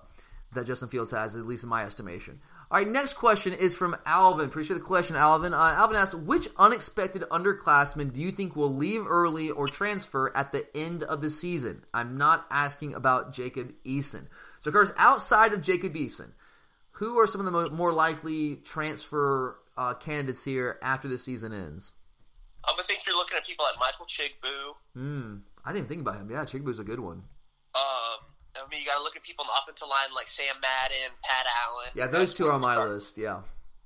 that 0.54 0.66
Justin 0.66 0.90
Fields 0.90 1.12
has, 1.12 1.36
at 1.36 1.46
least 1.46 1.64
in 1.64 1.70
my 1.70 1.84
estimation. 1.84 2.40
All 2.72 2.78
right, 2.78 2.88
next 2.88 3.14
question 3.14 3.54
is 3.54 3.76
from 3.76 3.96
Alvin. 4.06 4.46
Appreciate 4.46 4.78
the 4.78 4.84
question, 4.84 5.16
Alvin. 5.16 5.54
Uh, 5.54 5.58
Alvin 5.58 5.98
asks, 5.98 6.16
which 6.16 6.48
unexpected 6.58 7.24
underclassmen 7.24 8.14
do 8.14 8.20
you 8.20 8.32
think 8.32 8.56
will 8.56 8.76
leave 8.76 9.06
early 9.08 9.50
or 9.50 9.68
transfer 9.68 10.36
at 10.36 10.52
the 10.52 10.66
end 10.78 11.04
of 11.04 11.22
the 11.22 11.30
season? 11.30 11.84
I'm 11.94 12.18
not 12.18 12.46
asking 12.52 12.94
about 12.94 13.34
Jacob 13.34 13.74
Eason. 13.86 14.28
So, 14.60 14.70
of 14.70 14.74
course, 14.74 14.92
outside 14.98 15.54
of 15.54 15.62
Jacob 15.62 15.94
Eason, 15.96 16.32
who 16.92 17.18
are 17.20 17.28
some 17.28 17.42
of 17.42 17.46
the 17.46 17.52
mo- 17.52 17.70
more 17.70 17.94
likely 17.94 18.58
transfer 18.58 19.58
uh, 19.78 19.94
candidates 19.94 20.44
here 20.44 20.78
after 20.82 21.08
the 21.08 21.18
season 21.18 21.54
ends? 21.54 21.94
Um, 22.68 22.76
I 22.78 22.84
think 22.84 23.06
you're 23.08 23.16
looking 23.16 23.38
at 23.38 23.46
people 23.46 23.66
like 23.66 23.80
Michael 23.80 24.06
Chigbu. 24.06 24.76
Mm, 24.98 25.42
I 25.64 25.74
didn't 25.74 25.88
think 25.88 26.02
about 26.02 26.18
him. 26.18 26.30
Yeah, 26.30 26.44
Chigbu's 26.44 26.80
a 26.80 26.84
good 26.84 27.00
one. 27.00 27.24
Um, 27.74 28.09
I 28.60 28.70
mean, 28.70 28.82
you 28.82 28.86
got 28.86 28.98
to 28.98 29.04
look 29.04 29.16
at 29.16 29.24
people 29.24 29.46
on 29.46 29.50
the 29.50 29.58
offensive 29.64 29.88
line 29.88 30.14
like 30.14 30.28
Sam 30.28 30.56
Madden, 30.62 31.16
Pat 31.24 31.46
Allen. 31.66 31.90
Yeah, 31.96 32.08
those 32.08 32.34
two 32.34 32.46
are 32.48 32.54
on 32.54 32.62
my 32.62 32.76
Start- 32.76 32.90
list. 32.90 33.18
Yeah. 33.18 33.42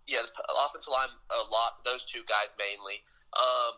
Yeah, 0.07 0.19
the 0.25 0.43
offensive 0.67 0.91
line 0.91 1.07
a 1.31 1.43
lot. 1.51 1.83
Those 1.85 2.03
two 2.05 2.21
guys 2.27 2.53
mainly. 2.59 2.99
Um, 3.39 3.73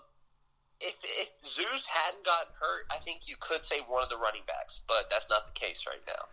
if 0.81 0.95
if 1.03 1.29
Zeus 1.47 1.85
hadn't 1.85 2.25
gotten 2.25 2.51
hurt, 2.59 2.85
I 2.91 2.97
think 2.97 3.27
you 3.27 3.35
could 3.39 3.63
say 3.63 3.77
one 3.87 4.01
of 4.03 4.09
the 4.09 4.17
running 4.17 4.41
backs, 4.47 4.83
but 4.87 5.05
that's 5.11 5.29
not 5.29 5.45
the 5.45 5.51
case 5.53 5.85
right 5.87 6.01
now. 6.07 6.23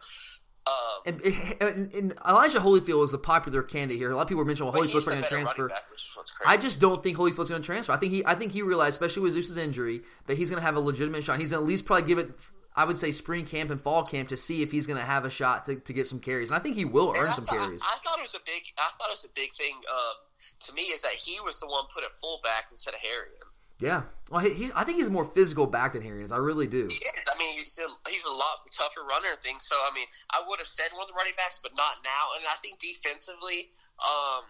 Um, 0.65 1.03
And, 1.07 1.21
and, 1.61 1.93
and 1.93 2.15
Elijah 2.27 2.61
Holyfield 2.61 3.03
is 3.05 3.11
the 3.11 3.19
popular 3.19 3.63
candidate 3.63 3.99
here. 3.99 4.13
A 4.13 4.17
lot 4.17 4.23
of 4.23 4.29
people 4.29 4.43
are 4.43 4.45
mentioning, 4.47 4.73
well, 4.73 4.81
Holyfield's 4.81 5.05
going 5.05 5.21
to 5.21 5.29
transfer. 5.29 5.69
back, 5.69 5.91
which 5.91 6.03
is 6.09 6.17
what's 6.17 6.31
crazy. 6.31 6.49
I 6.49 6.57
just 6.57 6.81
don't 6.81 7.03
think 7.03 7.19
Holyfield's 7.19 7.51
going 7.51 7.61
to 7.63 7.67
transfer. 7.67 7.93
I 7.93 7.97
think 7.97 8.13
he, 8.13 8.25
I 8.25 8.35
think 8.37 8.53
he 8.53 8.63
realized, 8.63 8.95
especially 8.95 9.23
with 9.25 9.33
Zeus's 9.33 9.57
injury, 9.57 10.03
that 10.27 10.37
he's 10.39 10.51
going 10.51 10.61
to 10.61 10.65
have 10.65 10.77
a 10.77 10.81
legitimate 10.81 11.25
shot. 11.25 11.41
He's 11.41 11.51
going 11.51 11.61
to 11.61 11.65
at 11.65 11.69
least 11.69 11.85
probably 11.85 12.07
give 12.07 12.19
it, 12.19 12.31
I 12.75 12.85
would 12.85 12.97
say, 12.99 13.11
spring 13.13 13.45
camp 13.45 13.71
and 13.71 13.81
fall 13.81 14.03
camp 14.05 14.29
to 14.31 14.37
see 14.37 14.63
if 14.63 14.73
he's 14.73 14.87
going 14.87 14.99
to 14.99 15.05
have 15.05 15.25
a 15.25 15.31
shot 15.31 15.67
to, 15.67 15.77
to 15.77 15.93
get 15.93 16.09
some 16.09 16.21
carries. 16.21 16.51
And 16.51 16.59
I 16.59 16.63
think 16.63 16.77
he 16.77 16.85
will 16.85 17.15
earn 17.17 17.33
some 17.33 17.45
thought, 17.45 17.59
carries. 17.59 17.83
I, 17.83 17.95
I 17.95 17.99
thought 18.05 18.19
it 18.19 18.23
was 18.23 18.35
a 18.35 18.41
big. 18.47 18.63
I 18.79 18.89
thought 18.99 19.09
it 19.09 19.13
was 19.13 19.25
a 19.25 19.35
big 19.35 19.53
thing 19.53 19.75
um, 19.77 20.15
to 20.61 20.75
me 20.75 20.83
is 20.83 21.03
that 21.03 21.13
he 21.13 21.39
was 21.45 21.61
the 21.61 21.67
one 21.67 21.85
put 21.95 22.05
at 22.05 22.17
fullback 22.19 22.67
instead 22.71 22.95
of 22.95 23.01
Herrien. 23.01 23.49
Yeah. 23.81 24.03
Well, 24.31 24.41
he- 24.41 24.55
he's. 24.55 24.71
I 24.73 24.85
think 24.85 24.99
he's 24.99 25.09
a 25.09 25.11
more 25.11 25.25
physical 25.25 25.67
back 25.67 25.95
than 25.95 26.03
Harry 26.03 26.23
is. 26.23 26.31
I 26.31 26.37
really 26.37 26.67
do. 26.69 26.87
He 26.89 26.95
is. 26.97 27.25
I 27.27 27.37
mean, 27.37 27.55
he's 27.59 27.79
a, 27.79 27.89
he's 28.09 28.25
a 28.25 28.31
lot 28.33 28.63
tougher 28.71 29.03
runner 29.09 29.29
and 29.33 29.39
things. 29.41 29.65
So 29.65 29.75
I 29.75 29.93
mean, 29.95 30.07
I 30.33 30.43
would 30.47 30.59
have 30.61 30.69
said 30.69 30.87
one 30.93 31.03
of 31.03 31.09
the 31.09 31.15
running 31.15 31.35
backs, 31.37 31.59
but 31.63 31.73
not 31.77 31.97
now. 32.05 32.25
And 32.39 32.47
I 32.47 32.55
think 32.63 32.79
defensively, 32.79 33.71
um, 34.01 34.45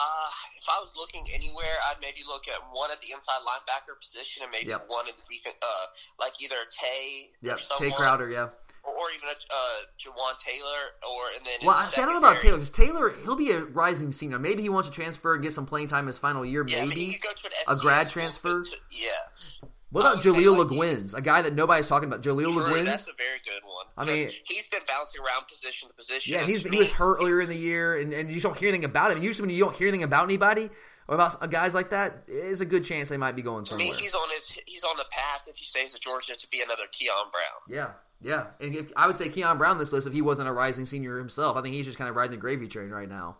uh, 0.00 0.30
if 0.56 0.68
I 0.68 0.78
was 0.80 0.94
looking 0.96 1.24
anywhere, 1.34 1.74
I'd 1.90 2.00
maybe 2.00 2.20
look 2.26 2.46
at 2.48 2.58
one 2.72 2.90
at 2.90 3.00
the 3.00 3.08
inside 3.12 3.40
linebacker 3.46 3.98
position 4.00 4.42
and 4.44 4.52
maybe 4.52 4.70
Yep. 4.70 4.84
one 4.88 5.08
in 5.08 5.14
the 5.16 5.34
defense, 5.34 5.56
uh, 5.62 5.86
like 6.20 6.40
either 6.42 6.56
Tae 6.70 7.28
Yeah. 7.42 7.54
or 7.54 7.58
someone, 7.58 7.90
Tae 7.90 7.96
Crowder. 7.96 8.28
Yeah. 8.30 8.48
or, 8.84 8.94
or 8.94 9.10
even 9.10 9.28
a 9.28 9.32
uh, 9.32 9.80
Juwan 9.98 10.38
Taylor, 10.38 10.94
or 11.02 11.22
and 11.36 11.44
then 11.44 11.58
Well, 11.66 11.76
I, 11.76 11.82
see, 11.84 12.00
I 12.00 12.04
don't 12.04 12.14
know 12.14 12.18
about 12.26 12.40
Taylor 12.40 12.56
because 12.56 12.70
Taylor 12.70 13.10
he'll 13.24 13.36
be 13.36 13.50
a 13.50 13.60
rising 13.64 14.12
senior. 14.12 14.38
Maybe 14.38 14.62
he 14.62 14.68
wants 14.68 14.88
to 14.88 14.94
transfer 14.94 15.34
and 15.34 15.42
get 15.42 15.52
some 15.52 15.66
playing 15.66 15.88
time 15.88 16.06
his 16.06 16.16
final 16.16 16.44
year. 16.44 16.64
Yeah, 16.66 16.78
I 16.78 16.80
mean, 16.82 16.88
Maybe. 16.90 17.00
he 17.04 17.12
could 17.14 17.22
go 17.22 17.32
to 17.34 17.46
an 17.48 17.76
a 17.76 17.80
grad 17.80 18.08
transfer? 18.08 18.60
but- 18.60 18.74
Yeah, 18.90 19.67
What 19.90 20.02
about 20.02 20.18
oh, 20.18 20.20
say, 20.20 20.28
Jaleel 20.28 20.58
like, 20.58 20.68
Laguins, 20.68 21.14
a 21.14 21.22
guy 21.22 21.40
that 21.42 21.54
nobody's 21.54 21.88
talking 21.88 22.08
about? 22.08 22.22
Jaleel 22.22 22.52
True, 22.52 22.62
Laguins. 22.62 22.84
that's 22.84 23.08
a 23.08 23.12
very 23.16 23.40
good 23.44 23.62
one. 23.64 23.86
I 23.96 24.04
mean- 24.04 24.30
he's 24.44 24.68
been 24.68 24.82
bouncing 24.86 25.22
around 25.22 25.46
position 25.48 25.88
to 25.88 25.94
position. 25.94 26.34
Yeah, 26.34 26.44
he's, 26.44 26.62
he 26.62 26.78
was 26.78 26.92
hurt 26.92 27.18
earlier 27.20 27.40
in 27.40 27.48
the 27.48 27.56
year, 27.56 27.98
and, 27.98 28.12
and 28.12 28.30
you 28.30 28.40
don't 28.40 28.56
hear 28.56 28.68
anything 28.68 28.84
about 28.84 29.16
him. 29.16 29.22
Usually, 29.22 29.46
when 29.48 29.56
you 29.56 29.64
don't 29.64 29.74
hear 29.74 29.88
anything 29.88 30.02
about 30.04 30.24
anybody 30.24 30.68
or 31.08 31.14
about 31.14 31.42
uh, 31.42 31.46
guys 31.46 31.74
like 31.74 31.90
that, 31.90 32.24
it's 32.28 32.60
a 32.60 32.66
good 32.66 32.84
chance 32.84 33.08
they 33.08 33.16
might 33.16 33.34
be 33.34 33.40
going 33.40 33.64
To 33.64 33.76
me, 33.76 33.86
somewhere. 33.86 34.00
he's 34.00 34.14
on 34.14 34.28
his 34.30 34.60
he's 34.66 34.84
on 34.84 34.96
the 34.98 35.06
path 35.10 35.44
if 35.48 35.56
he 35.56 35.64
stays 35.64 35.94
at 35.94 36.02
Georgia 36.02 36.36
to 36.36 36.50
be 36.50 36.60
another 36.60 36.84
Keon 36.92 37.26
Brown. 37.32 37.74
Yeah, 37.74 37.92
yeah. 38.20 38.48
And 38.60 38.74
if, 38.74 38.92
I 38.94 39.06
would 39.06 39.16
say 39.16 39.30
Keon 39.30 39.56
Brown 39.56 39.78
this 39.78 39.90
list 39.90 40.06
if 40.06 40.12
he 40.12 40.20
wasn't 40.20 40.48
a 40.48 40.52
rising 40.52 40.84
senior 40.84 41.18
himself. 41.18 41.56
I 41.56 41.62
think 41.62 41.74
he's 41.74 41.86
just 41.86 41.96
kind 41.96 42.10
of 42.10 42.16
riding 42.16 42.32
the 42.32 42.36
gravy 42.36 42.68
train 42.68 42.90
right 42.90 43.08
now. 43.08 43.36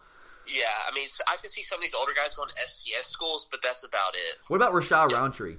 Yeah, 0.46 0.64
I 0.90 0.94
mean, 0.94 1.06
I 1.28 1.36
could 1.42 1.50
see 1.50 1.62
some 1.62 1.78
of 1.78 1.82
these 1.82 1.94
older 1.94 2.12
guys 2.16 2.34
going 2.34 2.48
to 2.48 2.54
FCS 2.54 3.04
schools, 3.04 3.46
but 3.50 3.60
that's 3.62 3.84
about 3.84 4.14
it. 4.14 4.38
What 4.48 4.56
about 4.56 4.72
Rashad 4.72 5.12
Roundtree? 5.12 5.56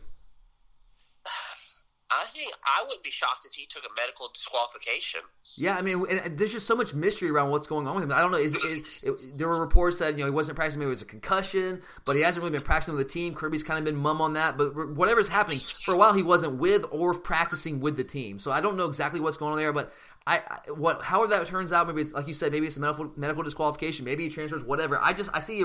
I 2.12 2.26
think 2.26 2.52
I 2.64 2.84
wouldn't 2.86 3.04
be 3.04 3.12
shocked 3.12 3.46
if 3.46 3.54
he 3.54 3.68
took 3.68 3.84
a 3.84 3.94
medical 3.96 4.30
disqualification. 4.34 5.22
Yeah, 5.56 5.76
I 5.76 5.84
mean, 5.84 6.06
there's 6.36 6.52
just 6.52 6.66
so 6.66 6.76
much 6.76 6.94
mystery 6.96 7.30
around 7.30 7.52
what's 7.52 7.68
going 7.68 7.88
on 7.88 7.96
with 7.96 8.04
him. 8.04 8.12
I 8.12 8.20
don't 8.20 8.32
know. 8.32 8.40
Is 8.40 8.56
it, 8.56 8.84
it, 9.04 9.38
there 9.38 9.48
were 9.48 9.60
reports 9.60 10.00
that 10.00 10.14
you 10.14 10.20
know 10.20 10.26
he 10.26 10.32
wasn't 10.32 10.56
practicing. 10.56 10.80
Maybe 10.80 10.88
it 10.88 10.90
was 10.90 11.04
a 11.04 11.06
concussion, 11.06 11.84
but 12.06 12.16
he 12.16 12.24
hasn't 12.24 12.44
really 12.44 12.58
been 12.58 12.66
practicing 12.66 12.96
with 12.96 13.08
the 13.08 13.14
team. 13.14 13.36
Kirby's 13.36 13.62
kind 13.62 13.78
of 13.78 13.86
been 13.86 13.96
mum 13.96 14.22
on 14.22 14.34
that. 14.34 14.58
But 14.58 14.96
whatever's 14.96 15.28
happening, 15.28 15.60
for 15.60 15.94
a 15.94 15.98
while 15.98 16.14
he 16.14 16.24
wasn't 16.24 16.56
with 16.56 16.84
or 16.90 17.14
practicing 17.14 17.80
with 17.80 17.96
the 17.96 18.04
team. 18.04 18.40
So 18.40 18.52
I 18.52 18.60
don't 18.60 18.76
know 18.76 18.88
exactly 18.88 19.20
what's 19.20 19.38
going 19.38 19.52
on 19.52 19.60
there. 19.60 19.72
But 19.72 19.94
I, 20.26 20.38
I 20.38 20.72
what 20.72 21.04
however 21.04 21.34
that 21.34 21.46
turns 21.46 21.72
out, 21.72 21.86
maybe 21.86 22.02
it's 22.02 22.14
like 22.14 22.28
you 22.28 22.34
said, 22.34 22.52
maybe 22.52 22.66
it's 22.66 22.78
a 22.78 22.82
medical 22.82 23.12
medical 23.18 23.44
disqualification, 23.44 24.06
maybe 24.06 24.24
he 24.24 24.30
transfers, 24.30 24.64
whatever. 24.64 25.00
I 25.00 25.14
just 25.14 25.30
I 25.32 25.40
see. 25.40 25.64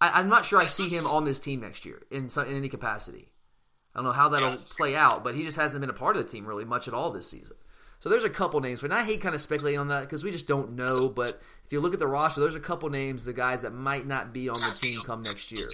I, 0.00 0.20
I'm 0.20 0.28
not 0.28 0.44
sure 0.44 0.60
I 0.60 0.66
see 0.66 0.88
him 0.88 1.06
on 1.06 1.24
this 1.24 1.40
team 1.40 1.60
next 1.60 1.84
year 1.84 2.02
in 2.12 2.28
some, 2.28 2.46
in 2.46 2.56
any 2.56 2.68
capacity. 2.68 3.31
I 3.94 3.98
don't 3.98 4.04
know 4.04 4.12
how 4.12 4.28
that'll 4.30 4.56
play 4.56 4.96
out, 4.96 5.22
but 5.24 5.34
he 5.34 5.42
just 5.44 5.56
hasn't 5.58 5.80
been 5.80 5.90
a 5.90 5.94
part 5.94 6.16
of 6.16 6.24
the 6.24 6.30
team 6.30 6.46
really 6.46 6.64
much 6.64 6.88
at 6.88 6.94
all 6.94 7.10
this 7.10 7.28
season. 7.28 7.56
So 8.00 8.08
there's 8.08 8.24
a 8.24 8.30
couple 8.30 8.58
names, 8.60 8.82
and 8.82 8.92
I 8.92 9.04
hate 9.04 9.20
kind 9.20 9.34
of 9.34 9.40
speculating 9.40 9.78
on 9.78 9.88
that 9.88 10.00
because 10.00 10.24
we 10.24 10.32
just 10.32 10.46
don't 10.48 10.72
know. 10.72 11.08
But 11.08 11.40
if 11.66 11.72
you 11.72 11.80
look 11.80 11.92
at 11.92 12.00
the 12.00 12.06
roster, 12.08 12.40
there's 12.40 12.56
a 12.56 12.60
couple 12.60 12.88
names, 12.90 13.24
the 13.24 13.32
guys 13.32 13.62
that 13.62 13.72
might 13.72 14.06
not 14.06 14.32
be 14.32 14.48
on 14.48 14.54
the 14.54 14.76
team 14.80 15.00
come 15.06 15.22
next 15.22 15.52
year. 15.52 15.70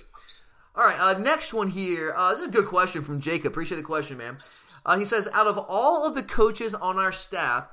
All 0.76 0.84
right, 0.84 0.98
uh, 0.98 1.18
next 1.18 1.54
one 1.54 1.68
here. 1.68 2.12
Uh, 2.14 2.30
this 2.30 2.40
is 2.40 2.48
a 2.48 2.50
good 2.50 2.66
question 2.66 3.02
from 3.02 3.20
Jacob. 3.20 3.52
Appreciate 3.52 3.78
the 3.78 3.82
question, 3.82 4.18
man. 4.18 4.36
Uh, 4.84 4.98
he 4.98 5.04
says, 5.04 5.28
out 5.32 5.46
of 5.46 5.56
all 5.58 6.06
of 6.06 6.14
the 6.14 6.22
coaches 6.22 6.74
on 6.74 6.98
our 6.98 7.12
staff, 7.12 7.68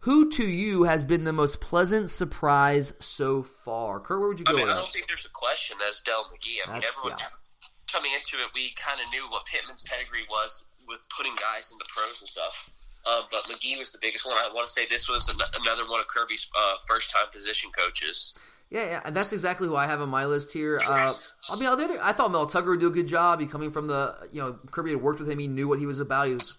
who 0.00 0.30
to 0.30 0.44
you 0.46 0.84
has 0.84 1.04
been 1.04 1.24
the 1.24 1.32
most 1.32 1.60
pleasant 1.60 2.08
surprise 2.10 2.92
so 3.00 3.42
far? 3.42 3.98
Kurt, 4.00 4.20
where 4.20 4.28
would 4.28 4.38
you 4.38 4.44
I 4.46 4.52
go 4.52 4.56
mean, 4.56 4.66
with 4.66 4.74
I 4.74 4.78
don't 4.78 4.86
think 4.86 5.08
there's 5.08 5.26
a 5.26 5.30
question. 5.30 5.76
That's 5.80 6.00
Dell 6.00 6.24
McGee. 6.32 6.58
I 6.64 6.70
mean, 6.70 6.74
That's- 6.80 6.96
everyone 6.96 7.18
yeah. 7.18 7.26
Coming 7.96 8.12
into 8.12 8.36
it, 8.36 8.52
we 8.54 8.74
kind 8.76 9.00
of 9.00 9.10
knew 9.10 9.24
what 9.30 9.46
Pittman's 9.46 9.82
pedigree 9.84 10.26
was 10.28 10.64
with 10.86 11.00
putting 11.08 11.32
guys 11.34 11.72
into 11.72 11.84
pros 11.88 12.20
and 12.20 12.28
stuff. 12.28 12.70
Um, 13.06 13.24
but 13.30 13.44
McGee 13.44 13.78
was 13.78 13.92
the 13.92 13.98
biggest 14.02 14.26
one. 14.26 14.36
I 14.36 14.52
want 14.52 14.66
to 14.66 14.72
say 14.72 14.84
this 14.90 15.08
was 15.08 15.28
another 15.60 15.88
one 15.88 16.00
of 16.00 16.08
Kirby's 16.08 16.50
uh, 16.58 16.74
first 16.88 17.10
time 17.10 17.26
position 17.32 17.70
coaches. 17.70 18.34
Yeah, 18.68 18.84
yeah, 18.84 19.00
and 19.04 19.16
that's 19.16 19.32
exactly 19.32 19.68
who 19.68 19.76
I 19.76 19.86
have 19.86 20.00
on 20.00 20.08
my 20.08 20.26
list 20.26 20.52
here. 20.52 20.80
Uh, 20.88 21.14
I 21.50 21.56
mean, 21.56 21.68
I 22.02 22.12
thought 22.12 22.32
Mel 22.32 22.46
Tucker 22.46 22.70
would 22.70 22.80
do 22.80 22.88
a 22.88 22.90
good 22.90 23.06
job. 23.06 23.38
He 23.38 23.46
coming 23.46 23.70
from 23.70 23.86
the, 23.86 24.16
you 24.32 24.42
know, 24.42 24.58
Kirby 24.72 24.90
had 24.90 25.00
worked 25.00 25.20
with 25.20 25.30
him. 25.30 25.38
He 25.38 25.46
knew 25.46 25.68
what 25.68 25.78
he 25.78 25.86
was 25.86 26.00
about. 26.00 26.26
He 26.26 26.32
was 26.34 26.58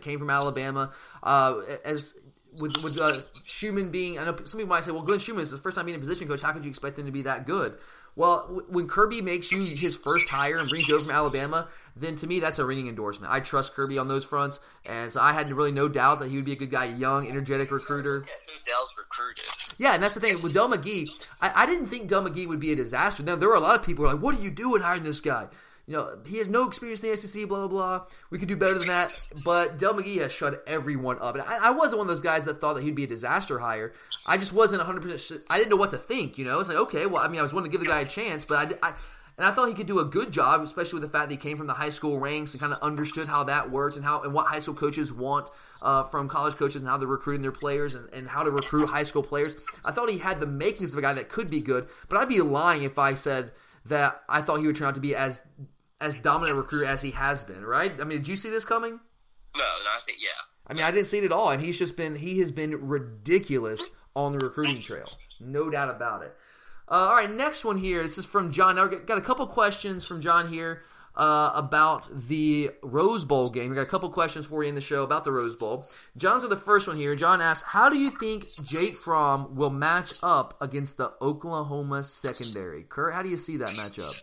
came 0.00 0.18
from 0.18 0.30
Alabama. 0.30 0.92
Uh, 1.22 1.60
as 1.84 2.14
with 2.62 2.82
with 2.82 2.98
uh, 2.98 3.20
Schumann 3.44 3.90
being, 3.90 4.18
I 4.18 4.24
know 4.24 4.34
some 4.44 4.60
people 4.60 4.74
might 4.74 4.84
say, 4.84 4.92
well, 4.92 5.02
Glenn 5.02 5.18
Schumann 5.18 5.42
is 5.42 5.50
the 5.50 5.58
first 5.58 5.76
time 5.76 5.84
being 5.84 5.96
a 5.96 6.00
position 6.00 6.26
coach. 6.26 6.40
How 6.40 6.52
could 6.52 6.64
you 6.64 6.70
expect 6.70 6.98
him 6.98 7.04
to 7.04 7.12
be 7.12 7.22
that 7.22 7.46
good? 7.46 7.76
Well, 8.14 8.62
when 8.68 8.88
Kirby 8.88 9.22
makes 9.22 9.50
you 9.50 9.62
his 9.62 9.96
first 9.96 10.28
hire 10.28 10.58
and 10.58 10.68
brings 10.68 10.86
you 10.86 10.96
over 10.96 11.04
from 11.04 11.14
Alabama, 11.14 11.68
then 11.96 12.16
to 12.16 12.26
me 12.26 12.40
that's 12.40 12.58
a 12.58 12.64
ringing 12.64 12.88
endorsement. 12.88 13.32
I 13.32 13.40
trust 13.40 13.74
Kirby 13.74 13.98
on 13.98 14.08
those 14.08 14.24
fronts, 14.24 14.60
and 14.84 15.12
so 15.12 15.20
I 15.20 15.32
had 15.32 15.50
really 15.52 15.72
no 15.72 15.88
doubt 15.88 16.20
that 16.20 16.28
he 16.28 16.36
would 16.36 16.44
be 16.44 16.52
a 16.52 16.56
good 16.56 16.70
guy, 16.70 16.86
young, 16.86 17.28
energetic 17.28 17.70
recruiter. 17.70 18.24
Dell's 18.66 18.94
recruited? 18.98 19.44
Yeah, 19.78 19.94
and 19.94 20.02
that's 20.02 20.14
the 20.14 20.20
thing 20.20 20.40
with 20.42 20.54
Dell 20.54 20.68
McGee. 20.68 21.08
I, 21.40 21.62
I 21.62 21.66
didn't 21.66 21.86
think 21.86 22.08
Dell 22.08 22.22
McGee 22.22 22.48
would 22.48 22.60
be 22.60 22.72
a 22.72 22.76
disaster. 22.76 23.22
Now 23.22 23.36
there 23.36 23.48
were 23.48 23.54
a 23.54 23.60
lot 23.60 23.78
of 23.78 23.84
people 23.84 24.04
who 24.04 24.08
were 24.08 24.14
like, 24.14 24.22
"What 24.22 24.38
are 24.38 24.42
you 24.42 24.50
doing 24.50 24.82
hiring 24.82 25.02
this 25.02 25.20
guy?" 25.20 25.48
You 25.86 25.94
know, 25.94 26.18
he 26.26 26.38
has 26.38 26.48
no 26.48 26.66
experience 26.66 27.02
in 27.02 27.10
the 27.10 27.16
SEC, 27.16 27.48
blah, 27.48 27.66
blah, 27.66 27.68
blah. 27.68 28.06
We 28.30 28.38
could 28.38 28.48
do 28.48 28.56
better 28.56 28.78
than 28.78 28.88
that. 28.88 29.26
But 29.44 29.78
Dell 29.78 29.94
McGee 29.94 30.20
has 30.20 30.32
shut 30.32 30.62
everyone 30.66 31.18
up. 31.20 31.34
And 31.34 31.42
I, 31.42 31.56
I, 31.56 31.70
wasn't 31.70 31.98
one 31.98 32.06
of 32.06 32.08
those 32.08 32.20
guys 32.20 32.44
that 32.44 32.60
thought 32.60 32.74
that 32.74 32.84
he'd 32.84 32.94
be 32.94 33.04
a 33.04 33.08
disaster 33.08 33.58
hire. 33.58 33.92
I 34.24 34.36
just 34.36 34.52
wasn't 34.52 34.82
100%. 34.82 35.44
I 35.50 35.58
didn't 35.58 35.70
know 35.70 35.76
what 35.76 35.90
to 35.90 35.98
think, 35.98 36.38
you 36.38 36.44
know? 36.44 36.60
It's 36.60 36.68
like, 36.68 36.78
okay, 36.78 37.06
well, 37.06 37.22
I 37.22 37.28
mean, 37.28 37.40
I 37.40 37.42
was 37.42 37.52
willing 37.52 37.70
to 37.70 37.76
give 37.76 37.84
the 37.84 37.90
guy 37.90 38.00
a 38.00 38.06
chance, 38.06 38.44
but 38.44 38.78
I, 38.82 38.90
I 38.90 38.94
and 39.38 39.46
I 39.46 39.50
thought 39.50 39.68
he 39.68 39.74
could 39.74 39.86
do 39.86 39.98
a 39.98 40.04
good 40.04 40.30
job, 40.30 40.60
especially 40.60 41.00
with 41.00 41.10
the 41.10 41.18
fact 41.18 41.30
that 41.30 41.34
he 41.34 41.38
came 41.38 41.56
from 41.56 41.66
the 41.66 41.72
high 41.72 41.90
school 41.90 42.20
ranks 42.20 42.52
and 42.52 42.60
kind 42.60 42.72
of 42.72 42.78
understood 42.80 43.26
how 43.26 43.44
that 43.44 43.70
works 43.70 43.96
and 43.96 44.04
how 44.04 44.22
and 44.22 44.32
what 44.32 44.46
high 44.46 44.58
school 44.58 44.74
coaches 44.74 45.12
want 45.12 45.48
uh, 45.80 46.04
from 46.04 46.28
college 46.28 46.54
coaches 46.54 46.82
and 46.82 46.88
how 46.88 46.98
they're 46.98 47.08
recruiting 47.08 47.42
their 47.42 47.50
players 47.50 47.94
and, 47.94 48.08
and 48.12 48.28
how 48.28 48.44
to 48.44 48.50
recruit 48.50 48.88
high 48.88 49.02
school 49.02 49.22
players. 49.22 49.64
I 49.84 49.90
thought 49.90 50.10
he 50.10 50.18
had 50.18 50.38
the 50.38 50.46
makings 50.46 50.92
of 50.92 50.98
a 50.98 51.02
guy 51.02 51.14
that 51.14 51.30
could 51.30 51.50
be 51.50 51.60
good, 51.60 51.88
but 52.08 52.18
I'd 52.18 52.28
be 52.28 52.40
lying 52.40 52.82
if 52.82 52.98
I 52.98 53.14
said 53.14 53.52
that 53.86 54.22
I 54.28 54.42
thought 54.42 54.60
he 54.60 54.66
would 54.66 54.76
turn 54.76 54.88
out 54.88 54.94
to 54.94 55.00
be 55.00 55.14
as 55.14 55.42
as 56.02 56.14
dominant 56.16 56.58
a 56.58 56.60
recruiter 56.60 56.84
as 56.84 57.00
he 57.00 57.12
has 57.12 57.44
been, 57.44 57.64
right? 57.64 57.92
I 58.00 58.04
mean, 58.04 58.18
did 58.18 58.28
you 58.28 58.36
see 58.36 58.50
this 58.50 58.64
coming? 58.64 58.92
No, 59.56 59.60
no, 59.60 59.90
I 59.90 60.00
think 60.04 60.18
yeah. 60.20 60.28
I 60.66 60.74
mean, 60.74 60.82
I 60.82 60.90
didn't 60.90 61.06
see 61.06 61.18
it 61.18 61.24
at 61.24 61.32
all, 61.32 61.50
and 61.50 61.62
he's 61.62 61.78
just 61.78 61.96
been 61.96 62.16
he 62.16 62.38
has 62.40 62.50
been 62.52 62.88
ridiculous 62.88 63.90
on 64.14 64.32
the 64.32 64.38
recruiting 64.38 64.82
trail, 64.82 65.08
no 65.40 65.70
doubt 65.70 65.88
about 65.88 66.22
it. 66.22 66.34
Uh, 66.88 66.94
all 66.94 67.14
right, 67.14 67.30
next 67.30 67.64
one 67.64 67.78
here. 67.78 68.02
This 68.02 68.18
is 68.18 68.26
from 68.26 68.52
John. 68.52 68.76
Now 68.76 68.86
got 68.86 69.18
a 69.18 69.22
couple 69.22 69.46
questions 69.46 70.04
from 70.04 70.20
John 70.20 70.48
here 70.48 70.82
uh, 71.16 71.52
about 71.54 72.08
the 72.28 72.70
Rose 72.82 73.24
Bowl 73.24 73.48
game. 73.48 73.70
We 73.70 73.76
got 73.76 73.86
a 73.86 73.90
couple 73.90 74.08
questions 74.10 74.46
for 74.46 74.62
you 74.62 74.68
in 74.68 74.74
the 74.74 74.80
show 74.80 75.02
about 75.02 75.24
the 75.24 75.32
Rose 75.32 75.56
Bowl. 75.56 75.84
John's 76.16 76.46
the 76.48 76.56
first 76.56 76.88
one 76.88 76.96
here. 76.96 77.14
John 77.14 77.40
asks, 77.40 77.70
"How 77.70 77.88
do 77.88 77.98
you 77.98 78.10
think 78.10 78.44
Jake 78.66 78.94
Fromm 78.94 79.54
will 79.54 79.70
match 79.70 80.14
up 80.22 80.60
against 80.60 80.96
the 80.96 81.12
Oklahoma 81.20 82.02
secondary?" 82.02 82.84
Kurt, 82.84 83.14
how 83.14 83.22
do 83.22 83.28
you 83.28 83.36
see 83.36 83.56
that 83.58 83.70
matchup? 83.70 84.20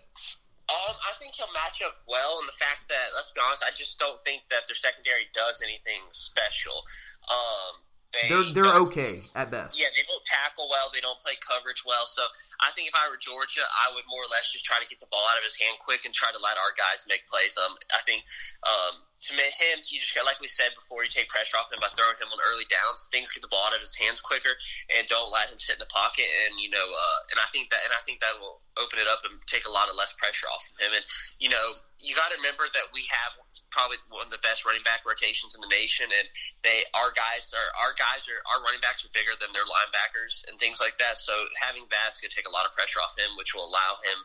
Um, 0.69 0.93
I 1.01 1.17
think 1.17 1.33
he'll 1.33 1.49
match 1.49 1.81
up 1.81 1.97
well 2.05 2.37
in 2.39 2.45
the 2.45 2.53
fact 2.53 2.85
that, 2.93 3.17
let's 3.17 3.33
be 3.33 3.41
honest, 3.41 3.65
I 3.65 3.73
just 3.73 3.97
don't 3.97 4.21
think 4.21 4.45
that 4.53 4.69
their 4.69 4.77
secondary 4.77 5.25
does 5.33 5.65
anything 5.65 6.05
special. 6.13 6.85
Um, 7.25 7.81
they 8.09 8.25
they're 8.25 8.49
they're 8.57 8.75
okay 8.89 9.21
at 9.37 9.53
best. 9.53 9.77
Yeah, 9.77 9.93
they 9.93 10.01
don't 10.09 10.25
tackle 10.25 10.65
well. 10.65 10.89
They 10.89 11.01
don't 11.01 11.21
play 11.21 11.37
coverage 11.45 11.85
well. 11.85 12.09
So 12.09 12.25
I 12.57 12.73
think 12.73 12.89
if 12.89 12.95
I 12.97 13.05
were 13.05 13.21
Georgia, 13.21 13.61
I 13.61 13.93
would 13.93 14.05
more 14.09 14.25
or 14.25 14.31
less 14.33 14.49
just 14.49 14.65
try 14.65 14.81
to 14.81 14.89
get 14.89 14.97
the 14.97 15.09
ball 15.13 15.21
out 15.29 15.37
of 15.37 15.45
his 15.45 15.53
hand 15.61 15.77
quick 15.77 16.09
and 16.09 16.13
try 16.13 16.33
to 16.33 16.41
let 16.41 16.57
our 16.57 16.73
guys 16.73 17.05
make 17.05 17.29
plays. 17.29 17.53
Um, 17.61 17.77
I 17.93 18.01
think 18.09 18.25
um, 18.65 19.05
to 19.29 19.31
him, 19.37 19.85
you 19.85 20.01
just 20.01 20.17
got 20.17 20.25
like 20.25 20.41
we 20.41 20.49
said 20.49 20.73
before, 20.73 21.05
you 21.05 21.11
take 21.11 21.29
pressure 21.29 21.61
off 21.61 21.69
him 21.69 21.77
by 21.85 21.93
throwing 21.93 22.17
him 22.17 22.33
on 22.33 22.41
early 22.49 22.65
downs. 22.65 23.05
Things 23.13 23.29
get 23.29 23.45
the 23.45 23.51
ball 23.51 23.69
out 23.69 23.77
of 23.77 23.83
his 23.85 23.93
hands 23.93 24.25
quicker, 24.25 24.57
and 24.97 25.05
don't 25.05 25.29
let 25.29 25.53
him 25.53 25.61
sit 25.61 25.77
in 25.77 25.83
the 25.83 25.91
pocket. 25.93 26.25
And 26.25 26.57
you 26.57 26.73
know, 26.73 26.81
uh, 26.81 27.19
and 27.29 27.37
I 27.37 27.45
think 27.53 27.69
that, 27.69 27.85
and 27.85 27.93
I 27.93 28.01
think 28.09 28.25
that 28.25 28.41
will 28.41 28.57
open 28.81 28.97
it 28.97 29.05
up 29.05 29.21
and 29.21 29.37
take 29.45 29.69
a 29.69 29.73
lot 29.73 29.85
of 29.85 29.93
less 29.93 30.17
pressure 30.17 30.49
off 30.49 30.65
of 30.65 30.81
him. 30.81 30.97
And 30.97 31.05
you 31.37 31.53
know, 31.53 31.77
you 31.99 32.15
got 32.15 32.31
to 32.31 32.37
remember 32.39 32.63
that 32.63 32.87
we 32.95 33.03
have 33.11 33.35
probably 33.71 33.99
one 34.07 34.23
of 34.23 34.31
the 34.31 34.39
best 34.39 34.63
running 34.63 34.83
back 34.87 35.03
rotations 35.03 35.55
in 35.55 35.61
the 35.61 35.71
nation, 35.71 36.07
and 36.07 36.27
they 36.63 36.83
our 36.95 37.11
guys 37.11 37.51
are 37.51 37.69
our 37.83 37.93
guys 37.99 38.27
are 38.31 38.39
our 38.55 38.63
running 38.63 38.79
backs 38.79 39.03
are 39.03 39.11
bigger 39.11 39.35
than 39.39 39.51
their 39.51 39.67
linebackers 39.67 40.47
and 40.47 40.55
things 40.59 40.79
like 40.79 40.95
that. 40.97 41.19
So 41.19 41.35
having 41.59 41.83
that's 41.91 42.23
going 42.23 42.31
to 42.31 42.35
take 42.35 42.47
a 42.47 42.55
lot 42.55 42.65
of 42.65 42.71
pressure 42.71 43.03
off 43.03 43.13
him, 43.19 43.35
which 43.37 43.53
will 43.53 43.67
allow 43.67 43.99
him. 44.03 44.19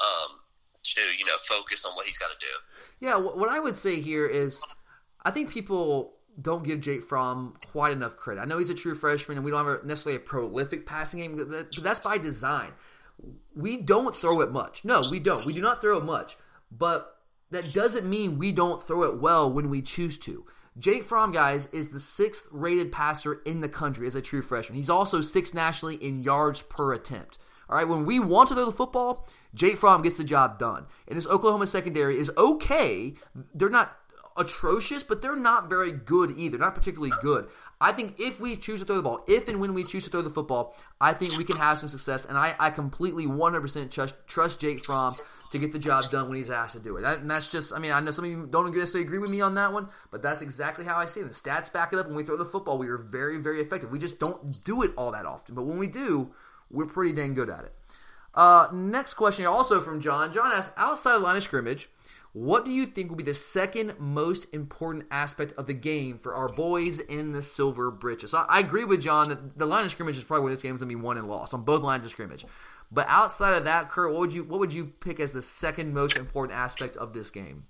Um, 0.00 0.30
to 0.94 1.00
you 1.18 1.24
know 1.24 1.36
focus 1.42 1.84
on 1.84 1.94
what 1.94 2.06
he's 2.06 2.18
got 2.18 2.28
to 2.28 2.38
do. 2.38 2.52
Yeah, 3.00 3.16
what 3.16 3.48
I 3.48 3.58
would 3.58 3.76
say 3.76 4.00
here 4.00 4.26
is, 4.26 4.62
I 5.24 5.30
think 5.30 5.50
people 5.50 6.14
don't 6.40 6.64
give 6.64 6.80
Jake 6.80 7.02
Fromm 7.02 7.54
quite 7.72 7.92
enough 7.92 8.16
credit. 8.16 8.40
I 8.40 8.44
know 8.44 8.58
he's 8.58 8.70
a 8.70 8.74
true 8.74 8.94
freshman, 8.94 9.36
and 9.38 9.44
we 9.44 9.50
don't 9.50 9.66
have 9.66 9.84
necessarily 9.84 10.16
a 10.16 10.24
prolific 10.24 10.86
passing 10.86 11.20
game, 11.20 11.36
but 11.36 11.82
that's 11.82 12.00
by 12.00 12.18
design. 12.18 12.70
We 13.56 13.78
don't 13.78 14.14
throw 14.14 14.40
it 14.42 14.52
much. 14.52 14.84
No, 14.84 15.02
we 15.10 15.18
don't. 15.18 15.44
We 15.44 15.52
do 15.52 15.60
not 15.60 15.80
throw 15.80 15.98
it 15.98 16.04
much, 16.04 16.36
but 16.70 17.17
that 17.50 17.72
doesn't 17.72 18.08
mean 18.08 18.38
we 18.38 18.52
don't 18.52 18.82
throw 18.82 19.04
it 19.04 19.20
well 19.20 19.50
when 19.50 19.70
we 19.70 19.82
choose 19.82 20.18
to. 20.18 20.44
Jake 20.78 21.04
Fromm, 21.04 21.32
guys, 21.32 21.66
is 21.72 21.88
the 21.88 21.98
sixth 21.98 22.48
rated 22.52 22.92
passer 22.92 23.40
in 23.44 23.60
the 23.60 23.68
country 23.68 24.06
as 24.06 24.14
a 24.14 24.22
true 24.22 24.42
freshman. 24.42 24.76
He's 24.76 24.90
also 24.90 25.20
sixth 25.20 25.54
nationally 25.54 25.96
in 25.96 26.22
yards 26.22 26.62
per 26.62 26.92
attempt. 26.92 27.38
All 27.68 27.76
right, 27.76 27.88
when 27.88 28.06
we 28.06 28.18
want 28.18 28.48
to 28.48 28.54
throw 28.54 28.64
the 28.64 28.72
football, 28.72 29.28
Jake 29.54 29.76
Fromm 29.76 30.02
gets 30.02 30.16
the 30.16 30.24
job 30.24 30.58
done. 30.58 30.86
And 31.06 31.16
this 31.16 31.26
Oklahoma 31.26 31.66
secondary 31.66 32.18
is 32.18 32.30
okay. 32.36 33.14
They're 33.54 33.68
not 33.68 33.94
atrocious, 34.36 35.02
but 35.02 35.20
they're 35.20 35.36
not 35.36 35.68
very 35.68 35.92
good 35.92 36.34
either. 36.38 36.58
Not 36.58 36.74
particularly 36.74 37.12
good. 37.20 37.48
I 37.80 37.92
think 37.92 38.18
if 38.18 38.40
we 38.40 38.56
choose 38.56 38.80
to 38.80 38.86
throw 38.86 38.96
the 38.96 39.02
ball, 39.02 39.24
if 39.26 39.48
and 39.48 39.60
when 39.60 39.74
we 39.74 39.84
choose 39.84 40.04
to 40.04 40.10
throw 40.10 40.22
the 40.22 40.30
football, 40.30 40.76
I 41.00 41.12
think 41.12 41.36
we 41.36 41.44
can 41.44 41.56
have 41.56 41.78
some 41.78 41.88
success. 41.88 42.24
And 42.24 42.38
I, 42.38 42.54
I 42.58 42.70
completely 42.70 43.26
100% 43.26 43.90
trust, 43.90 44.14
trust 44.26 44.60
Jake 44.60 44.84
Fromm 44.84 45.14
to 45.50 45.58
get 45.58 45.72
the 45.72 45.78
job 45.78 46.10
done 46.10 46.28
when 46.28 46.36
he's 46.36 46.50
asked 46.50 46.74
to 46.74 46.80
do 46.80 46.96
it. 46.96 47.04
And 47.04 47.30
that's 47.30 47.48
just, 47.48 47.72
I 47.72 47.78
mean, 47.78 47.92
I 47.92 48.00
know 48.00 48.10
some 48.10 48.24
of 48.24 48.30
you 48.30 48.46
don't 48.46 48.74
necessarily 48.74 49.06
agree 49.06 49.18
with 49.18 49.30
me 49.30 49.40
on 49.40 49.54
that 49.54 49.72
one, 49.72 49.88
but 50.10 50.22
that's 50.22 50.42
exactly 50.42 50.84
how 50.84 50.96
I 50.96 51.06
see 51.06 51.20
it. 51.20 51.24
The 51.24 51.30
stats 51.30 51.72
back 51.72 51.92
it 51.92 51.98
up. 51.98 52.06
When 52.06 52.16
we 52.16 52.24
throw 52.24 52.36
the 52.36 52.44
football, 52.44 52.78
we 52.78 52.88
are 52.88 52.98
very, 52.98 53.38
very 53.38 53.60
effective. 53.60 53.90
We 53.90 53.98
just 53.98 54.18
don't 54.18 54.62
do 54.64 54.82
it 54.82 54.92
all 54.96 55.12
that 55.12 55.26
often. 55.26 55.54
But 55.54 55.64
when 55.64 55.78
we 55.78 55.86
do, 55.86 56.32
we're 56.70 56.86
pretty 56.86 57.12
dang 57.12 57.34
good 57.34 57.50
at 57.50 57.64
it. 57.64 57.74
Uh, 58.34 58.68
next 58.72 59.14
question 59.14 59.46
also 59.46 59.80
from 59.80 60.00
John. 60.00 60.32
John 60.32 60.52
asks, 60.52 60.74
outside 60.76 61.16
of 61.16 61.22
line 61.22 61.36
of 61.36 61.42
scrimmage, 61.42 61.88
what 62.32 62.64
do 62.64 62.70
you 62.70 62.86
think 62.86 63.08
will 63.08 63.16
be 63.16 63.24
the 63.24 63.34
second 63.34 63.98
most 63.98 64.46
important 64.52 65.06
aspect 65.10 65.54
of 65.58 65.66
the 65.66 65.74
game 65.74 66.18
for 66.18 66.34
our 66.34 66.48
boys 66.48 67.00
in 67.00 67.32
the 67.32 67.42
silver 67.42 67.90
britches? 67.90 68.32
So 68.32 68.44
I 68.48 68.60
agree 68.60 68.84
with 68.84 69.00
John 69.00 69.30
that 69.30 69.58
the 69.58 69.66
line 69.66 69.84
of 69.84 69.90
scrimmage 69.90 70.18
is 70.18 70.24
probably 70.24 70.44
where 70.44 70.52
this 70.52 70.62
game 70.62 70.74
is 70.74 70.80
going 70.80 70.90
to 70.90 70.96
be 70.96 71.02
won 71.02 71.16
and 71.16 71.26
lost 71.26 71.54
on 71.54 71.62
both 71.62 71.82
lines 71.82 72.04
of 72.04 72.10
scrimmage. 72.10 72.44
But 72.90 73.06
outside 73.08 73.54
of 73.54 73.64
that, 73.64 73.90
Kurt, 73.90 74.12
what 74.12 74.20
would 74.20 74.32
you 74.32 74.44
what 74.44 74.60
would 74.60 74.72
you 74.72 74.86
pick 74.86 75.20
as 75.20 75.32
the 75.32 75.42
second 75.42 75.92
most 75.92 76.18
important 76.18 76.58
aspect 76.58 76.96
of 76.96 77.12
this 77.12 77.30
game? 77.30 77.66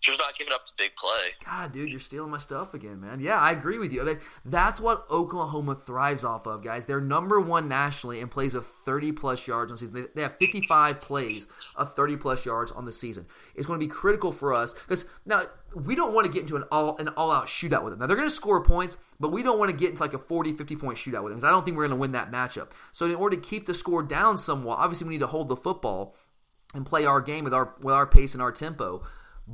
Just 0.00 0.18
not 0.18 0.34
giving 0.34 0.52
up 0.52 0.66
the 0.66 0.72
big 0.76 0.94
play. 0.96 1.28
God, 1.44 1.72
dude, 1.72 1.90
you're 1.90 2.00
stealing 2.00 2.30
my 2.30 2.38
stuff 2.38 2.72
again, 2.72 3.00
man. 3.00 3.20
Yeah, 3.20 3.38
I 3.38 3.52
agree 3.52 3.78
with 3.78 3.92
you. 3.92 4.18
That's 4.44 4.80
what 4.80 5.04
Oklahoma 5.10 5.74
thrives 5.74 6.24
off 6.24 6.46
of, 6.46 6.64
guys. 6.64 6.86
They're 6.86 7.00
number 7.00 7.38
one 7.38 7.68
nationally 7.68 8.20
in 8.20 8.28
plays 8.28 8.54
of 8.54 8.66
30 8.66 9.12
plus 9.12 9.46
yards 9.46 9.70
on 9.70 9.78
season. 9.78 10.08
They 10.14 10.22
have 10.22 10.36
55 10.38 11.00
plays 11.02 11.46
of 11.76 11.94
30 11.94 12.16
plus 12.16 12.46
yards 12.46 12.72
on 12.72 12.86
the 12.86 12.92
season. 12.92 13.26
It's 13.54 13.66
going 13.66 13.78
to 13.78 13.86
be 13.86 13.90
critical 13.90 14.32
for 14.32 14.54
us 14.54 14.72
because 14.72 15.04
now 15.26 15.44
we 15.74 15.94
don't 15.94 16.14
want 16.14 16.26
to 16.26 16.32
get 16.32 16.42
into 16.42 16.56
an 16.56 16.64
all 16.72 16.96
an 16.96 17.08
all 17.08 17.30
out 17.30 17.46
shootout 17.46 17.84
with 17.84 17.92
them. 17.92 18.00
Now 18.00 18.06
they're 18.06 18.16
going 18.16 18.28
to 18.28 18.34
score 18.34 18.64
points, 18.64 18.96
but 19.20 19.32
we 19.32 19.42
don't 19.42 19.58
want 19.58 19.70
to 19.70 19.76
get 19.76 19.90
into 19.90 20.02
like 20.02 20.14
a 20.14 20.18
40, 20.18 20.52
50 20.52 20.76
point 20.76 20.96
shootout 20.98 21.22
with 21.22 21.32
them 21.32 21.38
because 21.38 21.44
I 21.44 21.50
don't 21.50 21.64
think 21.64 21.76
we're 21.76 21.86
going 21.86 21.96
to 21.96 22.00
win 22.00 22.12
that 22.12 22.32
matchup. 22.32 22.68
So 22.92 23.06
in 23.06 23.16
order 23.16 23.36
to 23.36 23.42
keep 23.42 23.66
the 23.66 23.74
score 23.74 24.02
down 24.02 24.38
somewhat, 24.38 24.78
obviously 24.78 25.06
we 25.08 25.14
need 25.14 25.20
to 25.20 25.26
hold 25.26 25.48
the 25.48 25.56
football 25.56 26.16
and 26.74 26.86
play 26.86 27.04
our 27.04 27.20
game 27.20 27.44
with 27.44 27.52
our 27.52 27.74
with 27.80 27.94
our 27.94 28.06
pace 28.06 28.32
and 28.32 28.42
our 28.42 28.52
tempo 28.52 29.02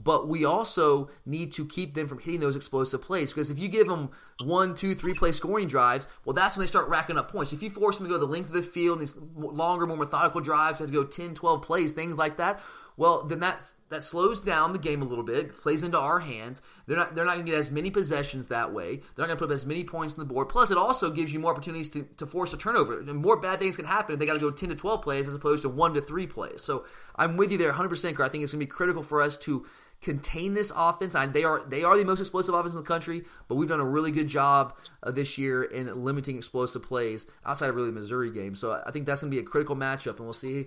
but 0.05 0.29
we 0.29 0.45
also 0.45 1.09
need 1.25 1.53
to 1.53 1.65
keep 1.67 1.95
them 1.95 2.07
from 2.07 2.19
hitting 2.19 2.41
those 2.41 2.55
explosive 2.55 3.01
plays 3.01 3.33
because 3.33 3.51
if 3.51 3.59
you 3.59 3.67
give 3.67 3.89
them 3.89 4.11
one, 4.45 4.75
two, 4.75 4.95
three 4.95 5.15
play 5.15 5.33
scoring 5.33 5.69
drives, 5.69 6.07
well, 6.25 6.35
that's 6.35 6.57
when 6.57 6.65
they 6.65 6.69
start 6.69 6.89
racking 6.89 7.17
up 7.17 7.33
points. 7.33 7.53
If 7.55 7.63
you 7.63 7.71
force 7.71 7.97
them 7.97 8.07
to 8.07 8.13
go 8.13 8.19
the 8.19 8.27
length 8.27 8.49
of 8.49 8.55
the 8.55 8.63
field, 8.63 9.01
these 9.01 9.17
longer, 9.35 9.87
more 9.87 9.97
methodical 9.97 10.43
drives, 10.43 10.81
have 10.81 10.89
to 10.89 10.93
go 10.93 11.05
10, 11.05 11.35
12 11.35 11.63
plays, 11.63 11.93
things 11.93 12.17
like 12.17 12.37
that, 12.37 12.61
well, 12.99 13.25
then 13.25 13.41
that 13.41 13.73
that 13.91 14.03
slows 14.03 14.41
down 14.41 14.73
the 14.73 14.79
game 14.79 15.03
a 15.03 15.05
little 15.05 15.23
bit, 15.23 15.61
plays 15.61 15.83
into 15.83 15.99
our 15.99 16.19
hands. 16.19 16.63
They're 16.87 16.97
not 16.97 17.15
they're 17.15 17.27
not 17.27 17.35
going 17.35 17.45
to 17.45 17.53
get 17.53 17.59
as 17.59 17.71
many 17.71 17.91
possessions 17.91 18.49
that 18.49 18.73
way. 18.73 18.97
They're 18.97 19.27
not 19.27 19.27
going 19.27 19.37
to 19.37 19.45
put 19.45 19.51
up 19.51 19.55
as 19.55 19.67
many 19.67 19.85
points 19.85 20.15
on 20.15 20.21
the 20.21 20.33
board. 20.33 20.49
Plus, 20.49 20.71
it 20.71 20.79
also 20.79 21.11
gives 21.11 21.33
you 21.33 21.39
more 21.39 21.51
opportunities 21.51 21.91
to, 21.91 22.05
to 22.17 22.27
force 22.27 22.55
a 22.55 22.57
turnover. 22.57 22.99
And 22.99 23.17
more 23.17 23.37
bad 23.37 23.59
things 23.59 23.77
can 23.77 23.85
happen 23.85 24.15
if 24.15 24.19
they 24.19 24.25
got 24.25 24.35
to 24.35 24.41
go 24.41 24.51
ten 24.51 24.71
to 24.71 24.75
twelve 24.75 25.03
plays 25.03 25.29
as 25.29 25.35
opposed 25.35 25.63
to 25.63 25.69
one 25.69 25.93
to 25.93 26.01
three 26.01 26.27
plays. 26.27 26.63
So 26.63 26.87
I'm 27.17 27.37
with 27.37 27.53
you 27.53 27.59
there, 27.59 27.69
100. 27.69 27.89
percent 27.89 28.19
I 28.19 28.29
think 28.29 28.43
it's 28.43 28.53
going 28.53 28.61
to 28.61 28.67
be 28.67 28.71
critical 28.71 29.03
for 29.03 29.21
us 29.21 29.37
to 29.39 29.67
contain 30.03 30.55
this 30.55 30.73
offense. 30.75 31.15
And 31.15 31.33
they 31.33 31.45
are 31.45 31.63
they 31.67 31.85
are 31.85 31.97
the 31.97 32.05
most 32.05 32.21
explosive 32.21 32.55
offense 32.55 32.75
in 32.75 32.81
the 32.81 32.87
country, 32.87 33.25
but 33.49 33.57
we've 33.57 33.69
done 33.69 33.81
a 33.81 33.85
really 33.85 34.11
good 34.11 34.29
job 34.29 34.75
uh, 35.03 35.11
this 35.11 35.39
year 35.39 35.65
in 35.65 36.05
limiting 36.05 36.37
explosive 36.37 36.83
plays 36.83 37.27
outside 37.45 37.69
of 37.69 37.77
really 37.77 37.91
the 37.91 38.01
Missouri 38.01 38.31
game. 38.31 38.55
So 38.55 38.83
I 38.87 38.91
think 38.91 39.07
that's 39.07 39.23
going 39.23 39.31
to 39.31 39.37
be 39.37 39.41
a 39.41 39.47
critical 39.47 39.77
matchup, 39.77 40.17
and 40.17 40.21
we'll 40.21 40.33
see 40.33 40.67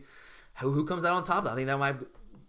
who, 0.59 0.71
who 0.71 0.85
comes 0.85 1.05
out 1.05 1.13
on 1.13 1.23
top. 1.23 1.39
Of 1.39 1.43
that. 1.45 1.53
I 1.53 1.55
think 1.55 1.67
that 1.67 1.79
might 1.79 1.95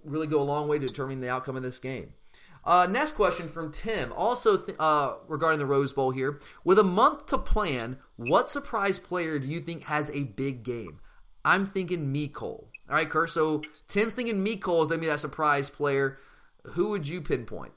really 0.04 0.26
go 0.26 0.40
a 0.40 0.42
long 0.42 0.68
way 0.68 0.78
to 0.78 0.86
determining 0.86 1.20
the 1.20 1.28
outcome 1.28 1.56
of 1.56 1.62
this 1.62 1.78
game. 1.78 2.14
Uh, 2.62 2.86
next 2.90 3.12
question 3.12 3.48
from 3.48 3.72
Tim, 3.72 4.12
also 4.12 4.58
th- 4.58 4.76
uh, 4.78 5.14
regarding 5.28 5.58
the 5.58 5.66
Rose 5.66 5.92
Bowl 5.94 6.10
here. 6.10 6.40
With 6.62 6.78
a 6.78 6.84
month 6.84 7.26
to 7.26 7.38
plan, 7.38 7.98
what 8.16 8.50
surprise 8.50 8.98
player 8.98 9.38
do 9.38 9.46
you 9.46 9.60
think 9.60 9.84
has 9.84 10.10
a 10.10 10.24
big 10.24 10.62
game? 10.62 11.00
I'm 11.42 11.66
thinking 11.66 12.12
Mecole. 12.12 12.66
All 12.90 12.96
right, 12.96 13.08
Kurt. 13.08 13.30
So 13.30 13.62
Tim's 13.88 14.12
thinking 14.12 14.44
Mecole 14.44 14.82
is 14.82 14.88
going 14.88 15.00
to 15.00 15.06
be 15.06 15.06
that 15.06 15.20
surprise 15.20 15.70
player. 15.70 16.18
Who 16.64 16.90
would 16.90 17.06
you 17.08 17.20
pinpoint? 17.20 17.72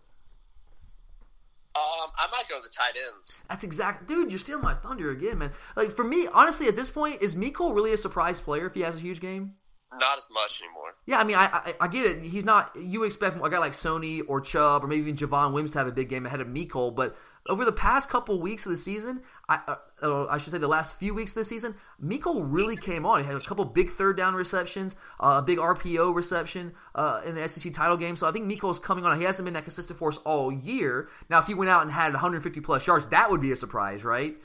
Um, 1.76 2.10
I 2.20 2.28
might 2.32 2.48
go 2.50 2.62
the 2.62 2.70
tight 2.70 2.96
ends. 3.14 3.40
That's 3.50 3.64
exact, 3.64 4.08
dude. 4.08 4.30
You're 4.30 4.40
stealing 4.40 4.64
my 4.64 4.76
thunder 4.76 5.10
again, 5.10 5.40
man. 5.40 5.52
Like 5.76 5.90
for 5.90 6.04
me, 6.04 6.28
honestly, 6.32 6.68
at 6.68 6.76
this 6.76 6.92
point, 6.92 7.22
is 7.22 7.34
Mecole 7.34 7.74
really 7.74 7.94
a 7.94 7.98
surprise 7.98 8.40
player 8.40 8.68
if 8.68 8.76
he 8.76 8.82
has 8.82 8.98
a 8.98 9.00
huge 9.00 9.20
game? 9.20 9.56
Not 10.00 10.18
as 10.18 10.28
much 10.32 10.62
anymore. 10.62 10.96
Yeah, 11.06 11.20
I 11.20 11.24
mean, 11.24 11.36
I, 11.36 11.46
I, 11.46 11.74
I 11.82 11.88
get 11.88 12.06
it. 12.06 12.24
He's 12.24 12.46
not. 12.46 12.76
You 12.76 13.04
expect 13.04 13.38
a 13.44 13.50
guy 13.50 13.58
like 13.58 13.74
Sony 13.74 14.22
or 14.28 14.42
Chubb 14.42 14.84
or 14.84 14.88
maybe 14.88 15.02
even 15.02 15.16
Javon 15.16 15.54
Wims 15.54 15.72
to 15.72 15.80
have 15.80 15.88
a 15.88 15.92
big 15.92 16.10
game 16.10 16.26
ahead 16.26 16.42
of 16.42 16.48
Mecole, 16.48 16.96
but 16.96 17.16
over 17.48 17.66
the 17.66 17.72
past 17.72 18.10
couple 18.10 18.40
weeks 18.40 18.66
of 18.66 18.70
the 18.70 18.78
season, 18.78 19.22
I, 19.50 19.60
uh, 19.68 19.76
uh, 20.02 20.28
I 20.28 20.38
should 20.38 20.52
say 20.52 20.58
the 20.58 20.68
last 20.68 20.98
few 20.98 21.14
weeks 21.14 21.32
of 21.32 21.36
the 21.36 21.44
season, 21.44 21.76
Mecole 22.02 22.46
really 22.48 22.78
came 22.78 23.06
on. 23.06 23.20
He 23.20 23.26
had 23.26 23.36
a 23.36 23.42
couple 23.42 23.66
big 23.66 23.90
third 23.90 24.16
down 24.16 24.34
receptions, 24.34 24.96
uh, 25.20 25.42
a 25.42 25.46
big 25.46 25.58
RPO 25.58 26.16
reception 26.16 26.74
uh, 26.96 27.22
in 27.26 27.36
the 27.36 27.48
SEC 27.48 27.74
title 27.74 27.98
game. 27.98 28.16
So 28.16 28.28
I 28.28 28.32
think 28.32 28.52
Mecole's 28.52 28.80
coming 28.80 29.06
on. 29.06 29.18
He 29.18 29.26
hasn't 29.26 29.46
been 29.46 29.56
that 29.56 29.64
consistent 29.64 30.00
for 30.00 30.10
us 30.10 30.18
all 30.20 30.52
year. 30.52 31.10
Now, 31.30 31.40
if 31.40 31.48
he 31.48 31.54
went 31.54 31.70
out 31.70 31.82
and 31.82 31.92
had 31.92 32.14
150 32.14 32.62
plus 32.62 32.88
yards, 32.88 33.08
that 33.08 33.30
would 33.30 33.42
be 33.42 33.52
a 33.52 33.58
surprise, 33.58 34.06
right? 34.06 34.36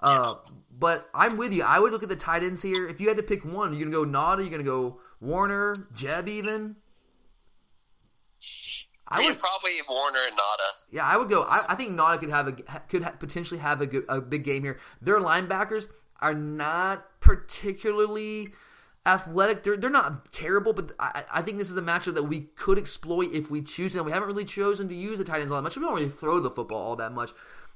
Uh, 0.00 0.36
but 0.78 1.08
I'm 1.12 1.36
with 1.36 1.52
you. 1.52 1.64
I 1.64 1.78
would 1.78 1.92
look 1.92 2.02
at 2.02 2.08
the 2.08 2.16
tight 2.16 2.44
ends 2.44 2.62
here. 2.62 2.88
If 2.88 3.00
you 3.00 3.08
had 3.08 3.16
to 3.16 3.22
pick 3.22 3.44
one, 3.44 3.74
you're 3.74 3.88
gonna 3.88 4.06
go 4.06 4.10
Nauta. 4.10 4.40
You're 4.40 4.50
gonna 4.50 4.62
go 4.62 5.00
Woerner, 5.22 5.74
Jeb, 5.94 6.28
even. 6.28 6.76
I 9.10 9.24
would 9.24 9.38
probably 9.38 9.70
Woerner 9.88 10.26
and 10.26 10.36
Nauta. 10.36 10.70
Yeah, 10.90 11.06
I 11.06 11.16
would 11.16 11.30
go. 11.30 11.42
I, 11.42 11.64
I 11.70 11.74
think 11.74 11.98
Nauta 11.98 12.20
could 12.20 12.30
have 12.30 12.48
a 12.48 12.52
could 12.52 13.02
ha- 13.02 13.14
potentially 13.18 13.58
have 13.60 13.80
a, 13.80 13.86
good, 13.86 14.04
a 14.08 14.20
big 14.20 14.44
game 14.44 14.62
here. 14.62 14.78
Their 15.00 15.18
linebackers 15.18 15.88
are 16.20 16.34
not 16.34 17.06
particularly 17.20 18.48
athletic. 19.06 19.62
They're 19.62 19.76
they're 19.76 19.90
not 19.90 20.30
terrible, 20.32 20.74
but 20.74 20.92
I, 20.98 21.24
I 21.32 21.42
think 21.42 21.58
this 21.58 21.70
is 21.70 21.76
a 21.76 21.82
matchup 21.82 22.14
that 22.14 22.24
we 22.24 22.48
could 22.56 22.78
exploit 22.78 23.32
if 23.32 23.50
we 23.50 23.62
choose. 23.62 23.96
And 23.96 24.04
we 24.04 24.12
haven't 24.12 24.28
really 24.28 24.44
chosen 24.44 24.88
to 24.88 24.94
use 24.94 25.18
the 25.18 25.24
tight 25.24 25.40
ends 25.40 25.52
all 25.52 25.58
that 25.58 25.62
much. 25.62 25.76
We 25.76 25.82
don't 25.82 25.94
really 25.94 26.08
throw 26.08 26.40
the 26.40 26.50
football 26.50 26.78
all 26.78 26.96
that 26.96 27.12
much. 27.12 27.32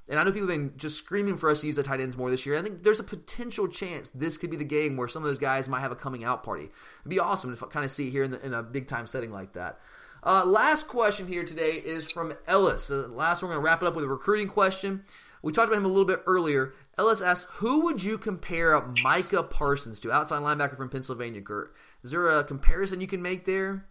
And 0.09 0.18
I 0.18 0.25
know 0.25 0.33
people 0.33 0.49
have 0.49 0.59
been 0.59 0.77
just 0.77 0.99
screaming 0.99 1.37
for 1.37 1.49
us 1.49 1.61
to 1.61 1.66
use 1.68 1.77
the 1.77 1.83
tight 1.83 2.01
ends 2.01 2.16
more 2.16 2.29
this 2.29 2.45
year. 2.45 2.59
I 2.59 2.62
think 2.62 2.83
there's 2.83 3.01
a 3.01 3.05
potential 3.05 3.68
chance 3.68 4.11
this 4.11 4.37
could 4.37 4.51
be 4.51 4.57
the 4.57 4.64
game 4.64 4.97
where 4.97 5.07
some 5.09 5.23
of 5.23 5.29
those 5.29 5.38
guys 5.38 5.68
might 5.68 5.81
have 5.81 5.92
a 5.92 5.97
coming 5.97 6.25
out 6.25 6.42
party. 6.42 6.64
It'd 6.64 7.09
be 7.09 7.21
awesome 7.21 7.57
to 7.57 7.66
kind 7.66 7.85
of 7.85 7.90
see 7.90 8.11
here 8.11 8.25
in, 8.25 8.33
the, 8.33 8.45
in 8.45 8.53
a 8.53 8.62
big 8.62 8.88
time 8.88 9.07
setting 9.07 9.31
like 9.31 9.53
that. 9.53 9.79
Uh, 10.24 10.44
last 10.44 10.87
question 10.87 11.26
here 11.26 11.44
today 11.44 11.72
is 11.72 12.11
from 12.11 12.32
Ellis. 12.46 12.90
Uh, 12.90 13.08
last, 13.08 13.42
we're 13.42 13.48
going 13.48 13.58
to 13.58 13.64
wrap 13.64 13.82
it 13.82 13.88
up 13.88 13.94
with 13.94 14.04
a 14.04 14.08
recruiting 14.08 14.48
question. 14.48 15.04
We 15.42 15.52
talked 15.52 15.68
about 15.68 15.78
him 15.78 15.85
a 15.85 15.88
little 15.88 16.04
bit 16.04 16.22
earlier. 16.26 16.74
Ellis 16.96 17.20
asks, 17.20 17.50
"Who 17.54 17.80
would 17.85 18.02
you 18.02 18.18
compare 18.18 18.80
Micah 19.02 19.42
Parsons 19.42 19.98
to, 20.00 20.12
outside 20.12 20.42
linebacker 20.42 20.76
from 20.76 20.90
Pennsylvania?" 20.90 21.42
Curt, 21.42 21.74
is 22.04 22.12
there 22.12 22.28
a 22.38 22.44
comparison 22.44 23.00
you 23.00 23.08
can 23.08 23.20
make 23.20 23.44
there? 23.44 23.85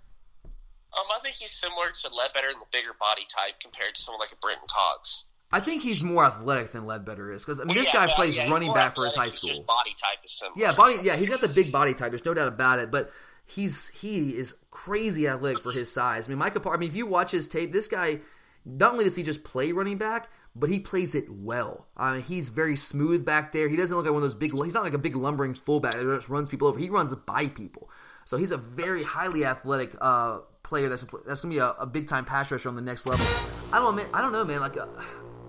Um, 0.45 1.05
I 1.13 1.19
think 1.21 1.35
he's 1.35 1.51
similar 1.51 1.89
to 1.89 2.09
Ledbetter 2.15 2.49
in 2.49 2.59
the 2.59 2.65
bigger 2.71 2.93
body 2.97 3.23
type 3.27 3.59
compared 3.59 3.95
to 3.95 4.01
someone 4.01 4.19
like 4.21 4.31
a 4.31 4.35
Brenton 4.37 4.67
Cox. 4.69 5.25
I 5.51 5.59
think 5.59 5.83
he's 5.83 6.01
more 6.01 6.25
athletic 6.25 6.71
than 6.71 6.85
Ledbetter 6.85 7.33
is 7.33 7.43
because 7.43 7.59
I 7.59 7.63
mean 7.63 7.75
well, 7.75 7.83
this 7.83 7.93
yeah, 7.93 8.07
guy 8.07 8.13
plays 8.13 8.37
yeah, 8.37 8.49
running 8.49 8.73
back 8.73 8.95
for 8.95 9.03
his 9.03 9.15
high 9.15 9.29
school. 9.29 9.63
body 9.67 9.93
type 10.01 10.19
is 10.23 10.31
similar. 10.31 10.57
Yeah, 10.57 10.75
body. 10.77 10.95
Yeah, 11.03 11.17
he's 11.17 11.29
got 11.29 11.41
the 11.41 11.49
big 11.49 11.73
body 11.73 11.93
type. 11.93 12.11
There's 12.11 12.23
no 12.23 12.33
doubt 12.33 12.47
about 12.47 12.79
it. 12.79 12.89
But 12.89 13.11
he's 13.45 13.89
he 13.89 14.37
is 14.37 14.55
crazy 14.71 15.27
athletic 15.27 15.59
for 15.59 15.71
his 15.71 15.91
size. 15.91 16.27
I 16.27 16.29
mean, 16.29 16.39
Micah. 16.39 16.61
I 16.69 16.77
mean, 16.77 16.89
if 16.89 16.95
you 16.95 17.05
watch 17.05 17.31
his 17.31 17.47
tape, 17.47 17.71
this 17.71 17.87
guy 17.87 18.19
not 18.65 18.93
only 18.93 19.03
does 19.03 19.15
he 19.15 19.23
just 19.23 19.43
play 19.43 19.71
running 19.71 19.97
back, 19.97 20.29
but 20.55 20.69
he 20.69 20.79
plays 20.79 21.15
it 21.15 21.29
well. 21.29 21.87
I 21.95 22.13
mean, 22.13 22.21
he's 22.23 22.49
very 22.49 22.75
smooth 22.75 23.25
back 23.25 23.51
there. 23.51 23.69
He 23.69 23.75
doesn't 23.75 23.95
look 23.95 24.05
like 24.05 24.13
one 24.13 24.23
of 24.23 24.29
those 24.29 24.37
big. 24.37 24.51
He's 24.53 24.73
not 24.73 24.83
like 24.83 24.93
a 24.93 24.97
big 24.97 25.15
lumbering 25.15 25.53
fullback 25.53 25.95
that 25.95 26.03
just 26.03 26.29
runs 26.29 26.49
people 26.49 26.67
over. 26.67 26.79
He 26.79 26.89
runs 26.89 27.13
by 27.13 27.47
people. 27.47 27.89
So 28.25 28.37
he's 28.37 28.51
a 28.51 28.57
very 28.57 29.03
highly 29.03 29.45
athletic 29.45 29.95
uh, 29.99 30.39
player. 30.63 30.89
That's 30.89 31.05
that's 31.25 31.41
gonna 31.41 31.53
be 31.53 31.59
a, 31.59 31.71
a 31.71 31.85
big 31.85 32.07
time 32.07 32.25
pass 32.25 32.51
rusher 32.51 32.69
on 32.69 32.75
the 32.75 32.81
next 32.81 33.05
level. 33.05 33.25
I 33.71 33.79
don't 33.79 33.95
man. 33.95 34.07
I 34.13 34.21
don't 34.21 34.31
know, 34.31 34.43
man. 34.43 34.59
Like 34.59 34.75
a, 34.75 34.89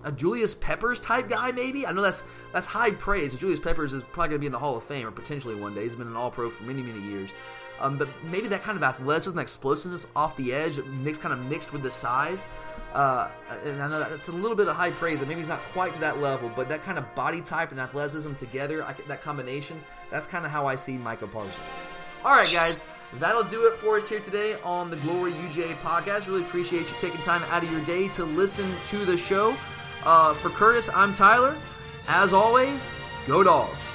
a 0.05 0.13
Julius 0.13 0.55
Peppers 0.55 1.01
type 1.01 1.29
guy, 1.29 1.53
maybe. 1.53 1.87
I 1.87 1.93
know 1.93 2.03
that's 2.03 2.23
that's 2.53 2.67
high 2.67 2.93
praise. 2.93 3.37
Julius 3.37 3.61
Peppers 3.61 3.93
is 3.93 4.03
probably 4.03 4.31
gonna 4.31 4.39
be 4.39 4.47
in 4.47 4.53
the 4.53 4.59
Hall 4.59 4.77
of 4.77 4.85
Fame 4.85 5.07
or 5.07 5.11
potentially 5.11 5.55
one 5.55 5.75
day. 5.75 5.83
He's 5.83 5.95
been 5.95 6.07
an 6.07 6.17
All 6.17 6.31
Pro 6.31 6.51
for 6.51 6.63
many 6.65 6.83
many 6.83 7.01
years. 7.01 7.31
Um, 7.83 7.99
but 7.99 8.09
maybe 8.23 8.47
that 8.49 8.63
kind 8.63 8.77
of 8.77 8.85
athleticism, 8.85 9.39
explosiveness 9.39 10.07
off 10.15 10.37
the 10.37 10.53
edge, 10.53 10.79
mixed 10.85 11.21
kind 11.21 11.33
of 11.33 11.41
mixed 11.41 11.73
with 11.73 11.83
the 11.83 11.91
size. 11.91 12.47
Uh, 12.95 13.29
and 13.65 13.83
I 13.83 13.89
know 13.89 13.99
that's 13.99 14.29
a 14.29 14.33
little 14.33 14.57
bit 14.57 14.69
of 14.69 14.77
high 14.77 14.91
praise, 14.91 15.21
and 15.21 15.29
maybe 15.29 15.41
he's 15.41 15.49
not 15.49 15.61
quite 15.73 15.93
to 15.95 16.01
that 16.01 16.21
level, 16.21 16.51
but 16.55 16.69
that 16.69 16.85
kind 16.85 16.97
of 16.97 17.15
body 17.15 17.41
type 17.41 17.73
and 17.73 17.81
athleticism 17.81 18.35
together, 18.35 18.85
I, 18.85 18.95
that 19.09 19.23
combination, 19.23 19.83
that's 20.11 20.27
kind 20.27 20.45
of 20.45 20.53
how 20.53 20.67
I 20.67 20.77
see 20.77 20.97
Micah 20.97 21.27
Parsons. 21.27 21.57
All 22.25 22.37
right, 22.37 22.53
guys, 22.53 22.85
that'll 23.15 23.45
do 23.45 23.67
it 23.67 23.75
for 23.75 23.97
us 23.97 24.09
here 24.09 24.21
today 24.21 24.57
on 24.63 24.91
the 24.91 24.97
Glory 24.99 25.33
UJ 25.33 25.75
podcast. 25.79 26.29
Really 26.29 26.43
appreciate 26.43 26.83
you 26.83 26.97
taking 27.01 27.21
time 27.23 27.43
out 27.45 27.65
of 27.65 27.73
your 27.73 27.81
day 27.81 28.09
to 28.09 28.25
listen 28.25 28.71
to 28.89 29.05
the 29.05 29.17
show. 29.17 29.57
Uh, 30.05 30.35
for 30.35 30.51
Curtis, 30.51 30.89
I'm 30.95 31.15
Tyler. 31.15 31.57
As 32.09 32.33
always, 32.33 32.87
go 33.27 33.43
dogs. 33.43 33.92